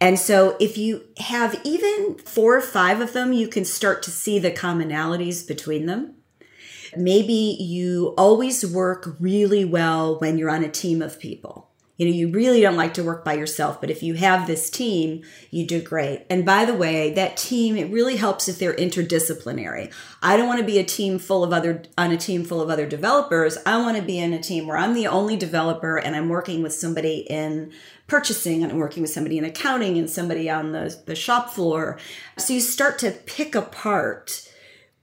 And 0.00 0.18
so 0.18 0.56
if 0.58 0.78
you 0.78 1.04
have 1.18 1.60
even 1.62 2.16
four 2.24 2.56
or 2.56 2.62
five 2.62 3.02
of 3.02 3.12
them 3.12 3.34
you 3.34 3.46
can 3.46 3.66
start 3.66 4.02
to 4.04 4.10
see 4.10 4.38
the 4.38 4.50
commonalities 4.50 5.46
between 5.46 5.84
them. 5.84 6.14
Maybe 6.96 7.58
you 7.60 8.14
always 8.16 8.64
work 8.64 9.14
really 9.20 9.66
well 9.66 10.18
when 10.20 10.38
you're 10.38 10.48
on 10.48 10.64
a 10.64 10.70
team 10.70 11.02
of 11.02 11.20
people. 11.20 11.69
You 12.00 12.06
know, 12.06 12.12
you 12.12 12.28
really 12.28 12.62
don't 12.62 12.78
like 12.78 12.94
to 12.94 13.04
work 13.04 13.26
by 13.26 13.34
yourself, 13.34 13.78
but 13.78 13.90
if 13.90 14.02
you 14.02 14.14
have 14.14 14.46
this 14.46 14.70
team, 14.70 15.22
you 15.50 15.66
do 15.66 15.82
great. 15.82 16.24
And 16.30 16.46
by 16.46 16.64
the 16.64 16.72
way, 16.72 17.12
that 17.12 17.36
team, 17.36 17.76
it 17.76 17.92
really 17.92 18.16
helps 18.16 18.48
if 18.48 18.58
they're 18.58 18.72
interdisciplinary. 18.72 19.92
I 20.22 20.38
don't 20.38 20.48
want 20.48 20.60
to 20.60 20.66
be 20.66 20.78
a 20.78 20.82
team 20.82 21.18
full 21.18 21.44
of 21.44 21.52
other 21.52 21.82
on 21.98 22.10
a 22.10 22.16
team 22.16 22.42
full 22.42 22.62
of 22.62 22.70
other 22.70 22.86
developers. 22.86 23.58
I 23.66 23.76
want 23.76 23.98
to 23.98 24.02
be 24.02 24.18
in 24.18 24.32
a 24.32 24.42
team 24.42 24.66
where 24.66 24.78
I'm 24.78 24.94
the 24.94 25.08
only 25.08 25.36
developer 25.36 25.98
and 25.98 26.16
I'm 26.16 26.30
working 26.30 26.62
with 26.62 26.72
somebody 26.72 27.18
in 27.28 27.70
purchasing 28.06 28.62
and 28.62 28.72
I'm 28.72 28.78
working 28.78 29.02
with 29.02 29.10
somebody 29.10 29.36
in 29.36 29.44
accounting 29.44 29.98
and 29.98 30.08
somebody 30.08 30.48
on 30.48 30.72
the, 30.72 30.98
the 31.04 31.14
shop 31.14 31.50
floor. 31.50 31.98
So 32.38 32.54
you 32.54 32.62
start 32.62 32.98
to 33.00 33.10
pick 33.10 33.54
apart 33.54 34.50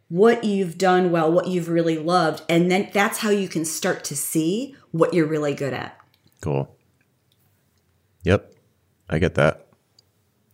what 0.07 0.43
you've 0.43 0.79
done 0.79 1.11
well, 1.11 1.31
what 1.31 1.47
you've 1.47 1.69
really 1.69 1.99
loved, 1.99 2.41
and 2.49 2.71
then 2.71 2.89
that's 2.91 3.19
how 3.19 3.29
you 3.29 3.47
can 3.47 3.65
start 3.65 4.03
to 4.05 4.15
see 4.15 4.75
what 4.89 5.13
you're 5.13 5.27
really 5.27 5.53
good 5.53 5.73
at. 5.73 5.95
Cool. 6.41 6.75
Yep. 8.27 8.53
I 9.09 9.19
get 9.19 9.35
that. 9.35 9.67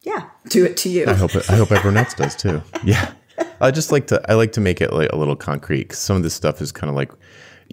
Yeah, 0.04 0.30
do 0.50 0.64
it 0.66 0.78
to 0.78 0.90
you. 0.90 1.06
I 1.08 1.14
hope 1.14 1.34
it, 1.36 1.50
I 1.50 1.56
hope 1.56 1.72
everyone 1.72 1.98
else 1.98 2.14
does 2.14 2.36
too. 2.36 2.62
Yeah. 2.84 3.14
I 3.60 3.72
just 3.72 3.92
like 3.92 4.08
to 4.08 4.22
I 4.30 4.36
like 4.36 4.52
to 4.54 4.62
make 4.62 4.80
it 4.80 4.94
like 4.94 5.10
a 5.12 5.16
little 5.18 5.36
concrete 5.36 5.90
'cause 5.90 5.98
some 6.00 6.18
of 6.18 6.24
this 6.24 6.34
stuff 6.36 6.62
is 6.62 6.72
kind 6.72 6.90
of 6.90 6.96
like 6.96 7.12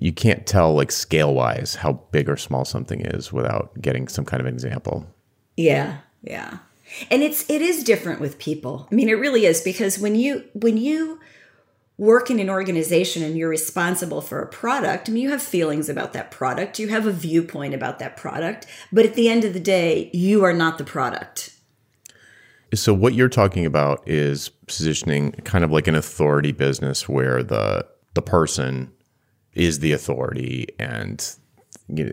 you 0.00 0.12
can't 0.12 0.46
tell 0.46 0.72
like 0.74 0.90
scale 0.90 1.34
wise 1.34 1.74
how 1.74 1.92
big 2.12 2.30
or 2.30 2.36
small 2.36 2.64
something 2.64 3.00
is 3.02 3.30
without 3.32 3.72
getting 3.82 4.08
some 4.08 4.24
kind 4.24 4.40
of 4.40 4.46
example. 4.46 5.06
Yeah, 5.56 5.98
yeah. 6.22 6.58
And 7.10 7.22
it's 7.22 7.48
it 7.50 7.60
is 7.60 7.84
different 7.84 8.20
with 8.20 8.38
people. 8.38 8.88
I 8.90 8.94
mean, 8.94 9.08
it 9.10 9.14
really 9.18 9.44
is 9.44 9.60
because 9.60 9.98
when 9.98 10.14
you 10.14 10.44
when 10.54 10.76
you 10.78 11.20
work 12.00 12.30
in 12.30 12.40
an 12.40 12.48
organization 12.48 13.22
and 13.22 13.36
you're 13.36 13.50
responsible 13.50 14.22
for 14.22 14.40
a 14.40 14.46
product, 14.46 15.06
I 15.06 15.12
mean, 15.12 15.22
you 15.22 15.30
have 15.30 15.42
feelings 15.42 15.90
about 15.90 16.14
that 16.14 16.30
product, 16.30 16.78
you 16.78 16.88
have 16.88 17.06
a 17.06 17.12
viewpoint 17.12 17.74
about 17.74 17.98
that 17.98 18.16
product, 18.16 18.66
but 18.90 19.04
at 19.04 19.16
the 19.16 19.28
end 19.28 19.44
of 19.44 19.52
the 19.52 19.60
day, 19.60 20.08
you 20.14 20.42
are 20.42 20.54
not 20.54 20.78
the 20.78 20.84
product. 20.84 21.54
So 22.72 22.94
what 22.94 23.12
you're 23.12 23.28
talking 23.28 23.66
about 23.66 24.02
is 24.08 24.48
positioning 24.66 25.32
kind 25.44 25.62
of 25.62 25.72
like 25.72 25.88
an 25.88 25.94
authority 25.94 26.52
business 26.52 27.06
where 27.06 27.42
the 27.42 27.86
the 28.14 28.22
person 28.22 28.90
is 29.52 29.80
the 29.80 29.92
authority 29.92 30.68
and 30.78 31.36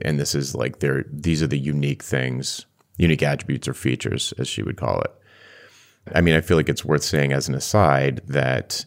and 0.04 0.20
this 0.20 0.36
is 0.36 0.54
like 0.54 0.80
there 0.80 1.06
these 1.10 1.42
are 1.42 1.48
the 1.48 1.60
unique 1.60 2.04
things, 2.04 2.66
unique 2.98 3.24
attributes 3.24 3.68
or 3.68 3.74
features 3.74 4.34
as 4.38 4.50
she 4.50 4.64
would 4.64 4.76
call 4.76 5.00
it. 5.02 5.12
I 6.14 6.20
mean, 6.22 6.36
I 6.36 6.42
feel 6.42 6.58
like 6.58 6.70
it's 6.70 6.84
worth 6.84 7.04
saying 7.04 7.32
as 7.32 7.48
an 7.48 7.56
aside 7.56 8.22
that 8.28 8.86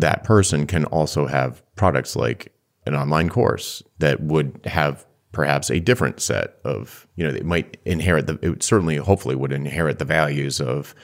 that 0.00 0.24
person 0.24 0.66
can 0.66 0.84
also 0.86 1.26
have 1.26 1.62
products 1.76 2.16
like 2.16 2.52
an 2.86 2.94
online 2.94 3.28
course 3.28 3.82
that 3.98 4.20
would 4.20 4.60
have 4.64 5.06
perhaps 5.32 5.70
a 5.70 5.78
different 5.78 6.20
set 6.20 6.58
of 6.64 7.06
you 7.16 7.24
know 7.24 7.30
they 7.30 7.42
might 7.42 7.76
inherit 7.84 8.26
the 8.26 8.38
it 8.40 8.62
certainly 8.62 8.96
hopefully 8.96 9.34
would 9.34 9.52
inherit 9.52 9.98
the 9.98 10.04
values 10.04 10.60
of 10.60 10.94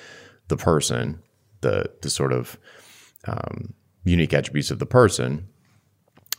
the 0.49 0.57
person 0.57 1.22
the 1.61 1.90
the 2.03 2.11
sort 2.11 2.32
of 2.32 2.59
um, 3.26 3.74
unique 4.05 4.34
attributes 4.34 4.70
of 4.70 4.78
the 4.78 4.86
person, 4.86 5.49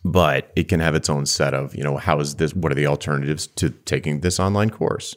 but 0.03 0.51
it 0.55 0.67
can 0.67 0.79
have 0.79 0.95
its 0.95 1.09
own 1.09 1.25
set 1.25 1.53
of, 1.53 1.75
you 1.75 1.83
know, 1.83 1.97
how 1.97 2.19
is 2.19 2.35
this, 2.35 2.53
what 2.53 2.71
are 2.71 2.75
the 2.75 2.87
alternatives 2.87 3.47
to 3.47 3.71
taking 3.71 4.21
this 4.21 4.39
online 4.39 4.69
course? 4.69 5.15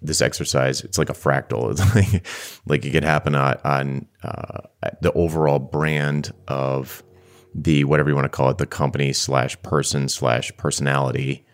This 0.00 0.22
exercise, 0.22 0.82
it's 0.82 0.98
like 0.98 1.10
a 1.10 1.14
fractal. 1.14 1.70
It's 1.72 1.94
like, 1.94 2.26
like 2.66 2.84
it 2.84 2.90
could 2.92 3.04
happen 3.04 3.34
on, 3.34 3.56
on 3.64 4.06
uh, 4.22 4.60
the 5.00 5.12
overall 5.14 5.58
brand 5.58 6.32
of 6.46 7.02
the, 7.54 7.84
whatever 7.84 8.08
you 8.08 8.14
want 8.14 8.26
to 8.26 8.36
call 8.36 8.50
it, 8.50 8.58
the 8.58 8.66
company 8.66 9.12
slash 9.12 9.60
person 9.62 10.08
slash 10.08 10.56
personality, 10.56 11.44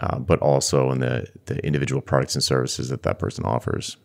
uh, 0.00 0.18
but 0.18 0.38
also 0.40 0.90
in 0.90 1.00
the, 1.00 1.26
the 1.46 1.64
individual 1.66 2.00
products 2.00 2.34
and 2.34 2.44
services 2.44 2.90
that 2.90 3.02
that 3.02 3.18
person 3.18 3.44
offers. 3.44 3.96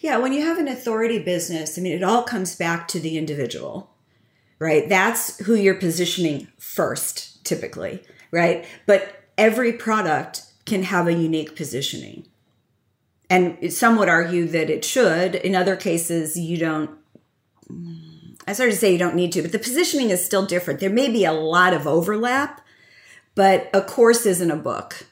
Yeah, 0.00 0.18
when 0.18 0.32
you 0.32 0.42
have 0.42 0.58
an 0.58 0.68
authority 0.68 1.18
business, 1.18 1.78
I 1.78 1.80
mean, 1.80 1.92
it 1.92 2.02
all 2.02 2.22
comes 2.22 2.54
back 2.54 2.86
to 2.88 3.00
the 3.00 3.18
individual 3.18 3.92
right? 4.62 4.88
That's 4.88 5.38
who 5.44 5.56
you're 5.56 5.74
positioning 5.74 6.46
first, 6.56 7.44
typically, 7.44 8.00
right? 8.30 8.64
But 8.86 9.24
every 9.36 9.72
product 9.72 10.42
can 10.66 10.84
have 10.84 11.08
a 11.08 11.12
unique 11.12 11.56
positioning. 11.56 12.28
And 13.32 13.72
some 13.72 13.96
would 13.96 14.10
argue 14.10 14.46
that 14.48 14.68
it 14.68 14.84
should. 14.84 15.36
In 15.36 15.56
other 15.56 15.74
cases, 15.74 16.38
you 16.38 16.58
don't. 16.58 16.90
I 18.46 18.52
started 18.52 18.72
to 18.72 18.78
say 18.78 18.92
you 18.92 18.98
don't 18.98 19.14
need 19.14 19.32
to, 19.32 19.40
but 19.40 19.52
the 19.52 19.58
positioning 19.58 20.10
is 20.10 20.22
still 20.22 20.44
different. 20.44 20.80
There 20.80 20.90
may 20.90 21.08
be 21.08 21.24
a 21.24 21.32
lot 21.32 21.72
of 21.72 21.86
overlap, 21.86 22.60
but 23.34 23.70
a 23.72 23.80
course 23.80 24.26
isn't 24.26 24.50
a 24.50 24.56
book, 24.56 25.06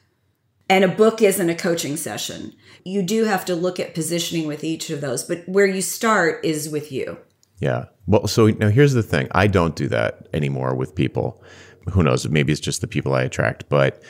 and 0.69 0.83
a 0.83 0.87
book 0.87 1.23
isn't 1.23 1.49
a 1.49 1.55
coaching 1.55 1.97
session. 1.97 2.53
You 2.85 3.01
do 3.01 3.23
have 3.23 3.43
to 3.45 3.55
look 3.55 3.79
at 3.79 3.95
positioning 3.95 4.45
with 4.45 4.63
each 4.63 4.91
of 4.91 5.01
those, 5.01 5.23
but 5.23 5.41
where 5.49 5.65
you 5.65 5.81
start 5.81 6.45
is 6.45 6.69
with 6.69 6.91
you. 6.91 7.17
Yeah. 7.59 7.85
Well, 8.05 8.27
so 8.27 8.49
now 8.49 8.69
here's 8.69 8.93
the 8.93 9.01
thing. 9.01 9.29
I 9.31 9.47
don't 9.47 9.75
do 9.75 9.87
that 9.87 10.27
anymore 10.31 10.75
with 10.75 10.93
people. 10.93 11.43
Who 11.91 12.03
knows? 12.03 12.27
Maybe 12.29 12.51
it's 12.51 12.61
just 12.61 12.81
the 12.81 12.87
people 12.87 13.15
I 13.15 13.23
attract, 13.23 13.67
but 13.67 14.03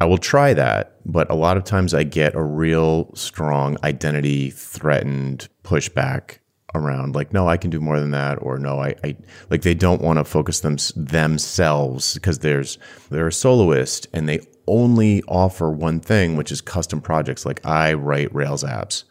I 0.00 0.06
will 0.06 0.18
try 0.18 0.54
that. 0.54 0.96
But 1.04 1.30
a 1.30 1.34
lot 1.34 1.56
of 1.56 1.64
times 1.64 1.94
I 1.94 2.04
get 2.04 2.34
a 2.34 2.42
real 2.42 3.14
strong 3.14 3.76
identity 3.84 4.50
threatened 4.50 5.48
pushback 5.64 6.38
around 6.72 7.16
like 7.16 7.32
no 7.32 7.48
i 7.48 7.56
can 7.56 7.68
do 7.68 7.80
more 7.80 7.98
than 7.98 8.12
that 8.12 8.40
or 8.40 8.56
no 8.56 8.78
i, 8.78 8.94
I 9.02 9.16
like 9.50 9.62
they 9.62 9.74
don't 9.74 10.00
want 10.00 10.20
to 10.20 10.24
focus 10.24 10.60
them 10.60 10.76
themselves 10.94 12.14
because 12.14 12.38
there's 12.38 12.78
they're 13.10 13.26
a 13.26 13.32
soloist 13.32 14.06
and 14.12 14.28
they 14.28 14.38
only 14.68 15.20
offer 15.26 15.68
one 15.68 15.98
thing 15.98 16.36
which 16.36 16.52
is 16.52 16.60
custom 16.60 17.00
projects 17.00 17.44
like 17.44 17.66
i 17.66 17.92
write 17.92 18.32
rails 18.32 18.62
apps 18.62 19.02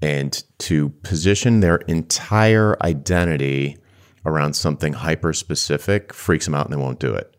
and 0.00 0.44
to 0.58 0.90
position 1.02 1.60
their 1.60 1.76
entire 1.76 2.76
identity 2.82 3.76
around 4.24 4.54
something 4.54 4.92
hyper 4.92 5.32
specific 5.32 6.12
freaks 6.12 6.44
them 6.44 6.54
out 6.54 6.66
and 6.66 6.72
they 6.72 6.80
won't 6.80 7.00
do 7.00 7.14
it. 7.14 7.34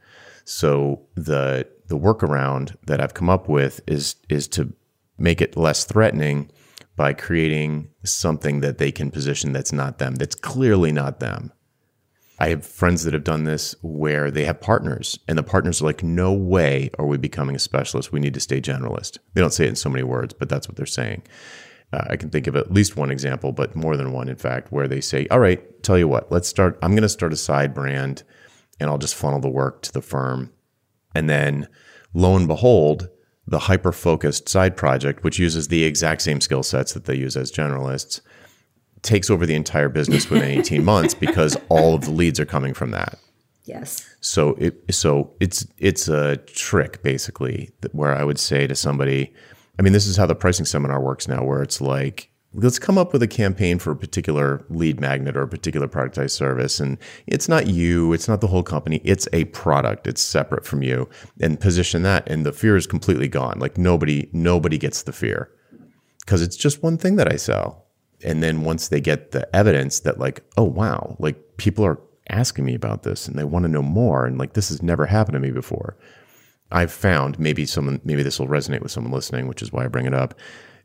So 0.45 1.01
the 1.15 1.67
the 1.89 1.97
workaround 1.97 2.75
that 2.85 3.01
I've 3.01 3.13
come 3.13 3.29
up 3.29 3.49
with 3.49 3.81
is 3.87 4.15
is 4.29 4.47
to 4.49 4.73
make 5.17 5.41
it 5.41 5.57
less 5.57 5.83
threatening 5.83 6.49
by 6.95 7.13
creating 7.13 7.89
something 8.03 8.61
that 8.61 8.77
they 8.77 8.91
can 8.91 9.11
position 9.11 9.51
that's 9.51 9.73
not 9.73 9.99
them, 9.99 10.15
that's 10.15 10.35
clearly 10.35 10.91
not 10.91 11.19
them. 11.19 11.51
I 12.41 12.49
have 12.49 12.65
friends 12.65 13.03
that 13.03 13.13
have 13.13 13.25
done 13.25 13.43
this 13.43 13.75
where 13.81 14.31
they 14.31 14.45
have 14.45 14.61
partners, 14.61 15.19
and 15.27 15.37
the 15.37 15.43
partners 15.43 15.81
are 15.81 15.85
like, 15.85 16.03
No 16.03 16.31
way 16.31 16.89
are 16.97 17.05
we 17.05 17.17
becoming 17.17 17.55
a 17.55 17.59
specialist. 17.59 18.11
We 18.11 18.21
need 18.21 18.33
to 18.33 18.39
stay 18.39 18.61
generalist. 18.61 19.17
They 19.33 19.41
don't 19.41 19.53
say 19.53 19.65
it 19.65 19.69
in 19.69 19.75
so 19.75 19.89
many 19.89 20.03
words, 20.03 20.33
but 20.33 20.47
that's 20.47 20.67
what 20.67 20.77
they're 20.77 20.85
saying. 20.85 21.23
Uh, 21.91 22.05
I 22.09 22.15
can 22.15 22.29
think 22.29 22.47
of 22.47 22.55
at 22.55 22.71
least 22.71 22.95
one 22.95 23.11
example, 23.11 23.51
but 23.51 23.75
more 23.75 23.97
than 23.97 24.13
one, 24.13 24.29
in 24.29 24.37
fact, 24.37 24.71
where 24.71 24.87
they 24.87 25.01
say, 25.01 25.27
All 25.29 25.39
right, 25.39 25.83
tell 25.83 25.97
you 25.97 26.07
what, 26.07 26.31
let's 26.31 26.47
start. 26.47 26.79
I'm 26.81 26.91
going 26.91 27.01
to 27.01 27.09
start 27.09 27.33
a 27.33 27.37
side 27.37 27.73
brand 27.73 28.23
and 28.79 28.89
I'll 28.89 28.97
just 28.97 29.15
funnel 29.15 29.41
the 29.41 29.49
work 29.49 29.81
to 29.83 29.91
the 29.91 30.01
firm. 30.01 30.51
And 31.15 31.29
then 31.29 31.67
lo 32.13 32.35
and 32.35 32.47
behold, 32.47 33.09
the 33.47 33.59
hyper 33.59 33.91
focused 33.91 34.47
side 34.47 34.77
project, 34.77 35.23
which 35.23 35.39
uses 35.39 35.67
the 35.67 35.83
exact 35.83 36.21
same 36.21 36.39
skill 36.39 36.63
sets 36.63 36.93
that 36.93 37.05
they 37.05 37.15
use 37.15 37.35
as 37.35 37.51
generalists, 37.51 38.21
takes 39.01 39.29
over 39.29 39.45
the 39.45 39.55
entire 39.55 39.89
business 39.89 40.29
within 40.29 40.49
18 40.59 40.83
months 40.83 41.13
because 41.13 41.57
all 41.69 41.95
of 41.95 42.01
the 42.01 42.11
leads 42.11 42.39
are 42.39 42.45
coming 42.45 42.73
from 42.73 42.91
that. 42.91 43.17
Yes. 43.65 44.07
So 44.19 44.55
it 44.55 44.93
so 44.93 45.31
it's 45.39 45.65
it's 45.77 46.07
a 46.07 46.37
trick 46.37 47.03
basically 47.03 47.71
where 47.91 48.15
I 48.15 48.23
would 48.23 48.39
say 48.39 48.65
to 48.65 48.75
somebody, 48.75 49.31
I 49.77 49.83
mean, 49.83 49.93
this 49.93 50.07
is 50.07 50.17
how 50.17 50.25
the 50.25 50.35
pricing 50.35 50.65
seminar 50.65 50.99
works 51.01 51.27
now, 51.27 51.43
where 51.43 51.61
it's 51.61 51.79
like, 51.79 52.28
let's 52.53 52.79
come 52.79 52.97
up 52.97 53.13
with 53.13 53.21
a 53.21 53.27
campaign 53.27 53.77
for 53.77 53.91
a 53.91 53.95
particular 53.95 54.65
lead 54.69 54.99
magnet 54.99 55.37
or 55.37 55.43
a 55.43 55.47
particular 55.47 55.87
productized 55.87 56.31
service. 56.31 56.79
And 56.79 56.97
it's 57.27 57.47
not 57.47 57.67
you, 57.67 58.13
it's 58.13 58.27
not 58.27 58.41
the 58.41 58.47
whole 58.47 58.63
company, 58.63 59.01
it's 59.03 59.27
a 59.33 59.45
product. 59.45 60.07
It's 60.07 60.21
separate 60.21 60.65
from 60.65 60.81
you. 60.81 61.09
And 61.39 61.59
position 61.59 62.01
that. 62.03 62.27
And 62.29 62.45
the 62.45 62.53
fear 62.53 62.75
is 62.75 62.87
completely 62.87 63.27
gone. 63.27 63.59
Like 63.59 63.77
nobody, 63.77 64.29
nobody 64.33 64.77
gets 64.77 65.03
the 65.03 65.13
fear. 65.13 65.51
Because 66.19 66.41
it's 66.41 66.57
just 66.57 66.83
one 66.83 66.97
thing 66.97 67.15
that 67.15 67.31
I 67.31 67.37
sell. 67.37 67.85
And 68.23 68.43
then 68.43 68.63
once 68.63 68.89
they 68.89 68.99
get 68.99 69.31
the 69.31 69.53
evidence 69.55 70.01
that, 70.01 70.19
like, 70.19 70.43
oh 70.57 70.63
wow, 70.63 71.15
like 71.19 71.37
people 71.57 71.85
are 71.85 71.99
asking 72.29 72.65
me 72.65 72.75
about 72.75 73.03
this 73.03 73.27
and 73.27 73.37
they 73.37 73.43
want 73.43 73.63
to 73.63 73.69
know 73.69 73.81
more. 73.81 74.25
And 74.25 74.37
like 74.37 74.53
this 74.53 74.69
has 74.69 74.83
never 74.83 75.05
happened 75.05 75.33
to 75.33 75.39
me 75.39 75.51
before 75.51 75.97
I've 76.71 76.91
found 76.91 77.39
maybe 77.39 77.65
someone 77.65 77.99
maybe 78.03 78.23
this 78.23 78.39
will 78.39 78.47
resonate 78.47 78.81
with 78.81 78.91
someone 78.91 79.13
listening, 79.13 79.47
which 79.47 79.61
is 79.61 79.71
why 79.71 79.85
I 79.85 79.87
bring 79.87 80.05
it 80.05 80.13
up, 80.13 80.35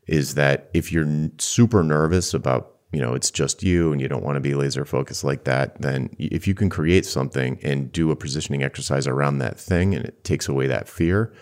is 0.07 0.35
that 0.35 0.69
if 0.73 0.91
you're 0.91 1.29
super 1.37 1.83
nervous 1.83 2.33
about 2.33 2.71
you 2.91 3.01
know 3.01 3.13
it's 3.13 3.31
just 3.31 3.63
you 3.63 3.91
and 3.91 3.99
you 3.99 4.07
don't 4.07 4.23
want 4.23 4.35
to 4.35 4.41
be 4.41 4.53
laser 4.53 4.85
focused 4.85 5.23
like 5.23 5.43
that, 5.45 5.81
then 5.81 6.09
if 6.17 6.47
you 6.47 6.55
can 6.55 6.69
create 6.69 7.05
something 7.05 7.59
and 7.63 7.91
do 7.91 8.11
a 8.11 8.15
positioning 8.15 8.63
exercise 8.63 9.07
around 9.07 9.39
that 9.39 9.59
thing 9.59 9.93
and 9.93 10.05
it 10.05 10.23
takes 10.23 10.47
away 10.47 10.67
that 10.67 10.87
fear, 10.87 11.33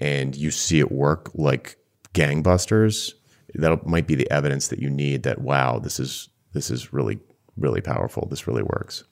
and 0.00 0.36
you 0.36 0.50
see 0.50 0.78
it 0.78 0.92
work 0.92 1.30
like 1.34 1.76
gangbusters, 2.14 3.12
that 3.54 3.86
might 3.86 4.06
be 4.06 4.14
the 4.14 4.30
evidence 4.30 4.68
that 4.68 4.78
you 4.78 4.90
need 4.90 5.24
that 5.24 5.40
wow, 5.40 5.78
this 5.78 6.00
is 6.00 6.28
this 6.52 6.70
is 6.70 6.92
really 6.92 7.18
really 7.56 7.80
powerful. 7.80 8.26
This 8.28 8.46
really 8.46 8.62
works. 8.62 9.04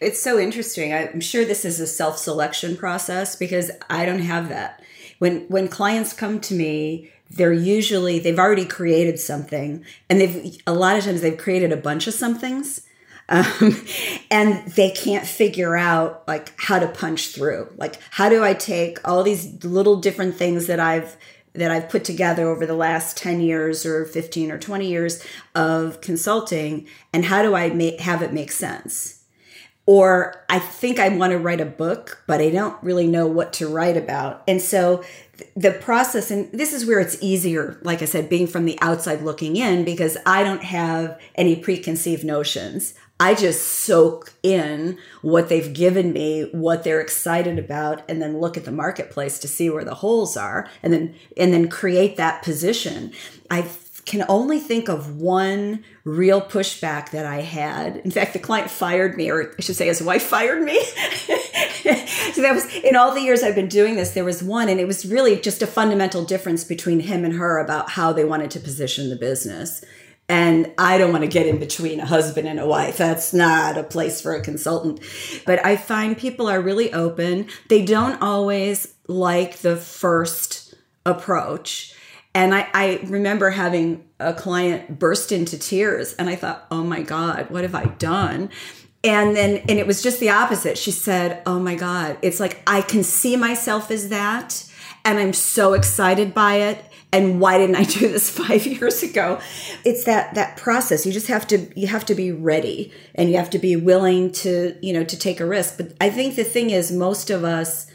It's 0.00 0.20
so 0.20 0.36
interesting. 0.36 0.92
I'm 0.92 1.20
sure 1.20 1.44
this 1.44 1.64
is 1.64 1.78
a 1.78 1.86
self 1.86 2.18
selection 2.18 2.76
process 2.76 3.36
because 3.36 3.70
I 3.88 4.04
don't 4.04 4.22
have 4.22 4.48
that. 4.48 4.82
When 5.20 5.46
when 5.48 5.68
clients 5.68 6.12
come 6.12 6.40
to 6.40 6.54
me, 6.54 7.12
they're 7.36 7.52
usually 7.52 8.18
they've 8.18 8.38
already 8.38 8.64
created 8.64 9.18
something, 9.18 9.84
and 10.08 10.20
they've 10.20 10.60
a 10.66 10.74
lot 10.74 10.96
of 10.96 11.04
times 11.04 11.20
they've 11.20 11.36
created 11.36 11.72
a 11.72 11.76
bunch 11.76 12.06
of 12.06 12.14
somethings, 12.14 12.86
um, 13.28 13.46
and 14.30 14.66
they 14.72 14.90
can't 14.90 15.26
figure 15.26 15.76
out 15.76 16.26
like 16.28 16.52
how 16.58 16.78
to 16.78 16.88
punch 16.88 17.28
through. 17.28 17.72
Like 17.76 17.98
how 18.10 18.28
do 18.28 18.44
I 18.44 18.54
take 18.54 19.06
all 19.06 19.22
these 19.22 19.64
little 19.64 19.96
different 19.96 20.36
things 20.36 20.66
that 20.66 20.80
I've 20.80 21.16
that 21.54 21.70
I've 21.70 21.90
put 21.90 22.04
together 22.04 22.48
over 22.48 22.64
the 22.64 22.74
last 22.74 23.18
10 23.18 23.42
years 23.42 23.84
or 23.84 24.06
15 24.06 24.50
or 24.50 24.58
20 24.58 24.88
years 24.88 25.22
of 25.54 26.00
consulting 26.00 26.86
and 27.12 27.26
how 27.26 27.42
do 27.42 27.54
I 27.54 27.68
make, 27.68 28.00
have 28.00 28.22
it 28.22 28.32
make 28.32 28.50
sense? 28.50 29.22
or 29.86 30.44
I 30.48 30.58
think 30.58 30.98
I 30.98 31.08
want 31.08 31.32
to 31.32 31.38
write 31.38 31.60
a 31.60 31.66
book, 31.66 32.22
but 32.26 32.40
I 32.40 32.50
don't 32.50 32.80
really 32.82 33.06
know 33.06 33.26
what 33.26 33.52
to 33.54 33.68
write 33.68 33.96
about. 33.96 34.42
And 34.46 34.60
so 34.62 35.02
the 35.56 35.72
process, 35.72 36.30
and 36.30 36.50
this 36.52 36.72
is 36.72 36.86
where 36.86 37.00
it's 37.00 37.16
easier, 37.20 37.78
like 37.82 38.02
I 38.02 38.06
said, 38.06 38.28
being 38.28 38.46
from 38.46 38.64
the 38.64 38.78
outside 38.80 39.22
looking 39.22 39.56
in, 39.56 39.84
because 39.84 40.16
I 40.26 40.42
don't 40.42 40.64
have 40.64 41.20
any 41.34 41.56
preconceived 41.56 42.24
notions. 42.24 42.94
I 43.20 43.34
just 43.34 43.64
soak 43.64 44.32
in 44.42 44.98
what 45.20 45.48
they've 45.48 45.72
given 45.72 46.12
me, 46.12 46.48
what 46.52 46.82
they're 46.82 47.00
excited 47.00 47.58
about, 47.58 48.02
and 48.08 48.20
then 48.20 48.40
look 48.40 48.56
at 48.56 48.64
the 48.64 48.72
marketplace 48.72 49.38
to 49.38 49.48
see 49.48 49.70
where 49.70 49.84
the 49.84 49.94
holes 49.94 50.36
are, 50.36 50.68
and 50.82 50.92
then 50.92 51.14
and 51.36 51.52
then 51.52 51.68
create 51.68 52.16
that 52.16 52.42
position. 52.42 53.12
I 53.48 53.62
can 54.04 54.24
only 54.28 54.58
think 54.58 54.88
of 54.88 55.20
one 55.20 55.84
real 56.04 56.40
pushback 56.40 57.10
that 57.10 57.24
I 57.24 57.40
had. 57.40 57.96
In 57.98 58.10
fact, 58.10 58.32
the 58.32 58.38
client 58.38 58.70
fired 58.70 59.16
me, 59.16 59.30
or 59.30 59.54
I 59.56 59.62
should 59.62 59.76
say, 59.76 59.86
his 59.86 60.02
wife 60.02 60.22
fired 60.34 60.62
me. 60.62 60.82
so 60.82 62.42
that 62.42 62.52
was 62.52 62.72
in 62.76 62.96
all 62.96 63.14
the 63.14 63.20
years 63.20 63.42
I've 63.42 63.54
been 63.54 63.68
doing 63.68 63.94
this, 63.96 64.12
there 64.12 64.24
was 64.24 64.42
one, 64.42 64.68
and 64.68 64.80
it 64.80 64.86
was 64.86 65.06
really 65.06 65.40
just 65.40 65.62
a 65.62 65.66
fundamental 65.66 66.24
difference 66.24 66.64
between 66.64 67.00
him 67.00 67.24
and 67.24 67.34
her 67.34 67.58
about 67.58 67.90
how 67.90 68.12
they 68.12 68.24
wanted 68.24 68.50
to 68.52 68.60
position 68.60 69.08
the 69.08 69.16
business. 69.16 69.84
And 70.28 70.72
I 70.78 70.98
don't 70.98 71.12
want 71.12 71.22
to 71.22 71.28
get 71.28 71.46
in 71.46 71.58
between 71.58 72.00
a 72.00 72.06
husband 72.06 72.48
and 72.48 72.58
a 72.58 72.66
wife. 72.66 72.96
That's 72.96 73.34
not 73.34 73.76
a 73.76 73.82
place 73.82 74.20
for 74.20 74.34
a 74.34 74.40
consultant. 74.40 75.00
But 75.44 75.64
I 75.64 75.76
find 75.76 76.16
people 76.16 76.48
are 76.48 76.60
really 76.60 76.92
open. 76.92 77.48
They 77.68 77.84
don't 77.84 78.20
always 78.22 78.94
like 79.08 79.58
the 79.58 79.76
first 79.76 80.74
approach 81.04 81.94
and 82.34 82.54
I, 82.54 82.68
I 82.72 83.00
remember 83.04 83.50
having 83.50 84.04
a 84.18 84.32
client 84.32 84.98
burst 84.98 85.32
into 85.32 85.58
tears, 85.58 86.14
and 86.14 86.28
I 86.30 86.36
thought, 86.36 86.66
oh 86.70 86.82
my 86.82 87.02
God, 87.02 87.50
what 87.50 87.62
have 87.62 87.74
I 87.74 87.86
done? 87.86 88.50
And 89.04 89.36
then, 89.36 89.56
and 89.68 89.78
it 89.78 89.86
was 89.86 90.02
just 90.02 90.20
the 90.20 90.30
opposite. 90.30 90.78
She 90.78 90.92
said, 90.92 91.42
oh 91.44 91.58
my 91.58 91.74
God, 91.74 92.18
it's 92.22 92.38
like 92.40 92.62
I 92.66 92.82
can 92.82 93.02
see 93.02 93.36
myself 93.36 93.90
as 93.90 94.08
that, 94.10 94.64
and 95.04 95.18
I'm 95.18 95.32
so 95.32 95.74
excited 95.74 96.32
by 96.32 96.56
it. 96.56 96.84
and 97.12 97.40
why 97.40 97.58
didn't 97.58 97.76
I 97.76 97.84
do 97.84 98.08
this 98.08 98.30
five 98.42 98.66
years 98.66 99.02
ago? 99.02 99.38
It's 99.84 100.04
that 100.04 100.34
that 100.34 100.56
process. 100.56 101.04
You 101.04 101.12
just 101.12 101.26
have 101.26 101.46
to 101.48 101.68
you 101.78 101.86
have 101.86 102.06
to 102.06 102.14
be 102.14 102.32
ready 102.32 102.92
and 103.14 103.30
you 103.30 103.36
have 103.36 103.50
to 103.50 103.58
be 103.58 103.76
willing 103.76 104.32
to, 104.32 104.76
you 104.80 104.92
know, 104.92 105.04
to 105.04 105.18
take 105.18 105.38
a 105.40 105.46
risk. 105.46 105.76
But 105.76 105.92
I 106.00 106.08
think 106.10 106.36
the 106.36 106.44
thing 106.44 106.70
is 106.70 106.90
most 106.90 107.30
of 107.30 107.44
us 107.44 107.86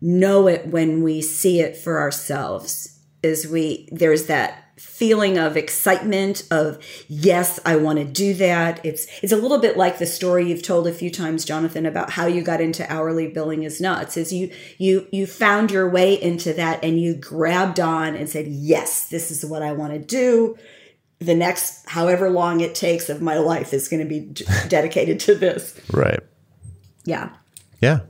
know 0.00 0.46
it 0.46 0.66
when 0.66 1.02
we 1.02 1.22
see 1.22 1.60
it 1.60 1.76
for 1.76 1.98
ourselves. 1.98 2.97
Is 3.22 3.46
we 3.46 3.88
there's 3.90 4.26
that 4.26 4.64
feeling 4.76 5.38
of 5.38 5.56
excitement 5.56 6.46
of 6.52 6.78
yes 7.08 7.58
i 7.66 7.74
want 7.74 7.98
to 7.98 8.04
do 8.04 8.32
that. 8.34 8.84
It's 8.84 9.06
it's 9.22 9.32
a 9.32 9.36
little 9.36 9.58
bit 9.58 9.76
like 9.76 9.98
the 9.98 10.06
story 10.06 10.48
you've 10.48 10.62
told 10.62 10.86
a 10.86 10.92
few 10.92 11.10
times 11.10 11.44
jonathan 11.44 11.84
about 11.84 12.10
how 12.10 12.26
you 12.26 12.42
got 12.42 12.60
into 12.60 12.90
hourly 12.92 13.26
billing 13.26 13.64
is 13.64 13.80
nuts 13.80 14.16
is 14.16 14.32
you 14.32 14.52
you 14.78 15.08
you 15.10 15.26
found 15.26 15.72
your 15.72 15.88
way 15.88 16.20
into 16.20 16.52
that 16.52 16.84
and 16.84 17.00
you 17.00 17.14
grabbed 17.16 17.80
on 17.80 18.14
and 18.14 18.28
said 18.28 18.46
yes 18.46 19.08
this 19.08 19.30
is 19.30 19.44
what 19.44 19.62
i 19.62 19.72
want 19.72 19.92
to 19.92 19.98
do. 19.98 20.56
The 21.20 21.34
next 21.34 21.88
however 21.88 22.30
long 22.30 22.60
it 22.60 22.76
takes 22.76 23.08
of 23.08 23.20
my 23.20 23.38
life 23.38 23.72
is 23.72 23.88
going 23.88 24.02
to 24.02 24.08
be 24.08 24.20
dedicated 24.68 25.18
to 25.20 25.34
this. 25.34 25.78
Right. 25.92 26.20
Yeah. 27.04 27.30
Yeah. 27.80 28.00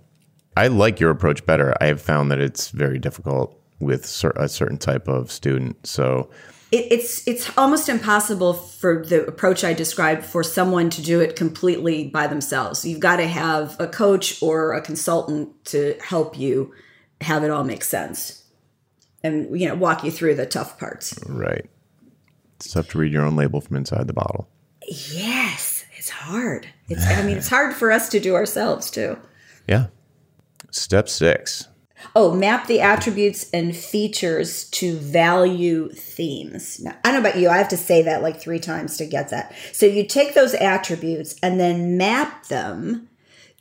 I 0.55 0.67
like 0.67 1.01
your 1.01 1.11
approach 1.11 1.47
better. 1.47 1.75
I 1.81 1.87
have 1.87 2.03
found 2.03 2.31
that 2.31 2.39
it's 2.39 2.69
very 2.69 2.99
difficult 2.99 3.58
with 3.81 4.05
a 4.37 4.49
certain 4.49 4.79
type 4.79 5.09
of 5.09 5.31
student 5.31 5.87
so 5.87 6.29
it, 6.70 6.87
it's 6.91 7.26
it's 7.26 7.57
almost 7.57 7.89
impossible 7.89 8.53
for 8.53 9.05
the 9.05 9.26
approach 9.26 9.64
I 9.64 9.72
described 9.72 10.24
for 10.24 10.43
someone 10.43 10.91
to 10.91 11.03
do 11.03 11.20
it 11.20 11.37
completely 11.37 12.09
by 12.09 12.26
themselves. 12.26 12.85
You've 12.85 13.01
got 13.01 13.16
to 13.16 13.26
have 13.26 13.76
a 13.81 13.87
coach 13.87 14.43
or 14.43 14.74
a 14.74 14.83
consultant 14.83 15.64
to 15.66 15.97
help 16.03 16.39
you 16.39 16.74
have 17.20 17.43
it 17.43 17.51
all 17.51 17.64
make 17.64 17.85
sense 17.85 18.45
and 19.22 19.59
you 19.59 19.66
know 19.66 19.74
walk 19.74 20.05
you 20.05 20.11
through 20.11 20.35
the 20.35 20.47
tough 20.47 20.79
parts. 20.79 21.18
Right. 21.26 21.68
It's 22.57 22.72
tough 22.72 22.89
to 22.89 22.99
read 22.99 23.12
your 23.12 23.24
own 23.24 23.37
label 23.37 23.61
from 23.61 23.76
inside 23.76 24.07
the 24.07 24.12
bottle. 24.12 24.49
Yes, 24.87 25.85
it's 25.97 26.11
hard. 26.11 26.68
It's 26.89 27.07
I 27.07 27.22
mean 27.22 27.39
it's 27.39 27.49
hard 27.49 27.74
for 27.74 27.91
us 27.91 28.09
to 28.11 28.20
do 28.20 28.35
ourselves 28.35 28.91
too. 28.91 29.18
Yeah. 29.66 29.89
Step 30.70 31.11
6 31.11 31.68
Oh, 32.14 32.32
map 32.34 32.66
the 32.66 32.80
attributes 32.80 33.51
and 33.51 33.76
features 33.76 34.68
to 34.70 34.96
value 34.96 35.90
themes. 35.90 36.80
Now, 36.80 36.94
I 37.05 37.11
don't 37.11 37.22
know 37.22 37.28
about 37.28 37.40
you, 37.40 37.49
I 37.49 37.59
have 37.59 37.68
to 37.68 37.76
say 37.76 38.03
that 38.03 38.22
like 38.22 38.40
three 38.40 38.61
times 38.61 38.96
to 38.99 39.07
get 39.07 39.30
that. 39.30 39.55
So 39.72 39.86
you 39.86 40.07
take 40.07 40.34
those 40.34 40.55
attributes 40.55 41.34
and 41.42 41.59
then 41.59 41.96
map 41.96 42.46
them 42.46 43.09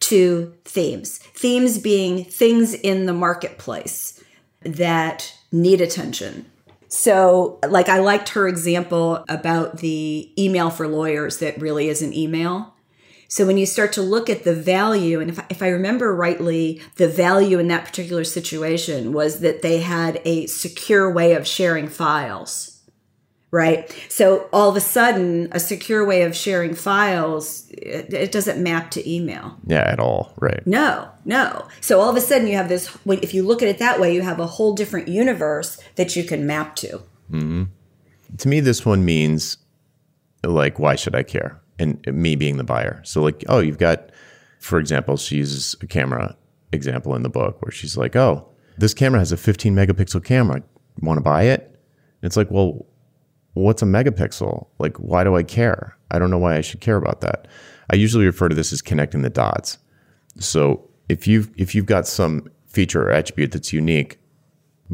to 0.01 0.53
themes. 0.65 1.17
Themes 1.17 1.79
being 1.79 2.23
things 2.23 2.73
in 2.73 3.05
the 3.05 3.13
marketplace 3.13 4.23
that 4.61 5.33
need 5.51 5.81
attention. 5.81 6.45
So, 6.89 7.59
like, 7.67 7.89
I 7.89 7.99
liked 7.99 8.29
her 8.29 8.47
example 8.47 9.25
about 9.27 9.79
the 9.79 10.31
email 10.41 10.69
for 10.69 10.87
lawyers 10.87 11.39
that 11.39 11.59
really 11.59 11.89
is 11.89 12.01
an 12.01 12.13
email. 12.13 12.73
So 13.27 13.45
when 13.45 13.57
you 13.57 13.65
start 13.65 13.91
to 13.93 14.01
look 14.01 14.29
at 14.29 14.43
the 14.43 14.55
value, 14.55 15.19
and 15.19 15.29
if 15.29 15.39
I, 15.39 15.45
if 15.49 15.61
I 15.61 15.67
remember 15.69 16.15
rightly, 16.15 16.81
the 16.95 17.07
value 17.07 17.59
in 17.59 17.67
that 17.67 17.85
particular 17.85 18.23
situation 18.23 19.11
was 19.11 19.41
that 19.41 19.61
they 19.61 19.79
had 19.79 20.21
a 20.23 20.47
secure 20.47 21.11
way 21.11 21.33
of 21.33 21.45
sharing 21.45 21.87
files 21.87 22.77
right? 23.51 23.89
So 24.09 24.49
all 24.51 24.69
of 24.69 24.75
a 24.75 24.81
sudden, 24.81 25.47
a 25.51 25.59
secure 25.59 26.05
way 26.05 26.23
of 26.23 26.35
sharing 26.35 26.75
files, 26.75 27.69
it, 27.69 28.13
it, 28.13 28.31
doesn't 28.31 28.61
map 28.61 28.91
to 28.91 29.09
email. 29.09 29.57
Yeah, 29.65 29.89
at 29.89 29.99
all, 29.99 30.33
right? 30.37 30.65
No, 30.67 31.09
no. 31.25 31.67
So 31.81 31.99
all 31.99 32.09
of 32.09 32.15
a 32.15 32.21
sudden, 32.21 32.47
you 32.47 32.55
have 32.55 32.69
this. 32.69 32.95
If 33.05 33.33
you 33.33 33.43
look 33.43 33.61
at 33.61 33.67
it 33.67 33.79
that 33.79 33.99
way, 33.99 34.13
you 34.13 34.21
have 34.21 34.39
a 34.39 34.47
whole 34.47 34.73
different 34.73 35.07
universe 35.07 35.79
that 35.95 36.15
you 36.15 36.23
can 36.23 36.45
map 36.45 36.75
to. 36.77 36.97
Mm-hmm. 37.31 37.63
To 38.37 38.47
me, 38.47 38.59
this 38.59 38.85
one 38.85 39.05
means 39.05 39.57
like, 40.43 40.79
why 40.79 40.95
should 40.95 41.15
I 41.15 41.23
care? 41.23 41.61
And 41.79 42.05
me 42.07 42.35
being 42.35 42.57
the 42.57 42.63
buyer. 42.63 43.01
So 43.03 43.21
like, 43.21 43.43
oh, 43.47 43.59
you've 43.59 43.77
got, 43.77 44.11
for 44.59 44.79
example, 44.79 45.17
she 45.17 45.37
uses 45.37 45.75
a 45.81 45.87
camera 45.87 46.35
example 46.71 47.15
in 47.15 47.23
the 47.23 47.29
book 47.29 47.61
where 47.61 47.71
she's 47.71 47.97
like, 47.97 48.15
oh, 48.15 48.47
this 48.77 48.93
camera 48.93 49.19
has 49.19 49.31
a 49.31 49.37
15 49.37 49.75
megapixel 49.75 50.23
camera. 50.23 50.63
Want 51.01 51.17
to 51.17 51.23
buy 51.23 51.43
it? 51.43 51.61
And 52.21 52.27
it's 52.27 52.37
like, 52.37 52.51
well, 52.51 52.85
what's 53.53 53.81
a 53.81 53.85
megapixel? 53.85 54.67
Like, 54.79 54.97
why 54.97 55.23
do 55.23 55.35
I 55.35 55.43
care? 55.43 55.97
I 56.11 56.19
don't 56.19 56.31
know 56.31 56.37
why 56.37 56.55
I 56.55 56.61
should 56.61 56.81
care 56.81 56.97
about 56.97 57.21
that. 57.21 57.47
I 57.89 57.95
usually 57.95 58.25
refer 58.25 58.49
to 58.49 58.55
this 58.55 58.73
as 58.73 58.81
connecting 58.81 59.21
the 59.21 59.29
dots. 59.29 59.77
So 60.39 60.89
if 61.09 61.27
you've 61.27 61.49
if 61.57 61.73
you've 61.73 61.85
got 61.85 62.07
some 62.07 62.49
feature 62.67 63.07
or 63.07 63.11
attribute 63.11 63.51
that's 63.51 63.73
unique 63.73 64.19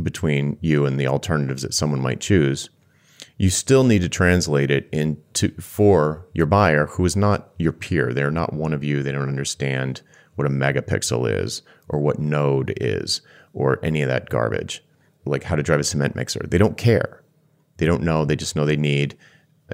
between 0.01 0.57
you 0.61 0.86
and 0.86 0.99
the 0.99 1.07
alternatives 1.07 1.63
that 1.63 1.73
someone 1.73 2.01
might 2.01 2.19
choose, 2.19 2.69
you 3.38 3.49
still 3.49 3.84
need 3.84 4.01
to 4.01 4.09
translate 4.09 4.69
it 4.69 4.88
into 4.91 5.49
for 5.59 6.25
your 6.34 6.45
buyer 6.45 6.86
who 6.86 7.05
is 7.05 7.15
not 7.15 7.49
your 7.57 7.71
peer. 7.71 8.13
They're 8.13 8.31
not 8.31 8.53
one 8.53 8.73
of 8.73 8.84
you. 8.84 9.01
They 9.01 9.11
don't 9.11 9.27
understand 9.27 10.01
what 10.36 10.47
a 10.47 10.51
megapixel 10.51 11.41
is 11.41 11.61
or 11.89 11.99
what 11.99 12.19
node 12.19 12.73
is 12.79 13.21
or 13.53 13.84
any 13.84 14.01
of 14.01 14.09
that 14.09 14.29
garbage, 14.29 14.84
like 15.25 15.43
how 15.43 15.55
to 15.55 15.63
drive 15.63 15.79
a 15.79 15.84
cement 15.84 16.15
mixer. 16.15 16.45
They 16.47 16.57
don't 16.57 16.77
care. 16.77 17.23
They 17.77 17.86
don't 17.86 18.03
know. 18.03 18.25
They 18.25 18.36
just 18.36 18.55
know 18.55 18.65
they 18.65 18.77
need 18.77 19.17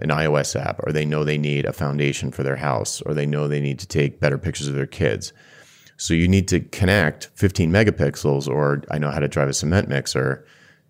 an 0.01 0.10
iOS 0.10 0.60
app 0.60 0.80
or 0.86 0.91
they 0.91 1.05
know 1.05 1.24
they 1.24 1.38
need 1.38 1.66
a 1.66 1.74
foundation 1.74 2.32
for 2.32 2.43
their 2.43 2.55
house 2.55 3.01
or 3.01 3.14
they 3.14 3.26
know 3.26 3.47
they 3.47 3.60
need 3.60 3.80
to 3.80 3.88
take 3.88 4.20
better 4.20 4.38
pictures 4.38 4.68
of 4.68 4.76
their 4.76 4.86
kids. 4.86 5.34
So 5.97 6.14
you 6.14 6.30
need 6.30 6.47
to 6.49 6.62
connect 6.62 7.30
15 7.36 7.72
megapixels 7.72 8.47
or 8.47 8.84
I 8.89 8.99
know 8.99 9.12
how 9.12 9.20
to 9.20 9.28
drive 9.28 9.49
a 9.49 9.53
cement 9.53 9.89
mixer 9.89 10.45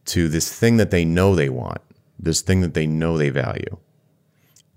to 0.06 0.28
this 0.28 0.54
thing 0.54 0.78
that 0.78 0.92
they 0.92 1.04
know 1.04 1.34
they 1.34 1.50
want 1.50 1.82
this 2.20 2.42
thing 2.42 2.62
that 2.62 2.74
they 2.74 2.86
know 2.86 3.18
they 3.18 3.30
value. 3.30 3.78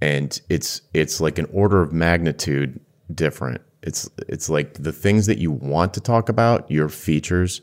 And 0.01 0.41
it's 0.49 0.83
it's 0.95 1.21
like 1.21 1.39
an 1.39 1.47
order 1.53 1.83
of 1.83 1.93
magnitude 1.93 2.81
different. 3.13 3.61
It's 3.83 4.09
it's 4.29 4.49
like 4.49 4.75
the 4.75 4.93
things 4.93 5.27
that 5.27 5.39
you 5.39 5.51
want 5.51 5.95
to 5.95 6.01
talk 6.01 6.29
about, 6.29 6.71
your 6.71 6.89
features 6.89 7.61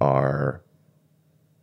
are 0.00 0.62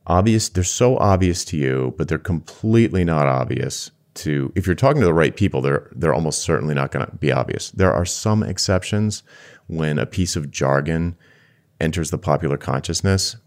obvious. 0.08 0.50
They're 0.50 0.64
so 0.64 0.98
obvious 0.98 1.46
to 1.46 1.58
you, 1.58 1.94
but 1.98 2.08
they're 2.08 2.18
completely 2.18 3.04
not 3.04 3.28
obvious 3.28 3.92
to 4.16 4.52
if 4.56 4.66
you're 4.66 4.76
talking 4.76 5.02
to 5.02 5.06
the 5.06 5.14
right 5.14 5.36
people, 5.36 5.62
they're 5.62 5.90
they're 5.96 6.14
almost 6.14 6.42
certainly 6.42 6.74
not 6.74 6.92
going 6.92 7.06
to 7.06 7.16
be 7.16 7.32
obvious. 7.32 7.72
There 7.72 7.94
are 7.94 8.06
some 8.06 8.44
exceptions 8.44 9.24
when 9.68 10.00
a 10.00 10.06
piece 10.06 10.36
of 10.36 10.52
jargon 10.52 11.16
enters 11.80 12.12
the 12.12 12.18
popular 12.18 12.58
consciousness 12.58 13.38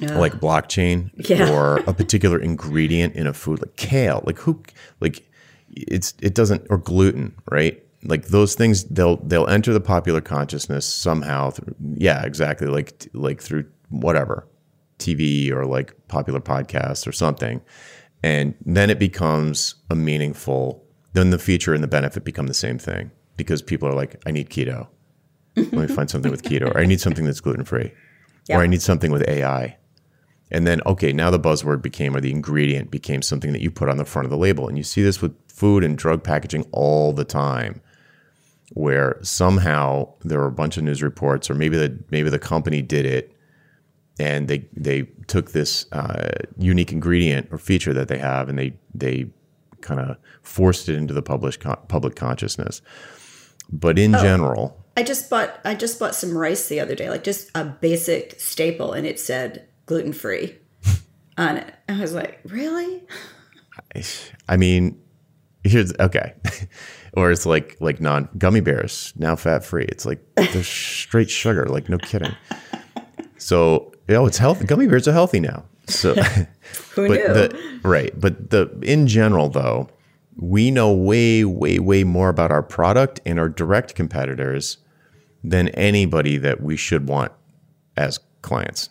like 0.00 0.34
blockchain 0.34 1.10
yeah. 1.28 1.50
or 1.52 1.76
a 1.86 1.94
particular 1.94 2.38
ingredient 2.38 3.14
in 3.14 3.26
a 3.26 3.32
food 3.32 3.60
like 3.60 3.76
kale 3.76 4.22
like 4.26 4.38
who 4.38 4.60
like 5.00 5.28
it's 5.72 6.14
it 6.20 6.34
doesn't 6.34 6.66
or 6.70 6.78
gluten 6.78 7.34
right? 7.50 7.82
Like 8.04 8.26
those 8.26 8.54
things 8.54 8.84
they'll 8.84 9.16
they'll 9.18 9.46
enter 9.46 9.72
the 9.72 9.80
popular 9.80 10.20
consciousness 10.20 10.84
somehow 10.86 11.50
through, 11.50 11.74
yeah 11.94 12.24
exactly 12.24 12.66
like 12.66 13.08
like 13.12 13.40
through 13.40 13.66
whatever 13.90 14.46
tv 14.98 15.50
or 15.50 15.66
like 15.66 15.94
popular 16.08 16.40
podcasts 16.40 17.06
or 17.06 17.12
something. 17.12 17.60
And 18.24 18.54
then 18.64 18.90
it 18.90 18.98
becomes 18.98 19.76
a 19.90 19.94
meaningful 19.94 20.84
then 21.14 21.30
the 21.30 21.38
feature 21.38 21.74
and 21.74 21.82
the 21.82 21.88
benefit 21.88 22.24
become 22.24 22.46
the 22.46 22.54
same 22.54 22.78
thing 22.78 23.10
because 23.36 23.62
people 23.62 23.88
are 23.88 23.94
like 23.94 24.20
i 24.26 24.30
need 24.30 24.50
keto. 24.50 24.88
Let 25.54 25.72
me 25.72 25.86
find 25.86 26.10
something 26.10 26.30
with 26.30 26.42
keto 26.42 26.74
or 26.74 26.78
i 26.78 26.86
need 26.86 27.00
something 27.00 27.24
that's 27.24 27.40
gluten 27.40 27.64
free 27.64 27.92
or 28.50 28.62
i 28.62 28.66
need 28.66 28.82
something 28.82 29.12
with 29.12 29.28
ai 29.28 29.76
and 30.52 30.66
then, 30.66 30.82
okay, 30.84 31.14
now 31.14 31.30
the 31.30 31.40
buzzword 31.40 31.80
became, 31.80 32.14
or 32.14 32.20
the 32.20 32.30
ingredient 32.30 32.90
became 32.90 33.22
something 33.22 33.52
that 33.52 33.62
you 33.62 33.70
put 33.70 33.88
on 33.88 33.96
the 33.96 34.04
front 34.04 34.26
of 34.26 34.30
the 34.30 34.36
label. 34.36 34.68
And 34.68 34.76
you 34.76 34.84
see 34.84 35.02
this 35.02 35.22
with 35.22 35.34
food 35.50 35.82
and 35.82 35.96
drug 35.96 36.22
packaging 36.22 36.66
all 36.72 37.14
the 37.14 37.24
time, 37.24 37.80
where 38.74 39.18
somehow 39.22 40.12
there 40.20 40.38
were 40.38 40.46
a 40.46 40.52
bunch 40.52 40.76
of 40.76 40.84
news 40.84 41.02
reports, 41.02 41.48
or 41.48 41.54
maybe 41.54 41.78
the 41.78 41.98
maybe 42.10 42.28
the 42.28 42.38
company 42.38 42.82
did 42.82 43.06
it, 43.06 43.34
and 44.20 44.46
they 44.46 44.68
they 44.76 45.04
took 45.26 45.52
this 45.52 45.90
uh, 45.92 46.30
unique 46.58 46.92
ingredient 46.92 47.48
or 47.50 47.56
feature 47.56 47.94
that 47.94 48.08
they 48.08 48.18
have, 48.18 48.50
and 48.50 48.58
they 48.58 48.74
they 48.94 49.30
kind 49.80 50.00
of 50.00 50.18
forced 50.42 50.88
it 50.90 50.96
into 50.96 51.14
the 51.14 51.22
public 51.22 51.58
public 51.88 52.14
consciousness. 52.14 52.82
But 53.70 53.98
in 53.98 54.14
oh. 54.14 54.20
general, 54.20 54.84
I 54.98 55.02
just 55.02 55.30
bought 55.30 55.60
I 55.64 55.74
just 55.74 55.98
bought 55.98 56.14
some 56.14 56.36
rice 56.36 56.68
the 56.68 56.78
other 56.78 56.94
day, 56.94 57.08
like 57.08 57.24
just 57.24 57.50
a 57.54 57.64
basic 57.64 58.38
staple, 58.38 58.92
and 58.92 59.06
it 59.06 59.18
said 59.18 59.66
gluten 59.86 60.12
free 60.12 60.56
on 61.38 61.58
it. 61.58 61.74
I 61.88 62.00
was 62.00 62.14
like, 62.14 62.40
really? 62.44 63.02
I 64.48 64.56
mean, 64.56 65.00
here's 65.64 65.92
okay. 65.98 66.34
or 67.14 67.30
it's 67.30 67.46
like 67.46 67.76
like 67.80 68.00
non 68.00 68.28
gummy 68.38 68.60
bears 68.60 69.12
now 69.16 69.36
fat 69.36 69.64
free. 69.64 69.84
It's 69.84 70.06
like 70.06 70.20
they're 70.34 70.62
straight 70.62 71.30
sugar. 71.30 71.66
Like 71.66 71.88
no 71.88 71.98
kidding. 71.98 72.34
So 73.38 73.92
you 74.08 74.14
know, 74.14 74.26
it's 74.26 74.38
healthy. 74.38 74.66
Gummy 74.66 74.86
bears 74.86 75.08
are 75.08 75.12
healthy 75.12 75.40
now. 75.40 75.64
So 75.86 76.14
who 76.94 77.08
knew? 77.08 77.28
The, 77.28 77.80
right, 77.82 78.18
but 78.18 78.50
the 78.50 78.78
in 78.82 79.06
general 79.06 79.48
though, 79.48 79.88
we 80.36 80.70
know 80.70 80.92
way 80.92 81.44
way 81.44 81.78
way 81.78 82.04
more 82.04 82.28
about 82.28 82.50
our 82.50 82.62
product 82.62 83.20
and 83.26 83.38
our 83.38 83.48
direct 83.48 83.94
competitors 83.94 84.78
than 85.44 85.68
anybody 85.70 86.36
that 86.38 86.60
we 86.62 86.76
should 86.76 87.08
want 87.08 87.32
as 87.96 88.20
clients. 88.42 88.90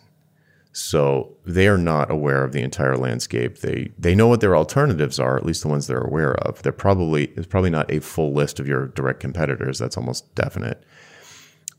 So 0.72 1.36
they 1.44 1.68
are 1.68 1.78
not 1.78 2.10
aware 2.10 2.44
of 2.44 2.52
the 2.52 2.62
entire 2.62 2.96
landscape. 2.96 3.58
They 3.58 3.92
they 3.98 4.14
know 4.14 4.26
what 4.26 4.40
their 4.40 4.56
alternatives 4.56 5.20
are, 5.20 5.36
at 5.36 5.44
least 5.44 5.62
the 5.62 5.68
ones 5.68 5.86
they're 5.86 5.98
aware 5.98 6.34
of. 6.34 6.62
They're 6.62 6.72
probably 6.72 7.26
it's 7.36 7.46
probably 7.46 7.70
not 7.70 7.92
a 7.92 8.00
full 8.00 8.32
list 8.32 8.58
of 8.58 8.66
your 8.66 8.86
direct 8.88 9.20
competitors. 9.20 9.78
That's 9.78 9.98
almost 9.98 10.34
definite. 10.34 10.82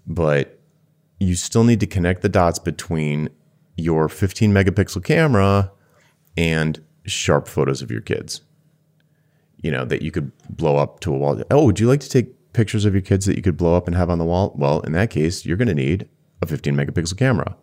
But 0.05 0.59
you 1.19 1.35
still 1.35 1.63
need 1.63 1.79
to 1.79 1.87
connect 1.87 2.21
the 2.21 2.29
dots 2.29 2.59
between 2.59 3.29
your 3.77 4.07
15 4.09 4.53
megapixel 4.53 5.03
camera 5.03 5.71
and 6.37 6.83
sharp 7.05 7.47
photos 7.47 7.81
of 7.81 7.89
your 7.89 8.01
kids. 8.01 8.41
You 9.57 9.71
know, 9.71 9.85
that 9.85 10.01
you 10.01 10.11
could 10.11 10.31
blow 10.49 10.77
up 10.77 10.99
to 11.01 11.13
a 11.13 11.17
wall. 11.17 11.41
Oh, 11.49 11.65
would 11.65 11.79
you 11.79 11.87
like 11.87 12.01
to 12.01 12.09
take 12.09 12.53
pictures 12.53 12.85
of 12.85 12.93
your 12.93 13.01
kids 13.01 13.25
that 13.25 13.37
you 13.37 13.41
could 13.41 13.57
blow 13.57 13.75
up 13.75 13.87
and 13.87 13.95
have 13.95 14.09
on 14.09 14.19
the 14.19 14.25
wall? 14.25 14.53
Well, 14.55 14.81
in 14.81 14.91
that 14.91 15.09
case, 15.09 15.45
you're 15.45 15.57
going 15.57 15.69
to 15.69 15.73
need 15.73 16.07
a 16.41 16.45
15 16.45 16.75
megapixel 16.75 17.17
camera. 17.17 17.55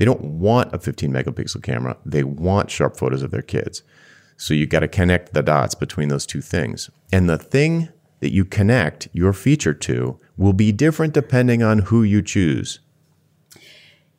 They 0.00 0.06
don't 0.06 0.24
want 0.24 0.72
a 0.72 0.78
15 0.78 1.12
megapixel 1.12 1.62
camera. 1.62 1.94
They 2.06 2.24
want 2.24 2.70
sharp 2.70 2.96
photos 2.96 3.22
of 3.22 3.32
their 3.32 3.42
kids. 3.42 3.82
So 4.38 4.54
you 4.54 4.66
got 4.66 4.80
to 4.80 4.88
connect 4.88 5.34
the 5.34 5.42
dots 5.42 5.74
between 5.74 6.08
those 6.08 6.24
two 6.24 6.40
things. 6.40 6.88
And 7.12 7.28
the 7.28 7.36
thing 7.36 7.90
that 8.20 8.32
you 8.32 8.46
connect 8.46 9.08
your 9.12 9.34
feature 9.34 9.74
to 9.74 10.18
will 10.38 10.54
be 10.54 10.72
different 10.72 11.12
depending 11.12 11.62
on 11.62 11.80
who 11.80 12.02
you 12.02 12.22
choose. 12.22 12.78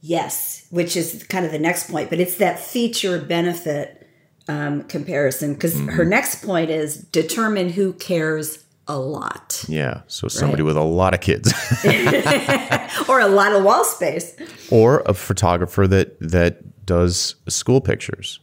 Yes, 0.01 0.67
which 0.69 0.95
is 0.95 1.23
kind 1.23 1.47
of 1.47 1.51
the 1.51 1.57
next 1.57 1.89
point, 1.89 2.11
but 2.11 2.19
it's 2.19 2.35
that 2.35 2.59
feature 2.59 3.19
benefit 3.19 4.07
um, 4.47 4.83
comparison 4.83 5.55
because 5.55 5.73
mm-hmm. 5.73 5.89
her 5.89 6.05
next 6.05 6.45
point 6.45 6.69
is 6.69 6.97
determine 6.97 7.69
who 7.69 7.93
cares 7.93 8.65
a 8.87 8.97
lot. 8.97 9.63
Yeah. 9.67 10.01
So 10.07 10.27
somebody 10.27 10.63
right. 10.63 10.67
with 10.67 10.77
a 10.77 10.83
lot 10.83 11.13
of 11.13 11.21
kids, 11.21 11.53
or 13.09 13.19
a 13.19 13.27
lot 13.27 13.53
of 13.53 13.63
wall 13.63 13.83
space, 13.83 14.35
or 14.69 15.01
a 15.05 15.13
photographer 15.13 15.87
that 15.87 16.19
that 16.19 16.85
does 16.85 17.35
school 17.47 17.81
pictures. 17.81 18.39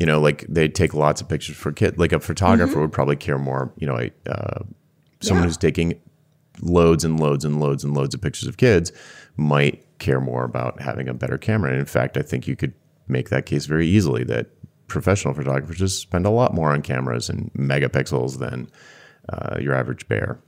You 0.00 0.06
know, 0.06 0.20
like 0.20 0.44
they 0.48 0.68
take 0.68 0.92
lots 0.92 1.20
of 1.20 1.28
pictures 1.28 1.56
for 1.56 1.70
kids. 1.70 1.98
Like 1.98 2.12
a 2.12 2.20
photographer 2.20 2.72
mm-hmm. 2.72 2.80
would 2.82 2.92
probably 2.92 3.16
care 3.16 3.38
more. 3.38 3.72
You 3.76 3.86
know, 3.86 3.98
a, 3.98 4.10
uh, 4.30 4.64
someone 5.20 5.44
yeah. 5.44 5.48
who's 5.48 5.56
taking 5.56 6.00
loads 6.60 7.04
and 7.04 7.20
loads 7.20 7.44
and 7.44 7.60
loads 7.60 7.84
and 7.84 7.94
loads 7.94 8.14
of 8.14 8.20
pictures 8.20 8.48
of 8.48 8.56
kids 8.56 8.92
might 9.36 9.84
care 9.98 10.20
more 10.20 10.44
about 10.44 10.80
having 10.80 11.08
a 11.08 11.14
better 11.14 11.38
camera. 11.38 11.70
And 11.70 11.78
in 11.78 11.86
fact, 11.86 12.16
I 12.16 12.22
think 12.22 12.46
you 12.46 12.56
could 12.56 12.72
make 13.08 13.28
that 13.30 13.46
case 13.46 13.66
very 13.66 13.86
easily 13.86 14.24
that 14.24 14.48
professional 14.86 15.34
photographers 15.34 15.78
just 15.78 16.00
spend 16.00 16.26
a 16.26 16.30
lot 16.30 16.54
more 16.54 16.72
on 16.72 16.82
cameras 16.82 17.28
and 17.28 17.50
megapixels 17.54 18.38
than 18.38 18.70
uh, 19.28 19.58
your 19.58 19.74
average 19.74 20.08
bear. 20.08 20.40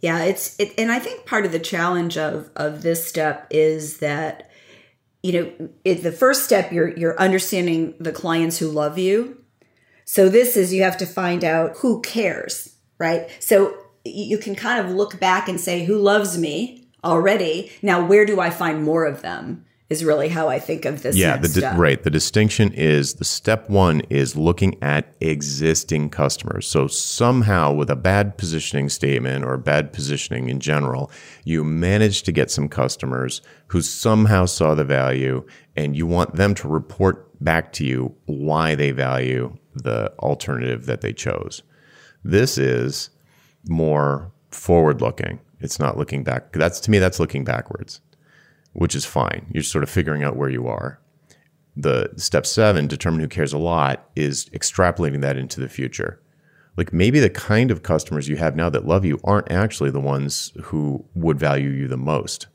Yeah, 0.00 0.24
it's 0.24 0.58
it, 0.58 0.74
and 0.76 0.90
I 0.90 0.98
think 0.98 1.26
part 1.26 1.46
of 1.46 1.52
the 1.52 1.60
challenge 1.60 2.18
of 2.18 2.50
of 2.56 2.82
this 2.82 3.06
step 3.06 3.46
is 3.50 3.98
that 3.98 4.50
you 5.22 5.32
know 5.32 5.70
it, 5.84 6.02
the 6.02 6.12
first 6.12 6.44
step 6.44 6.72
you're 6.72 6.88
you're 6.88 7.18
understanding 7.20 7.94
the 8.00 8.12
clients 8.12 8.58
who 8.58 8.68
love 8.68 8.98
you. 8.98 9.38
So 10.04 10.28
this 10.28 10.56
is 10.56 10.74
you 10.74 10.82
have 10.82 10.98
to 10.98 11.06
find 11.06 11.44
out 11.44 11.76
who 11.78 12.02
cares, 12.02 12.74
right? 12.98 13.30
So 13.38 13.76
you 14.04 14.38
can 14.38 14.56
kind 14.56 14.84
of 14.84 14.92
look 14.92 15.20
back 15.20 15.48
and 15.48 15.60
say 15.60 15.84
who 15.84 15.96
loves 15.98 16.36
me 16.36 16.88
already. 17.04 17.70
Now 17.80 18.04
where 18.04 18.26
do 18.26 18.40
I 18.40 18.50
find 18.50 18.82
more 18.82 19.04
of 19.04 19.22
them? 19.22 19.64
Is 19.92 20.04
really 20.04 20.28
how 20.28 20.48
I 20.48 20.58
think 20.58 20.86
of 20.86 21.02
this. 21.02 21.14
Yeah, 21.14 21.36
the 21.36 21.60
di- 21.60 21.76
right. 21.76 22.02
The 22.02 22.10
distinction 22.10 22.72
is 22.72 23.14
the 23.14 23.24
step 23.24 23.68
one 23.68 24.00
is 24.08 24.34
looking 24.34 24.82
at 24.82 25.14
existing 25.20 26.08
customers. 26.08 26.66
So 26.66 26.86
somehow, 26.86 27.72
with 27.72 27.90
a 27.90 27.96
bad 27.96 28.38
positioning 28.38 28.88
statement 28.88 29.44
or 29.44 29.56
bad 29.58 29.92
positioning 29.92 30.48
in 30.48 30.60
general, 30.60 31.10
you 31.44 31.62
manage 31.62 32.22
to 32.22 32.32
get 32.32 32.50
some 32.50 32.68
customers 32.68 33.42
who 33.68 33.82
somehow 33.82 34.46
saw 34.46 34.74
the 34.74 34.84
value, 34.84 35.46
and 35.76 35.94
you 35.94 36.06
want 36.06 36.34
them 36.36 36.54
to 36.54 36.68
report 36.68 37.28
back 37.44 37.72
to 37.74 37.84
you 37.84 38.14
why 38.24 38.74
they 38.74 38.90
value 38.90 39.56
the 39.74 40.10
alternative 40.20 40.86
that 40.86 41.02
they 41.02 41.12
chose. 41.12 41.62
This 42.24 42.56
is 42.56 43.10
more 43.68 44.32
forward 44.50 45.02
looking. 45.02 45.38
It's 45.60 45.78
not 45.78 45.98
looking 45.98 46.24
back. 46.24 46.52
That's 46.52 46.80
to 46.80 46.90
me, 46.90 46.98
that's 46.98 47.20
looking 47.20 47.44
backwards 47.44 48.00
which 48.72 48.94
is 48.94 49.04
fine. 49.04 49.46
You're 49.52 49.62
sort 49.62 49.84
of 49.84 49.90
figuring 49.90 50.22
out 50.22 50.36
where 50.36 50.50
you 50.50 50.66
are. 50.66 50.98
The 51.76 52.10
step 52.16 52.46
seven, 52.46 52.86
determine 52.86 53.20
who 53.20 53.28
cares 53.28 53.52
a 53.52 53.58
lot, 53.58 54.08
is 54.14 54.46
extrapolating 54.50 55.20
that 55.22 55.36
into 55.36 55.60
the 55.60 55.68
future. 55.68 56.20
Like 56.76 56.92
maybe 56.92 57.20
the 57.20 57.30
kind 57.30 57.70
of 57.70 57.82
customers 57.82 58.28
you 58.28 58.36
have 58.36 58.56
now 58.56 58.70
that 58.70 58.86
love 58.86 59.04
you 59.04 59.20
aren't 59.24 59.50
actually 59.50 59.90
the 59.90 60.00
ones 60.00 60.52
who 60.64 61.04
would 61.14 61.38
value 61.38 61.68
you 61.68 61.88
the 61.88 61.96
most, 61.96 62.46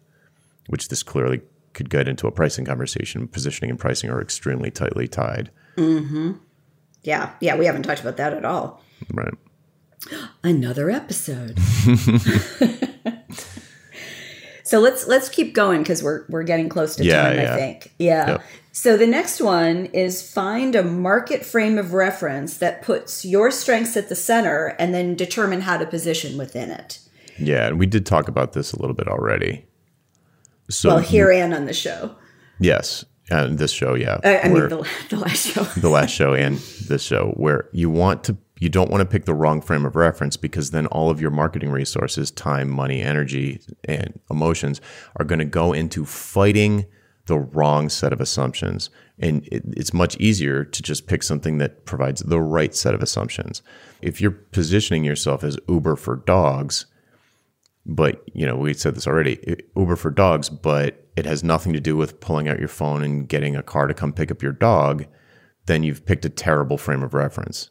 which 0.68 0.90
this 0.90 1.04
clearly 1.04 1.42
could 1.74 1.90
get 1.90 2.08
into 2.08 2.28
a 2.28 2.32
pricing 2.32 2.66
conversation. 2.66 3.28
Positioning 3.28 3.70
and 3.70 3.80
pricing 3.80 4.10
are 4.10 4.22
extremely 4.22 4.72
tightly 4.72 5.08
tied. 5.08 5.52
Mm-hmm. 5.78 6.34
Yeah. 7.04 7.32
Yeah. 7.40 7.56
We 7.56 7.68
haven't 7.68 7.84
talked 7.84 8.02
about 8.02 8.18
that 8.18 8.34
at 8.34 8.46
all. 8.46 8.84
Right. 9.14 9.34
Another 10.44 10.90
episode. 10.90 11.58
So 14.68 14.80
let's 14.80 15.08
let's 15.08 15.30
keep 15.30 15.54
going 15.54 15.82
because 15.82 16.04
we're 16.04 16.26
we're 16.28 16.44
getting 16.44 16.68
close 16.68 16.98
to 16.98 17.06
yeah, 17.06 17.24
time. 17.24 17.36
Yeah. 17.38 17.54
I 17.54 17.58
think. 17.58 17.94
Yeah. 17.98 18.28
Yep. 18.32 18.44
So 18.74 18.98
the 18.98 19.08
next 19.08 19.40
one 19.40 19.86
is 19.88 20.30
find 20.30 20.76
a 20.76 20.84
market 20.84 21.46
frame 21.46 21.78
of 21.78 21.94
reference 21.94 22.58
that 22.58 22.82
puts 22.82 23.24
your 23.24 23.50
strengths 23.50 23.96
at 23.96 24.10
the 24.10 24.16
center, 24.16 24.76
and 24.78 24.94
then 24.94 25.16
determine 25.16 25.62
how 25.62 25.78
to 25.78 25.86
position 25.86 26.38
within 26.38 26.70
it. 26.70 27.00
Yeah, 27.40 27.68
and 27.68 27.80
we 27.80 27.86
did 27.86 28.06
talk 28.06 28.28
about 28.28 28.54
this 28.54 28.74
a 28.74 28.80
little 28.80 28.96
bit 28.96 29.08
already. 29.08 29.66
So 30.70 30.90
well, 30.90 31.00
here 31.00 31.32
you, 31.32 31.40
and 31.40 31.54
on 31.54 31.66
the 31.66 31.74
show. 31.74 32.16
Yes, 32.60 33.06
and 33.30 33.58
this 33.58 33.72
show, 33.72 33.94
yeah. 33.96 34.20
I, 34.24 34.40
I 34.40 34.48
mean, 34.50 34.68
the, 34.68 34.90
the 35.10 35.18
last 35.18 35.48
show. 35.48 35.64
the 35.64 35.90
last 35.90 36.12
show 36.12 36.34
and 36.34 36.58
this 36.88 37.04
show, 37.04 37.34
where 37.38 37.70
you 37.72 37.90
want 37.90 38.26
to 38.26 38.38
you 38.60 38.70
don't 38.70 38.90
want 38.90 39.02
to 39.02 39.06
pick 39.06 39.26
the 39.26 39.34
wrong 39.34 39.62
frame 39.62 39.86
of 39.86 39.96
reference 39.96 40.38
because 40.38 40.72
then 40.72 40.88
all 40.88 41.10
of 41.10 41.22
your 41.22 41.32
marketing 41.32 41.70
resources, 41.70 42.32
time, 42.32 42.70
money, 42.70 43.02
energy, 43.02 43.62
and 43.84 44.20
emotions 44.32 44.82
are 45.18 45.26
going 45.26 45.40
to 45.40 45.46
go 45.46 45.74
into 45.74 46.06
fighting 46.06 46.86
the 47.28 47.38
wrong 47.38 47.90
set 47.90 48.14
of 48.14 48.22
assumptions. 48.22 48.90
And 49.20 49.48
it, 49.52 49.64
it's 49.76 49.94
much 49.94 50.18
easier 50.18 50.64
to 50.64 50.82
just 50.82 51.08
pick 51.08 51.24
something 51.24 51.58
that 51.60 51.86
provides 51.86 52.22
the 52.22 52.42
right 52.42 52.74
set 52.74 52.94
of 52.94 53.04
assumptions. 53.04 53.62
If 54.02 54.22
you're 54.22 54.32
positioning 54.32 55.04
yourself 55.04 55.44
as 55.44 55.60
Uber 55.68 55.96
for 55.96 56.16
dogs, 56.16 56.86
but 57.86 58.24
you 58.34 58.46
know 58.46 58.56
we 58.56 58.74
said 58.74 58.96
this 58.96 59.08
already, 59.08 59.40
Uber 59.76 59.96
for 59.96 60.10
dogs, 60.10 60.50
but 60.50 61.08
it 61.16 61.26
has 61.26 61.44
nothing 61.44 61.74
to 61.74 61.80
do 61.80 61.96
with 61.96 62.20
pulling 62.20 62.48
out 62.48 62.60
your 62.60 62.68
phone 62.68 63.04
and 63.04 63.28
getting 63.28 63.56
a 63.56 63.64
car 63.64 63.88
to 63.88 63.94
come 63.94 64.14
pick 64.14 64.32
up 64.32 64.42
your 64.42 64.52
dog, 64.52 65.06
then 65.66 65.84
you've 65.84 66.06
picked 66.06 66.26
a 66.26 66.30
terrible 66.30 66.78
frame 66.78 67.04
of 67.04 67.14
reference 67.14 67.70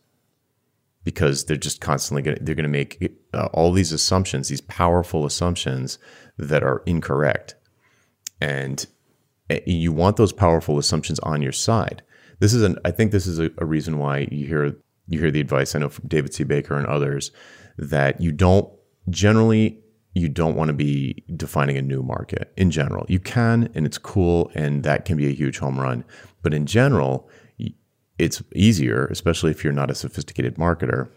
because 1.06 1.44
they're 1.44 1.56
just 1.56 1.80
constantly 1.80 2.20
going 2.20 2.36
to 2.36 2.42
they're 2.42 2.56
going 2.56 2.64
to 2.64 2.68
make 2.68 3.16
uh, 3.32 3.46
all 3.52 3.70
these 3.70 3.92
assumptions 3.92 4.48
these 4.48 4.60
powerful 4.60 5.24
assumptions 5.24 5.98
that 6.36 6.64
are 6.64 6.82
incorrect. 6.84 7.54
And 8.40 8.84
eh, 9.48 9.60
you 9.66 9.92
want 9.92 10.16
those 10.16 10.32
powerful 10.32 10.78
assumptions 10.78 11.20
on 11.20 11.42
your 11.42 11.52
side. 11.52 12.02
This 12.40 12.52
is 12.52 12.62
an 12.64 12.76
i 12.84 12.90
think 12.90 13.12
this 13.12 13.28
is 13.28 13.38
a, 13.38 13.50
a 13.58 13.64
reason 13.64 13.98
why 13.98 14.28
you 14.32 14.46
hear 14.48 14.76
you 15.06 15.20
hear 15.20 15.30
the 15.30 15.40
advice 15.40 15.74
i 15.74 15.78
know 15.78 15.88
from 15.88 16.08
david 16.08 16.34
c. 16.34 16.42
Baker 16.42 16.76
and 16.76 16.86
others 16.86 17.30
that 17.78 18.20
you 18.20 18.32
don't 18.32 18.68
generally 19.08 19.78
you 20.16 20.28
don't 20.28 20.56
want 20.56 20.68
to 20.68 20.74
be 20.74 21.22
defining 21.36 21.76
a 21.76 21.82
new 21.82 22.02
market 22.02 22.50
in 22.56 22.70
general. 22.70 23.04
You 23.06 23.20
can 23.20 23.70
and 23.74 23.84
it's 23.84 23.98
cool 23.98 24.50
and 24.54 24.82
that 24.82 25.04
can 25.04 25.16
be 25.16 25.26
a 25.26 25.34
huge 25.34 25.58
home 25.58 25.78
run. 25.78 26.04
But 26.42 26.54
in 26.54 26.64
general 26.64 27.28
it's 28.18 28.42
easier, 28.54 29.06
especially 29.06 29.50
if 29.50 29.62
you're 29.62 29.72
not 29.72 29.90
a 29.90 29.94
sophisticated 29.94 30.56
marketer, 30.56 31.10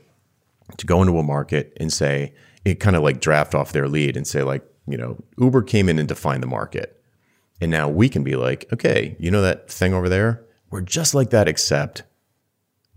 to 0.77 0.85
go 0.85 1.01
into 1.01 1.17
a 1.17 1.23
market 1.23 1.75
and 1.77 1.91
say, 1.91 2.33
it 2.65 2.79
kind 2.79 2.95
of 2.95 3.03
like 3.03 3.21
draft 3.21 3.55
off 3.55 3.71
their 3.71 3.87
lead 3.87 4.17
and 4.17 4.27
say, 4.27 4.43
like, 4.43 4.63
you 4.87 4.97
know, 4.97 5.17
Uber 5.37 5.63
came 5.63 5.89
in 5.89 5.99
and 5.99 6.07
defined 6.07 6.43
the 6.43 6.47
market. 6.47 7.01
And 7.61 7.71
now 7.71 7.89
we 7.89 8.09
can 8.09 8.23
be 8.23 8.35
like, 8.35 8.71
okay, 8.73 9.15
you 9.19 9.31
know 9.31 9.41
that 9.41 9.69
thing 9.69 9.93
over 9.93 10.09
there? 10.09 10.45
We're 10.69 10.81
just 10.81 11.13
like 11.13 11.29
that, 11.31 11.47
except 11.47 12.03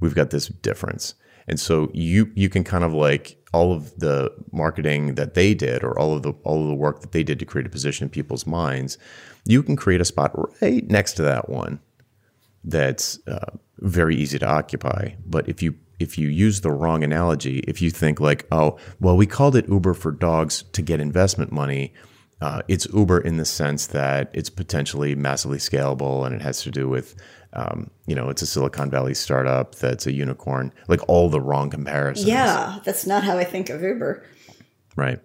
we've 0.00 0.14
got 0.14 0.30
this 0.30 0.48
difference. 0.48 1.14
And 1.48 1.58
so 1.58 1.90
you 1.92 2.30
you 2.34 2.48
can 2.48 2.62
kind 2.62 2.84
of 2.84 2.92
like 2.92 3.36
all 3.52 3.72
of 3.72 3.98
the 3.98 4.32
marketing 4.52 5.16
that 5.16 5.34
they 5.34 5.54
did 5.54 5.82
or 5.82 5.98
all 5.98 6.14
of 6.14 6.22
the 6.22 6.32
all 6.44 6.62
of 6.62 6.68
the 6.68 6.74
work 6.74 7.00
that 7.00 7.12
they 7.12 7.22
did 7.22 7.38
to 7.40 7.44
create 7.44 7.66
a 7.66 7.70
position 7.70 8.04
in 8.04 8.10
people's 8.10 8.46
minds, 8.46 8.98
you 9.44 9.62
can 9.62 9.74
create 9.74 10.00
a 10.00 10.04
spot 10.04 10.32
right 10.60 10.88
next 10.88 11.14
to 11.14 11.22
that 11.22 11.48
one 11.48 11.80
that's 12.64 13.18
uh, 13.26 13.56
very 13.78 14.16
easy 14.16 14.38
to 14.38 14.46
occupy. 14.46 15.10
But 15.26 15.48
if 15.48 15.62
you 15.62 15.74
if 15.98 16.18
you 16.18 16.28
use 16.28 16.62
the 16.62 16.70
wrong 16.70 17.04
analogy, 17.04 17.60
if 17.60 17.80
you 17.80 17.90
think 17.90 18.18
like, 18.18 18.46
oh, 18.50 18.76
well, 19.00 19.16
we 19.16 19.26
called 19.26 19.54
it 19.54 19.68
Uber 19.68 19.94
for 19.94 20.10
dogs 20.10 20.64
to 20.72 20.82
get 20.82 20.98
investment 21.00 21.52
money, 21.52 21.92
uh, 22.40 22.60
it's 22.66 22.86
Uber 22.92 23.20
in 23.20 23.36
the 23.36 23.44
sense 23.44 23.86
that 23.88 24.28
it's 24.34 24.50
potentially 24.50 25.14
massively 25.14 25.58
scalable 25.58 26.26
and 26.26 26.34
it 26.34 26.42
has 26.42 26.62
to 26.62 26.72
do 26.72 26.88
with, 26.88 27.14
um, 27.52 27.88
you 28.06 28.16
know, 28.16 28.28
it's 28.28 28.42
a 28.42 28.46
Silicon 28.46 28.90
Valley 28.90 29.14
startup 29.14 29.76
that's 29.76 30.06
a 30.06 30.12
unicorn, 30.12 30.72
like 30.88 31.00
all 31.08 31.28
the 31.28 31.40
wrong 31.40 31.70
comparisons. 31.70 32.26
Yeah, 32.26 32.80
that's 32.84 33.06
not 33.06 33.22
how 33.22 33.38
I 33.38 33.44
think 33.44 33.70
of 33.70 33.80
Uber. 33.80 34.26
Right. 34.96 35.20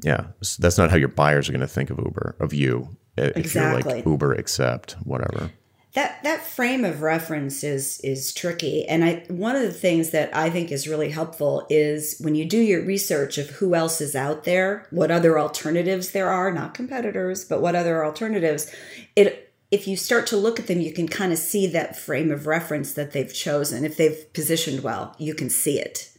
Yeah, 0.00 0.28
so 0.40 0.62
that's 0.62 0.78
not 0.78 0.90
how 0.90 0.96
your 0.96 1.08
buyers 1.08 1.48
are 1.48 1.52
going 1.52 1.60
to 1.60 1.68
think 1.68 1.90
of 1.90 1.98
Uber, 1.98 2.36
of 2.40 2.54
you 2.54 2.96
if 3.18 3.36
Exactly. 3.36 3.82
you're 3.82 3.96
like 3.96 4.06
Uber 4.06 4.32
accept 4.32 4.92
whatever. 5.04 5.50
That 5.94 6.22
that 6.22 6.42
frame 6.42 6.84
of 6.84 7.02
reference 7.02 7.64
is 7.64 8.00
is 8.04 8.32
tricky. 8.34 8.86
And 8.86 9.04
i 9.04 9.24
one 9.28 9.56
of 9.56 9.62
the 9.62 9.72
things 9.72 10.10
that 10.10 10.34
i 10.36 10.50
think 10.50 10.70
is 10.70 10.88
really 10.88 11.10
helpful 11.10 11.66
is 11.70 12.18
when 12.20 12.34
you 12.34 12.44
do 12.44 12.58
your 12.58 12.84
research 12.84 13.38
of 13.38 13.50
who 13.50 13.74
else 13.74 14.00
is 14.00 14.14
out 14.14 14.44
there 14.44 14.86
what 14.90 15.10
other 15.10 15.38
alternatives 15.38 16.10
there 16.10 16.28
are 16.28 16.52
not 16.52 16.74
competitors 16.74 17.44
but 17.44 17.60
what 17.60 17.74
other 17.74 18.04
alternatives 18.04 18.72
it 19.16 19.52
if 19.70 19.86
you 19.86 19.96
start 19.96 20.26
to 20.28 20.36
look 20.36 20.58
at 20.58 20.66
them 20.66 20.80
you 20.80 20.92
can 20.92 21.08
kind 21.08 21.32
of 21.32 21.38
see 21.38 21.66
that 21.66 21.98
frame 21.98 22.30
of 22.30 22.46
reference 22.46 22.92
that 22.94 23.12
they've 23.12 23.34
chosen. 23.34 23.84
If 23.84 23.96
they've 23.96 24.32
positioned 24.32 24.82
well 24.82 25.14
you 25.18 25.34
can 25.34 25.50
see 25.50 25.78
it. 25.78 26.12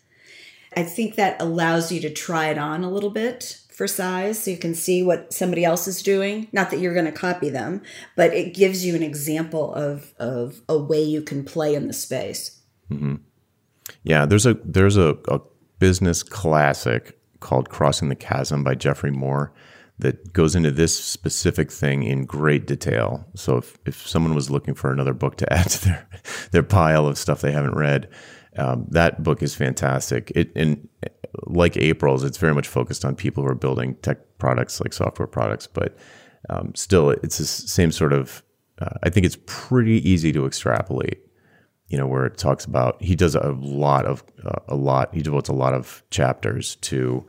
I 0.75 0.83
think 0.83 1.15
that 1.15 1.41
allows 1.41 1.91
you 1.91 1.99
to 2.01 2.11
try 2.11 2.49
it 2.49 2.57
on 2.57 2.83
a 2.83 2.91
little 2.91 3.09
bit 3.09 3.59
for 3.79 3.87
size 3.87 4.43
so 4.43 4.51
you 4.51 4.57
can 4.57 4.75
see 4.75 5.01
what 5.01 5.31
somebody 5.31 5.63
else 5.63 5.87
is 5.87 6.03
doing. 6.03 6.49
Not 6.51 6.69
that 6.69 6.81
you're 6.81 6.93
going 6.93 7.05
to 7.05 7.13
copy 7.13 7.49
them 7.49 7.81
but 8.17 8.33
it 8.33 8.53
gives 8.53 8.85
you 8.85 8.93
an 8.93 9.03
example 9.03 9.73
of 9.73 10.13
of 10.19 10.61
a 10.67 10.77
way 10.77 11.01
you 11.01 11.21
can 11.21 11.45
play 11.45 11.73
in 11.75 11.87
the 11.87 11.93
space. 11.93 12.59
Mm-hmm. 12.91 13.15
Yeah, 14.03 14.25
there's 14.25 14.45
a 14.45 14.55
there's 14.65 14.97
a, 14.97 15.17
a 15.29 15.39
business 15.79 16.23
classic 16.23 17.17
called 17.39 17.69
Crossing 17.69 18.09
the 18.09 18.15
Chasm 18.17 18.65
by 18.65 18.75
Geoffrey 18.75 19.11
Moore 19.11 19.53
that 19.99 20.33
goes 20.33 20.55
into 20.55 20.71
this 20.71 21.01
specific 21.01 21.71
thing 21.71 22.03
in 22.03 22.25
great 22.25 22.67
detail. 22.67 23.25
So 23.35 23.57
if, 23.57 23.77
if 23.85 24.07
someone 24.07 24.35
was 24.35 24.49
looking 24.49 24.73
for 24.73 24.91
another 24.91 25.13
book 25.13 25.37
to 25.37 25.53
add 25.57 25.69
to 25.69 25.85
their 25.85 26.09
their 26.51 26.63
pile 26.63 27.07
of 27.07 27.17
stuff 27.17 27.39
they 27.39 27.53
haven't 27.53 27.75
read, 27.75 28.09
um, 28.59 28.85
that 28.89 29.23
book 29.23 29.41
is 29.41 29.55
fantastic. 29.55 30.31
It 30.35 30.51
and 30.55 30.87
like 31.45 31.77
April's, 31.77 32.23
it's 32.23 32.37
very 32.37 32.53
much 32.53 32.67
focused 32.67 33.05
on 33.05 33.15
people 33.15 33.43
who 33.43 33.49
are 33.49 33.55
building 33.55 33.95
tech 34.01 34.17
products 34.37 34.79
like 34.81 34.93
software 34.93 35.27
products, 35.27 35.67
but 35.67 35.97
um, 36.49 36.73
still, 36.75 37.11
it's 37.11 37.37
the 37.37 37.45
same 37.45 37.91
sort 37.91 38.13
of. 38.13 38.43
Uh, 38.81 38.97
I 39.03 39.09
think 39.09 39.25
it's 39.25 39.37
pretty 39.45 40.09
easy 40.09 40.31
to 40.31 40.45
extrapolate 40.45 41.19
you 41.89 41.97
know, 41.97 42.07
where 42.07 42.25
it 42.25 42.37
talks 42.37 42.65
about 42.65 43.01
he 43.01 43.15
does 43.15 43.35
a 43.35 43.57
lot 43.59 44.05
of 44.05 44.23
uh, 44.45 44.59
a 44.67 44.75
lot. 44.75 45.13
He 45.13 45.21
devotes 45.21 45.49
a 45.49 45.53
lot 45.53 45.73
of 45.73 46.03
chapters 46.11 46.75
to 46.77 47.25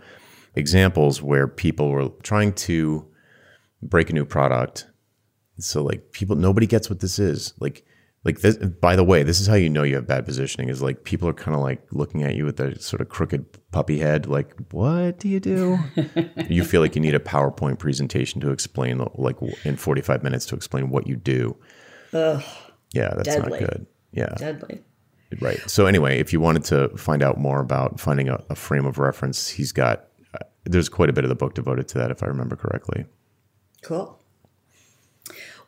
examples 0.54 1.22
where 1.22 1.48
people 1.48 1.88
were 1.88 2.10
trying 2.22 2.52
to 2.52 3.06
break 3.82 4.10
a 4.10 4.12
new 4.12 4.26
product. 4.26 4.86
So 5.58 5.82
like 5.82 6.12
people, 6.12 6.36
nobody 6.36 6.66
gets 6.66 6.90
what 6.90 7.00
this 7.00 7.18
is. 7.18 7.54
Like 7.58 7.84
like 8.24 8.40
this. 8.40 8.56
By 8.56 8.96
the 8.96 9.04
way, 9.04 9.22
this 9.22 9.40
is 9.40 9.46
how 9.46 9.54
you 9.54 9.68
know 9.68 9.82
you 9.82 9.94
have 9.94 10.06
bad 10.06 10.26
positioning. 10.26 10.68
Is 10.68 10.82
like 10.82 11.04
people 11.04 11.28
are 11.28 11.32
kind 11.32 11.54
of 11.54 11.62
like 11.62 11.82
looking 11.92 12.22
at 12.22 12.34
you 12.34 12.44
with 12.44 12.56
their 12.58 12.74
sort 12.78 13.00
of 13.00 13.08
crooked 13.08 13.46
puppy 13.72 13.98
head. 13.98 14.26
Like, 14.26 14.54
what 14.72 15.18
do 15.18 15.28
you 15.28 15.40
do? 15.40 15.78
you 16.48 16.64
feel 16.64 16.80
like 16.82 16.94
you 16.94 17.00
need 17.00 17.14
a 17.14 17.18
PowerPoint 17.20 17.78
presentation 17.78 18.40
to 18.42 18.50
explain, 18.50 19.04
like 19.14 19.36
in 19.64 19.76
forty 19.76 20.02
five 20.02 20.22
minutes 20.22 20.44
to 20.46 20.54
explain 20.54 20.90
what 20.90 21.06
you 21.06 21.16
do. 21.16 21.56
Ugh, 22.12 22.42
Yeah, 22.92 23.14
that's 23.14 23.28
Deadly. 23.28 23.60
not 23.60 23.70
good. 23.70 23.86
Yeah. 24.12 24.34
deadly 24.36 24.82
Right. 25.40 25.60
So 25.70 25.86
anyway, 25.86 26.18
if 26.18 26.32
you 26.32 26.40
wanted 26.40 26.64
to 26.64 26.88
find 26.96 27.22
out 27.22 27.38
more 27.38 27.60
about 27.60 28.00
finding 28.00 28.28
a, 28.28 28.42
a 28.50 28.56
frame 28.56 28.84
of 28.84 28.98
reference, 28.98 29.48
he's 29.48 29.70
got 29.70 30.06
uh, 30.34 30.38
there's 30.64 30.88
quite 30.88 31.08
a 31.08 31.12
bit 31.12 31.24
of 31.24 31.28
the 31.28 31.36
book 31.36 31.54
devoted 31.54 31.86
to 31.88 31.98
that, 31.98 32.10
if 32.10 32.22
I 32.22 32.26
remember 32.26 32.56
correctly. 32.56 33.06
cool 33.82 34.19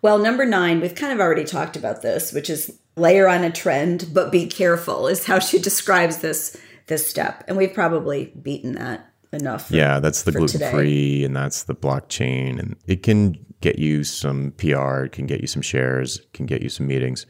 well 0.02 0.18
number 0.18 0.44
nine 0.44 0.80
we've 0.80 0.94
kind 0.94 1.12
of 1.12 1.20
already 1.20 1.44
talked 1.44 1.76
about 1.76 2.02
this 2.02 2.32
which 2.32 2.50
is 2.50 2.78
layer 2.96 3.26
on 3.26 3.42
a 3.42 3.50
trend 3.50 4.10
but 4.12 4.30
be 4.30 4.46
careful 4.46 5.06
is 5.06 5.26
how 5.26 5.38
she 5.38 5.58
describes 5.70 6.18
this 6.18 6.56
this 6.88 7.08
step 7.08 7.42
and 7.48 7.56
we've 7.56 7.72
probably 7.72 8.26
beaten 8.42 8.74
that 8.74 9.12
enough 9.32 9.70
Yeah, 9.70 9.98
that's 10.00 10.22
the 10.22 10.32
gluten 10.32 10.70
free, 10.70 11.24
and 11.24 11.34
that's 11.34 11.64
the 11.64 11.74
blockchain, 11.74 12.58
and 12.58 12.76
it 12.86 13.02
can 13.02 13.44
get 13.60 13.78
you 13.78 14.04
some 14.04 14.52
PR, 14.58 15.04
it 15.04 15.12
can 15.12 15.26
get 15.26 15.40
you 15.40 15.46
some 15.46 15.62
shares, 15.62 16.18
it 16.18 16.32
can 16.32 16.46
get 16.46 16.62
you 16.62 16.68
some 16.68 16.86
meetings, 16.86 17.26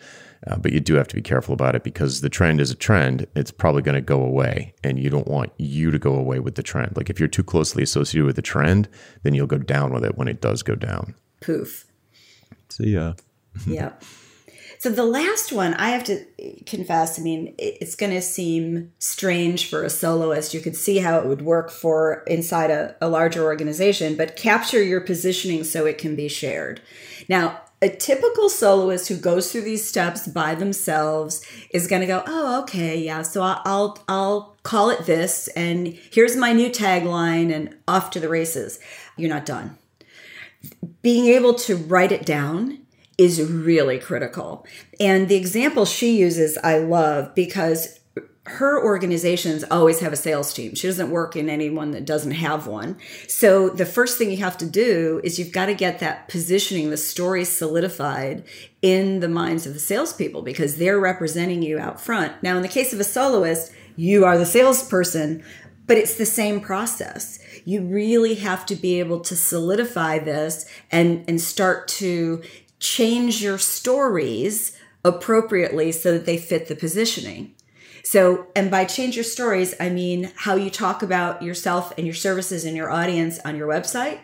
uh, 0.46 0.56
but 0.56 0.72
you 0.72 0.80
do 0.80 0.94
have 0.94 1.06
to 1.08 1.14
be 1.14 1.22
careful 1.22 1.52
about 1.52 1.76
it 1.76 1.84
because 1.84 2.20
the 2.20 2.28
trend 2.28 2.60
is 2.60 2.70
a 2.70 2.74
trend. 2.74 3.26
It's 3.36 3.50
probably 3.50 3.82
going 3.82 3.94
to 3.94 4.00
go 4.00 4.22
away, 4.22 4.74
and 4.82 4.98
you 4.98 5.10
don't 5.10 5.28
want 5.28 5.52
you 5.58 5.90
to 5.90 5.98
go 5.98 6.14
away 6.14 6.40
with 6.40 6.56
the 6.56 6.62
trend. 6.62 6.96
Like 6.96 7.10
if 7.10 7.18
you're 7.18 7.28
too 7.28 7.44
closely 7.44 7.82
associated 7.82 8.26
with 8.26 8.36
the 8.36 8.42
trend, 8.42 8.88
then 9.22 9.34
you'll 9.34 9.46
go 9.46 9.58
down 9.58 9.92
with 9.92 10.04
it 10.04 10.16
when 10.16 10.28
it 10.28 10.40
does 10.40 10.62
go 10.62 10.74
down. 10.74 11.14
poof 11.40 11.86
See 12.76 12.90
ya. 12.90 13.14
yeah. 13.66 13.92
So 14.78 14.90
the 14.90 15.04
last 15.04 15.52
one, 15.52 15.74
I 15.74 15.90
have 15.90 16.02
to 16.04 16.24
confess, 16.66 17.16
I 17.16 17.22
mean, 17.22 17.54
it's 17.56 17.94
going 17.94 18.10
to 18.10 18.20
seem 18.20 18.92
strange 18.98 19.70
for 19.70 19.84
a 19.84 19.90
soloist. 19.90 20.54
You 20.54 20.60
could 20.60 20.74
see 20.74 20.98
how 20.98 21.20
it 21.20 21.26
would 21.26 21.42
work 21.42 21.70
for 21.70 22.24
inside 22.26 22.72
a, 22.72 22.96
a 23.00 23.08
larger 23.08 23.44
organization, 23.44 24.16
but 24.16 24.34
capture 24.34 24.82
your 24.82 25.00
positioning 25.00 25.62
so 25.62 25.86
it 25.86 25.98
can 25.98 26.16
be 26.16 26.26
shared. 26.26 26.80
Now, 27.28 27.60
a 27.80 27.90
typical 27.90 28.48
soloist 28.48 29.06
who 29.06 29.16
goes 29.16 29.52
through 29.52 29.62
these 29.62 29.86
steps 29.86 30.26
by 30.26 30.56
themselves 30.56 31.46
is 31.70 31.86
going 31.86 32.00
to 32.00 32.06
go, 32.06 32.22
"Oh, 32.26 32.62
okay, 32.62 32.96
yeah. 32.96 33.22
So 33.22 33.42
I'll, 33.42 33.62
I'll 33.64 33.98
I'll 34.08 34.56
call 34.62 34.90
it 34.90 35.04
this, 35.04 35.48
and 35.48 35.88
here's 35.88 36.36
my 36.36 36.52
new 36.52 36.70
tagline, 36.70 37.52
and 37.52 37.76
off 37.88 38.10
to 38.12 38.20
the 38.20 38.28
races." 38.28 38.78
You're 39.16 39.30
not 39.30 39.46
done 39.46 39.76
being 41.02 41.26
able 41.26 41.54
to 41.54 41.76
write 41.76 42.12
it 42.12 42.24
down 42.24 42.78
is 43.18 43.42
really 43.42 43.98
critical. 43.98 44.66
And 44.98 45.28
the 45.28 45.36
example 45.36 45.84
she 45.84 46.16
uses, 46.16 46.58
I 46.62 46.78
love 46.78 47.34
because 47.34 48.00
her 48.44 48.82
organizations 48.84 49.62
always 49.70 50.00
have 50.00 50.12
a 50.12 50.16
sales 50.16 50.52
team. 50.52 50.74
She 50.74 50.88
doesn't 50.88 51.10
work 51.10 51.36
in 51.36 51.48
anyone 51.48 51.92
that 51.92 52.04
doesn't 52.04 52.32
have 52.32 52.66
one. 52.66 52.98
So 53.28 53.68
the 53.68 53.86
first 53.86 54.18
thing 54.18 54.32
you 54.32 54.38
have 54.38 54.58
to 54.58 54.66
do 54.66 55.20
is 55.22 55.38
you've 55.38 55.52
got 55.52 55.66
to 55.66 55.74
get 55.74 56.00
that 56.00 56.26
positioning, 56.26 56.90
the 56.90 56.96
story 56.96 57.44
solidified 57.44 58.44
in 58.80 59.20
the 59.20 59.28
minds 59.28 59.64
of 59.64 59.74
the 59.74 59.80
salespeople 59.80 60.42
because 60.42 60.76
they're 60.76 60.98
representing 60.98 61.62
you 61.62 61.78
out 61.78 62.00
front. 62.00 62.42
Now, 62.42 62.56
in 62.56 62.62
the 62.62 62.68
case 62.68 62.92
of 62.92 62.98
a 62.98 63.04
soloist, 63.04 63.72
you 63.94 64.24
are 64.24 64.36
the 64.36 64.46
salesperson, 64.46 65.44
but 65.92 65.98
it's 65.98 66.14
the 66.14 66.24
same 66.24 66.58
process. 66.58 67.38
You 67.66 67.82
really 67.82 68.36
have 68.36 68.64
to 68.64 68.74
be 68.74 68.98
able 68.98 69.20
to 69.20 69.36
solidify 69.36 70.20
this 70.20 70.64
and, 70.90 71.22
and 71.28 71.38
start 71.38 71.86
to 71.88 72.42
change 72.78 73.42
your 73.42 73.58
stories 73.58 74.74
appropriately 75.04 75.92
so 75.92 76.12
that 76.12 76.24
they 76.24 76.38
fit 76.38 76.68
the 76.68 76.74
positioning. 76.74 77.54
So, 78.04 78.46
and 78.56 78.70
by 78.70 78.86
change 78.86 79.16
your 79.16 79.24
stories, 79.24 79.74
I 79.78 79.90
mean 79.90 80.32
how 80.34 80.54
you 80.54 80.70
talk 80.70 81.02
about 81.02 81.42
yourself 81.42 81.92
and 81.98 82.06
your 82.06 82.14
services 82.14 82.64
and 82.64 82.74
your 82.74 82.90
audience 82.90 83.38
on 83.40 83.56
your 83.56 83.68
website, 83.68 84.20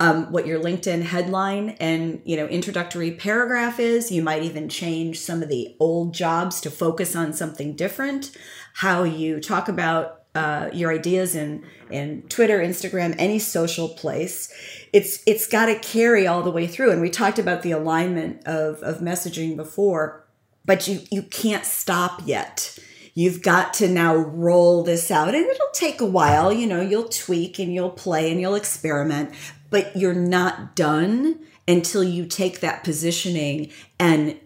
um, 0.00 0.32
what 0.32 0.46
your 0.46 0.60
LinkedIn 0.60 1.02
headline 1.02 1.76
and 1.78 2.22
you 2.24 2.38
know 2.38 2.46
introductory 2.46 3.10
paragraph 3.10 3.78
is. 3.78 4.10
You 4.10 4.22
might 4.22 4.44
even 4.44 4.70
change 4.70 5.20
some 5.20 5.42
of 5.42 5.50
the 5.50 5.76
old 5.78 6.14
jobs 6.14 6.58
to 6.62 6.70
focus 6.70 7.14
on 7.14 7.34
something 7.34 7.76
different. 7.76 8.34
How 8.76 9.02
you 9.02 9.40
talk 9.40 9.68
about 9.68 10.21
uh, 10.34 10.70
your 10.72 10.92
ideas 10.92 11.34
in 11.34 11.64
in 11.90 12.22
Twitter, 12.28 12.58
Instagram, 12.58 13.14
any 13.18 13.38
social 13.38 13.88
place. 13.88 14.52
It's 14.92 15.22
it's 15.26 15.46
got 15.46 15.66
to 15.66 15.78
carry 15.78 16.26
all 16.26 16.42
the 16.42 16.50
way 16.50 16.66
through. 16.66 16.90
And 16.90 17.00
we 17.00 17.10
talked 17.10 17.38
about 17.38 17.62
the 17.62 17.72
alignment 17.72 18.46
of 18.46 18.82
of 18.82 18.98
messaging 18.98 19.56
before, 19.56 20.26
but 20.64 20.88
you 20.88 21.00
you 21.10 21.22
can't 21.22 21.64
stop 21.64 22.22
yet. 22.24 22.78
You've 23.14 23.42
got 23.42 23.74
to 23.74 23.88
now 23.88 24.16
roll 24.16 24.82
this 24.82 25.10
out, 25.10 25.34
and 25.34 25.44
it'll 25.44 25.66
take 25.74 26.00
a 26.00 26.06
while. 26.06 26.50
You 26.50 26.66
know, 26.66 26.80
you'll 26.80 27.08
tweak 27.08 27.58
and 27.58 27.74
you'll 27.74 27.90
play 27.90 28.30
and 28.30 28.40
you'll 28.40 28.54
experiment, 28.54 29.34
but 29.68 29.94
you're 29.94 30.14
not 30.14 30.74
done 30.74 31.40
until 31.68 32.02
you 32.02 32.24
take 32.24 32.60
that 32.60 32.84
positioning 32.84 33.70
and 34.00 34.38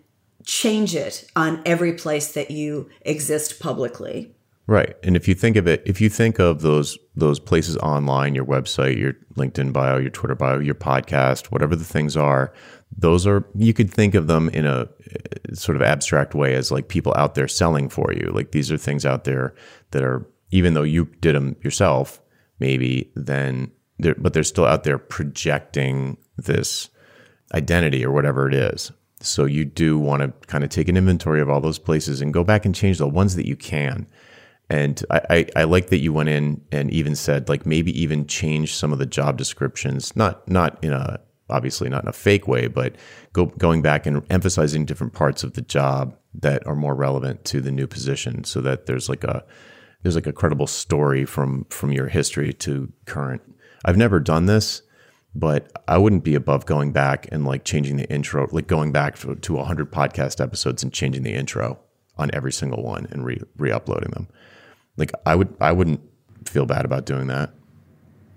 change 0.44 0.94
it 0.94 1.28
on 1.36 1.62
every 1.64 1.92
place 1.92 2.32
that 2.32 2.50
you 2.50 2.88
exist 3.02 3.60
publicly. 3.60 4.35
Right. 4.68 4.96
And 5.04 5.14
if 5.14 5.28
you 5.28 5.34
think 5.34 5.56
of 5.56 5.68
it, 5.68 5.80
if 5.86 6.00
you 6.00 6.08
think 6.08 6.40
of 6.40 6.60
those 6.60 6.98
those 7.14 7.38
places 7.38 7.76
online, 7.78 8.34
your 8.34 8.44
website, 8.44 8.98
your 8.98 9.12
LinkedIn 9.36 9.72
bio, 9.72 9.98
your 9.98 10.10
Twitter 10.10 10.34
bio, 10.34 10.58
your 10.58 10.74
podcast, 10.74 11.46
whatever 11.46 11.76
the 11.76 11.84
things 11.84 12.16
are, 12.16 12.52
those 12.96 13.28
are 13.28 13.46
you 13.54 13.72
could 13.72 13.90
think 13.90 14.14
of 14.14 14.26
them 14.26 14.48
in 14.48 14.66
a 14.66 14.80
uh, 14.80 14.86
sort 15.54 15.76
of 15.76 15.82
abstract 15.82 16.34
way 16.34 16.54
as 16.54 16.72
like 16.72 16.88
people 16.88 17.14
out 17.16 17.36
there 17.36 17.46
selling 17.46 17.88
for 17.88 18.12
you. 18.12 18.32
Like 18.32 18.50
these 18.50 18.72
are 18.72 18.76
things 18.76 19.06
out 19.06 19.22
there 19.22 19.54
that 19.92 20.02
are 20.02 20.26
even 20.50 20.74
though 20.74 20.82
you 20.82 21.06
did 21.20 21.36
them 21.36 21.54
yourself, 21.62 22.20
maybe 22.58 23.12
then 23.14 23.70
they're, 23.98 24.16
but 24.16 24.32
they're 24.32 24.42
still 24.42 24.66
out 24.66 24.84
there 24.84 24.98
projecting 24.98 26.16
this 26.36 26.90
identity 27.54 28.04
or 28.04 28.12
whatever 28.12 28.48
it 28.48 28.54
is. 28.54 28.90
So 29.20 29.44
you 29.44 29.64
do 29.64 29.98
want 29.98 30.22
to 30.22 30.46
kind 30.46 30.64
of 30.64 30.70
take 30.70 30.88
an 30.88 30.96
inventory 30.96 31.40
of 31.40 31.48
all 31.48 31.60
those 31.60 31.78
places 31.78 32.20
and 32.20 32.34
go 32.34 32.44
back 32.44 32.64
and 32.64 32.74
change 32.74 32.98
the 32.98 33.08
ones 33.08 33.36
that 33.36 33.46
you 33.46 33.56
can. 33.56 34.06
And 34.68 35.04
I, 35.10 35.20
I, 35.30 35.46
I 35.56 35.64
like 35.64 35.90
that 35.90 35.98
you 35.98 36.12
went 36.12 36.28
in 36.28 36.60
and 36.72 36.90
even 36.90 37.14
said 37.14 37.48
like 37.48 37.66
maybe 37.66 37.98
even 38.00 38.26
change 38.26 38.74
some 38.74 38.92
of 38.92 38.98
the 38.98 39.06
job 39.06 39.36
descriptions, 39.36 40.14
not 40.16 40.48
not 40.48 40.82
in 40.82 40.92
a 40.92 41.20
obviously 41.48 41.88
not 41.88 42.02
in 42.02 42.08
a 42.08 42.12
fake 42.12 42.48
way, 42.48 42.66
but 42.66 42.96
go, 43.32 43.46
going 43.46 43.82
back 43.82 44.06
and 44.06 44.24
emphasizing 44.30 44.84
different 44.84 45.12
parts 45.12 45.44
of 45.44 45.52
the 45.52 45.62
job 45.62 46.16
that 46.34 46.66
are 46.66 46.74
more 46.74 46.94
relevant 46.94 47.44
to 47.44 47.60
the 47.60 47.70
new 47.70 47.86
position, 47.86 48.42
so 48.42 48.60
that 48.60 48.86
there's 48.86 49.08
like 49.08 49.22
a 49.22 49.44
there's 50.02 50.16
like 50.16 50.26
a 50.26 50.32
credible 50.32 50.66
story 50.66 51.24
from 51.24 51.64
from 51.70 51.92
your 51.92 52.08
history 52.08 52.52
to 52.52 52.92
current. 53.04 53.42
I've 53.84 53.96
never 53.96 54.18
done 54.18 54.46
this, 54.46 54.82
but 55.34 55.70
I 55.86 55.98
wouldn't 55.98 56.24
be 56.24 56.34
above 56.34 56.66
going 56.66 56.92
back 56.92 57.28
and 57.30 57.44
like 57.44 57.64
changing 57.64 57.98
the 57.98 58.10
intro, 58.10 58.48
like 58.50 58.66
going 58.66 58.90
back 58.90 59.16
to, 59.20 59.36
to 59.36 59.54
100 59.54 59.92
podcast 59.92 60.42
episodes 60.42 60.82
and 60.82 60.92
changing 60.92 61.22
the 61.22 61.34
intro 61.34 61.78
on 62.18 62.30
every 62.32 62.52
single 62.52 62.82
one 62.82 63.06
and 63.10 63.24
re 63.24 63.40
re-uploading 63.56 64.10
them. 64.10 64.28
Like 64.96 65.12
I 65.24 65.34
would, 65.34 65.54
I 65.60 65.72
wouldn't 65.72 66.00
feel 66.44 66.66
bad 66.66 66.84
about 66.84 67.06
doing 67.06 67.26
that. 67.28 67.50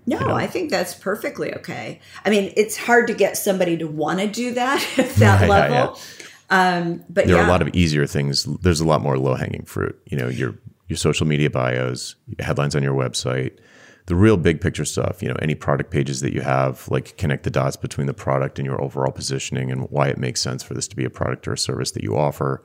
No, 0.05 0.19
you 0.19 0.27
know? 0.27 0.33
I 0.33 0.47
think 0.47 0.71
that's 0.71 0.95
perfectly 0.95 1.53
okay. 1.55 1.99
I 2.25 2.29
mean, 2.29 2.51
it's 2.57 2.77
hard 2.77 3.07
to 3.07 3.13
get 3.13 3.37
somebody 3.37 3.77
to 3.77 3.87
want 3.87 4.19
to 4.19 4.27
do 4.27 4.53
that 4.53 4.83
at 4.97 5.09
that 5.15 5.41
yeah, 5.41 5.47
level. 5.47 5.75
Yeah, 5.75 6.25
yeah. 6.25 6.77
Um, 6.79 7.03
but 7.09 7.27
there 7.27 7.37
are 7.37 7.45
a 7.45 7.49
lot 7.49 7.61
of 7.61 7.69
easier 7.75 8.07
things. 8.07 8.45
There's 8.45 8.79
a 8.79 8.87
lot 8.87 9.01
more 9.01 9.19
low 9.19 9.35
hanging 9.35 9.65
fruit. 9.65 10.01
You 10.07 10.17
know, 10.17 10.27
your 10.27 10.55
your 10.87 10.97
social 10.97 11.27
media 11.27 11.51
bios, 11.51 12.15
headlines 12.39 12.75
on 12.75 12.81
your 12.81 12.95
website, 12.95 13.59
the 14.07 14.15
real 14.15 14.37
big 14.37 14.59
picture 14.59 14.85
stuff, 14.85 15.21
you 15.21 15.29
know, 15.29 15.35
any 15.39 15.53
product 15.53 15.91
pages 15.91 16.21
that 16.21 16.33
you 16.33 16.41
have, 16.41 16.87
like 16.89 17.15
connect 17.17 17.43
the 17.43 17.51
dots 17.51 17.75
between 17.75 18.07
the 18.07 18.13
product 18.13 18.57
and 18.57 18.65
your 18.65 18.81
overall 18.81 19.11
positioning 19.11 19.71
and 19.71 19.87
why 19.91 20.07
it 20.07 20.17
makes 20.17 20.41
sense 20.41 20.63
for 20.63 20.73
this 20.73 20.87
to 20.87 20.95
be 20.95 21.05
a 21.05 21.11
product 21.11 21.47
or 21.47 21.53
a 21.53 21.57
service 21.57 21.91
that 21.91 22.03
you 22.03 22.17
offer. 22.17 22.63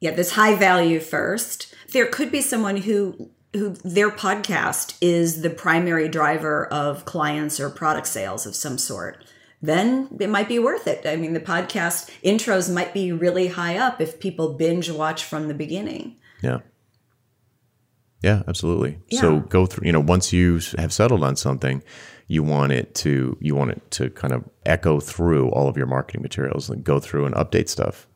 Yeah, 0.00 0.12
this 0.12 0.32
high 0.32 0.54
value 0.54 1.00
first. 1.00 1.74
There 1.92 2.06
could 2.06 2.32
be 2.32 2.40
someone 2.40 2.78
who 2.78 3.30
who 3.52 3.70
their 3.84 4.10
podcast 4.10 4.96
is 5.00 5.42
the 5.42 5.50
primary 5.50 6.08
driver 6.08 6.66
of 6.66 7.04
clients 7.04 7.58
or 7.58 7.68
product 7.68 8.06
sales 8.06 8.46
of 8.46 8.54
some 8.54 8.78
sort 8.78 9.24
then 9.62 10.08
it 10.18 10.28
might 10.28 10.48
be 10.48 10.58
worth 10.58 10.86
it. 10.86 11.06
I 11.06 11.16
mean, 11.16 11.34
the 11.34 11.40
podcast 11.40 12.10
intros 12.24 12.72
might 12.72 12.94
be 12.94 13.12
really 13.12 13.48
high 13.48 13.76
up 13.76 14.00
if 14.00 14.20
people 14.20 14.54
binge 14.54 14.90
watch 14.90 15.24
from 15.24 15.48
the 15.48 15.54
beginning. 15.54 16.16
Yeah. 16.42 16.58
Yeah, 18.22 18.42
absolutely. 18.48 18.98
Yeah. 19.08 19.20
So 19.20 19.40
go 19.40 19.66
through, 19.66 19.86
you 19.86 19.92
know, 19.92 20.00
once 20.00 20.32
you 20.32 20.60
have 20.78 20.92
settled 20.92 21.22
on 21.22 21.36
something, 21.36 21.82
you 22.26 22.42
want 22.42 22.72
it 22.72 22.94
to 22.96 23.36
you 23.40 23.54
want 23.54 23.72
it 23.72 23.90
to 23.92 24.10
kind 24.10 24.32
of 24.32 24.48
echo 24.64 25.00
through 25.00 25.50
all 25.50 25.68
of 25.68 25.76
your 25.76 25.86
marketing 25.86 26.22
materials 26.22 26.70
and 26.70 26.84
go 26.84 27.00
through 27.00 27.26
and 27.26 27.34
update 27.34 27.68
stuff. 27.68 28.06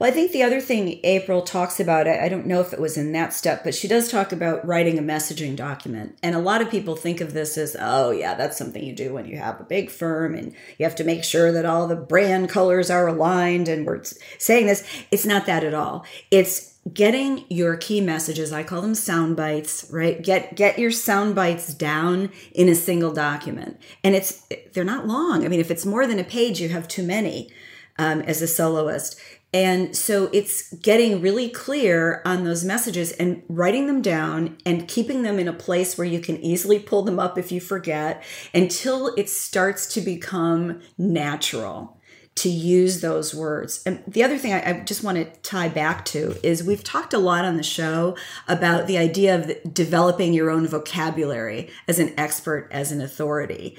Well, 0.00 0.08
I 0.08 0.14
think 0.14 0.32
the 0.32 0.42
other 0.42 0.62
thing 0.62 0.98
April 1.04 1.42
talks 1.42 1.78
about, 1.78 2.08
I 2.08 2.30
don't 2.30 2.46
know 2.46 2.62
if 2.62 2.72
it 2.72 2.80
was 2.80 2.96
in 2.96 3.12
that 3.12 3.34
step, 3.34 3.62
but 3.62 3.74
she 3.74 3.86
does 3.86 4.10
talk 4.10 4.32
about 4.32 4.66
writing 4.66 4.98
a 4.98 5.02
messaging 5.02 5.54
document. 5.54 6.18
And 6.22 6.34
a 6.34 6.38
lot 6.38 6.62
of 6.62 6.70
people 6.70 6.96
think 6.96 7.20
of 7.20 7.34
this 7.34 7.58
as, 7.58 7.76
oh, 7.78 8.10
yeah, 8.10 8.32
that's 8.32 8.56
something 8.56 8.82
you 8.82 8.94
do 8.94 9.12
when 9.12 9.26
you 9.26 9.36
have 9.36 9.60
a 9.60 9.64
big 9.64 9.90
firm 9.90 10.34
and 10.34 10.54
you 10.78 10.86
have 10.86 10.96
to 10.96 11.04
make 11.04 11.22
sure 11.22 11.52
that 11.52 11.66
all 11.66 11.86
the 11.86 11.96
brand 11.96 12.48
colors 12.48 12.88
are 12.88 13.08
aligned. 13.08 13.68
And 13.68 13.84
we're 13.84 14.02
saying 14.38 14.68
this. 14.68 14.88
It's 15.10 15.26
not 15.26 15.44
that 15.44 15.64
at 15.64 15.74
all. 15.74 16.06
It's 16.30 16.78
getting 16.94 17.44
your 17.50 17.76
key 17.76 18.00
messages 18.00 18.54
i 18.54 18.62
call 18.62 18.80
them 18.80 18.94
sound 18.94 19.36
bites 19.36 19.86
right 19.90 20.22
get 20.22 20.56
get 20.56 20.78
your 20.78 20.90
sound 20.90 21.34
bites 21.34 21.74
down 21.74 22.30
in 22.52 22.70
a 22.70 22.74
single 22.74 23.12
document 23.12 23.78
and 24.02 24.14
it's 24.14 24.48
they're 24.72 24.82
not 24.82 25.06
long 25.06 25.44
i 25.44 25.48
mean 25.48 25.60
if 25.60 25.70
it's 25.70 25.84
more 25.84 26.06
than 26.06 26.18
a 26.18 26.24
page 26.24 26.58
you 26.58 26.70
have 26.70 26.88
too 26.88 27.02
many 27.02 27.50
um, 27.98 28.22
as 28.22 28.40
a 28.40 28.48
soloist 28.48 29.20
and 29.52 29.96
so 29.96 30.30
it's 30.32 30.72
getting 30.74 31.20
really 31.20 31.48
clear 31.48 32.22
on 32.24 32.44
those 32.44 32.64
messages 32.64 33.10
and 33.12 33.42
writing 33.48 33.88
them 33.88 34.00
down 34.00 34.56
and 34.64 34.86
keeping 34.86 35.22
them 35.22 35.40
in 35.40 35.48
a 35.48 35.52
place 35.52 35.98
where 35.98 36.06
you 36.06 36.20
can 36.20 36.36
easily 36.36 36.78
pull 36.78 37.02
them 37.02 37.18
up 37.18 37.36
if 37.36 37.50
you 37.50 37.60
forget 37.60 38.22
until 38.54 39.08
it 39.16 39.28
starts 39.28 39.92
to 39.94 40.00
become 40.00 40.80
natural 40.96 42.00
to 42.36 42.48
use 42.48 43.00
those 43.00 43.34
words. 43.34 43.82
And 43.84 44.02
the 44.06 44.22
other 44.22 44.38
thing 44.38 44.52
I, 44.52 44.70
I, 44.70 44.80
just 44.80 45.02
want 45.02 45.18
to 45.18 45.24
tie 45.40 45.68
back 45.68 46.04
to 46.06 46.36
is 46.46 46.62
we've 46.62 46.84
talked 46.84 47.12
a 47.12 47.18
lot 47.18 47.44
on 47.44 47.56
the 47.56 47.62
show 47.62 48.16
about 48.46 48.86
the 48.86 48.98
idea 48.98 49.34
of 49.34 49.74
developing 49.74 50.32
your 50.32 50.48
own 50.48 50.66
vocabulary 50.66 51.70
as 51.88 51.98
an 51.98 52.14
expert, 52.16 52.68
as 52.70 52.92
an 52.92 53.00
authority. 53.00 53.76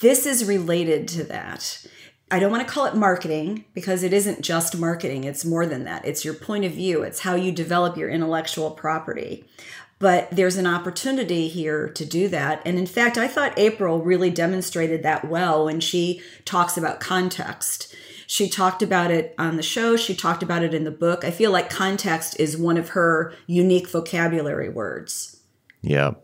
This 0.00 0.26
is 0.26 0.44
related 0.44 1.08
to 1.08 1.24
that. 1.24 1.86
I 2.30 2.40
don't 2.40 2.50
want 2.50 2.66
to 2.66 2.72
call 2.72 2.86
it 2.86 2.96
marketing 2.96 3.64
because 3.72 4.02
it 4.02 4.12
isn't 4.12 4.40
just 4.40 4.76
marketing, 4.76 5.24
it's 5.24 5.44
more 5.44 5.64
than 5.64 5.84
that. 5.84 6.04
It's 6.04 6.24
your 6.24 6.34
point 6.34 6.64
of 6.64 6.72
view, 6.72 7.02
it's 7.02 7.20
how 7.20 7.36
you 7.36 7.52
develop 7.52 7.96
your 7.96 8.08
intellectual 8.08 8.72
property. 8.72 9.44
But 9.98 10.28
there's 10.30 10.56
an 10.56 10.66
opportunity 10.66 11.48
here 11.48 11.88
to 11.88 12.04
do 12.04 12.28
that. 12.28 12.60
And 12.66 12.78
in 12.78 12.86
fact, 12.86 13.16
I 13.16 13.28
thought 13.28 13.58
April 13.58 14.02
really 14.02 14.28
demonstrated 14.28 15.02
that 15.02 15.26
well 15.26 15.64
when 15.64 15.80
she 15.80 16.20
talks 16.44 16.76
about 16.76 17.00
context. 17.00 17.94
She 18.26 18.48
talked 18.48 18.82
about 18.82 19.10
it 19.10 19.34
on 19.38 19.56
the 19.56 19.62
show, 19.62 19.96
she 19.96 20.14
talked 20.14 20.42
about 20.42 20.64
it 20.64 20.74
in 20.74 20.84
the 20.84 20.90
book. 20.90 21.24
I 21.24 21.30
feel 21.30 21.52
like 21.52 21.70
context 21.70 22.38
is 22.40 22.58
one 22.58 22.76
of 22.76 22.90
her 22.90 23.32
unique 23.46 23.88
vocabulary 23.88 24.68
words. 24.68 25.40
Yeah. 25.80 26.14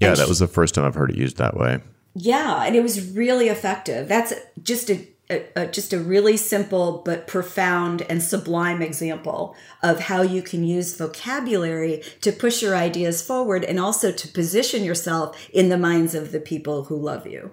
Yeah, 0.00 0.08
and 0.08 0.16
that 0.18 0.24
she, 0.24 0.28
was 0.28 0.40
the 0.40 0.48
first 0.48 0.74
time 0.74 0.84
I've 0.84 0.96
heard 0.96 1.10
it 1.10 1.16
used 1.16 1.36
that 1.36 1.56
way. 1.56 1.80
Yeah, 2.14 2.64
and 2.64 2.74
it 2.74 2.82
was 2.82 3.10
really 3.12 3.48
effective. 3.48 4.08
That's 4.08 4.34
just 4.62 4.90
a 4.90 5.06
a, 5.30 5.46
a, 5.56 5.66
just 5.66 5.92
a 5.92 5.98
really 5.98 6.36
simple 6.36 7.02
but 7.04 7.26
profound 7.26 8.02
and 8.02 8.22
sublime 8.22 8.82
example 8.82 9.56
of 9.82 10.00
how 10.00 10.22
you 10.22 10.42
can 10.42 10.64
use 10.64 10.96
vocabulary 10.96 12.02
to 12.20 12.32
push 12.32 12.62
your 12.62 12.76
ideas 12.76 13.22
forward 13.22 13.64
and 13.64 13.80
also 13.80 14.12
to 14.12 14.28
position 14.28 14.84
yourself 14.84 15.48
in 15.50 15.68
the 15.68 15.78
minds 15.78 16.14
of 16.14 16.32
the 16.32 16.40
people 16.40 16.84
who 16.84 16.96
love 16.96 17.26
you 17.26 17.52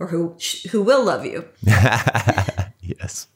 or 0.00 0.08
who 0.08 0.36
who 0.70 0.82
will 0.82 1.04
love 1.04 1.24
you. 1.24 1.48
yes. 2.80 3.28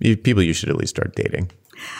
People 0.00 0.42
you 0.42 0.52
should 0.52 0.68
at 0.68 0.76
least 0.76 0.94
start 0.94 1.16
dating. 1.16 1.50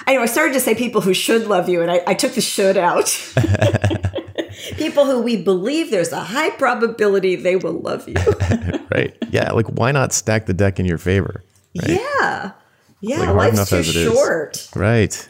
I 0.06 0.14
know 0.14 0.22
I 0.22 0.26
started 0.26 0.54
to 0.54 0.60
say 0.60 0.74
people 0.74 1.00
who 1.00 1.14
should 1.14 1.46
love 1.46 1.68
you 1.68 1.82
and 1.82 1.90
I, 1.90 2.02
I 2.06 2.14
took 2.14 2.32
the 2.32 2.40
should 2.40 2.76
out. 2.76 3.08
people 4.76 5.06
who 5.06 5.20
we 5.20 5.42
believe 5.42 5.90
there's 5.90 6.12
a 6.12 6.20
high 6.20 6.50
probability 6.50 7.36
they 7.36 7.56
will 7.56 7.80
love 7.80 8.08
you. 8.08 8.14
right. 8.92 9.16
Yeah. 9.30 9.52
Like, 9.52 9.66
why 9.68 9.92
not 9.92 10.12
stack 10.12 10.46
the 10.46 10.54
deck 10.54 10.78
in 10.78 10.86
your 10.86 10.98
favor? 10.98 11.42
Right? 11.80 12.00
Yeah. 12.00 12.52
Yeah. 13.00 13.30
Like 13.30 13.54
life's 13.54 13.70
too 13.70 13.82
short. 13.82 14.56
Is. 14.56 14.70
Right. 14.76 15.28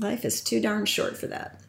Life 0.00 0.24
is 0.24 0.40
too 0.40 0.60
darn 0.60 0.86
short 0.86 1.16
for 1.16 1.26
that. 1.28 1.60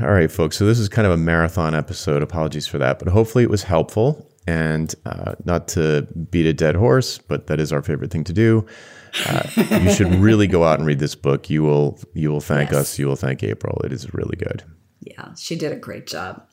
All 0.00 0.10
right, 0.10 0.30
folks. 0.30 0.56
So 0.56 0.64
this 0.64 0.78
is 0.78 0.88
kind 0.88 1.06
of 1.06 1.12
a 1.12 1.16
marathon 1.16 1.74
episode. 1.74 2.22
Apologies 2.22 2.66
for 2.66 2.78
that, 2.78 2.98
but 2.98 3.08
hopefully 3.08 3.44
it 3.44 3.50
was 3.50 3.64
helpful. 3.64 4.26
And 4.46 4.94
uh, 5.04 5.34
not 5.44 5.68
to 5.68 6.08
beat 6.30 6.46
a 6.46 6.54
dead 6.54 6.74
horse, 6.74 7.18
but 7.18 7.46
that 7.48 7.60
is 7.60 7.72
our 7.72 7.82
favorite 7.82 8.10
thing 8.10 8.24
to 8.24 8.32
do. 8.32 8.66
Uh, 9.26 9.42
you 9.82 9.92
should 9.92 10.14
really 10.14 10.46
go 10.46 10.64
out 10.64 10.78
and 10.78 10.86
read 10.86 10.98
this 10.98 11.14
book. 11.14 11.50
You 11.50 11.62
will 11.62 11.98
you 12.14 12.30
will 12.30 12.40
thank 12.40 12.70
yes. 12.70 12.80
us. 12.80 12.98
You 12.98 13.06
will 13.06 13.16
thank 13.16 13.42
April. 13.42 13.80
It 13.84 13.92
is 13.92 14.12
really 14.14 14.36
good. 14.36 14.64
Yeah, 15.00 15.34
she 15.34 15.56
did 15.56 15.72
a 15.72 15.76
great 15.76 16.06
job. 16.06 16.46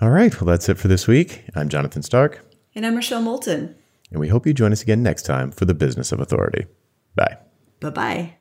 All 0.00 0.10
right. 0.10 0.38
Well, 0.40 0.48
that's 0.48 0.68
it 0.68 0.78
for 0.78 0.88
this 0.88 1.06
week. 1.06 1.44
I'm 1.54 1.68
Jonathan 1.68 2.02
Stark. 2.02 2.44
And 2.74 2.84
I'm 2.84 2.94
Rochelle 2.94 3.22
Moulton. 3.22 3.76
And 4.10 4.20
we 4.20 4.28
hope 4.28 4.46
you 4.46 4.52
join 4.52 4.72
us 4.72 4.82
again 4.82 5.02
next 5.02 5.22
time 5.22 5.50
for 5.50 5.64
the 5.64 5.74
Business 5.74 6.12
of 6.12 6.20
Authority. 6.20 6.66
Bye. 7.14 7.38
Bye 7.80 7.90
bye. 7.90 8.34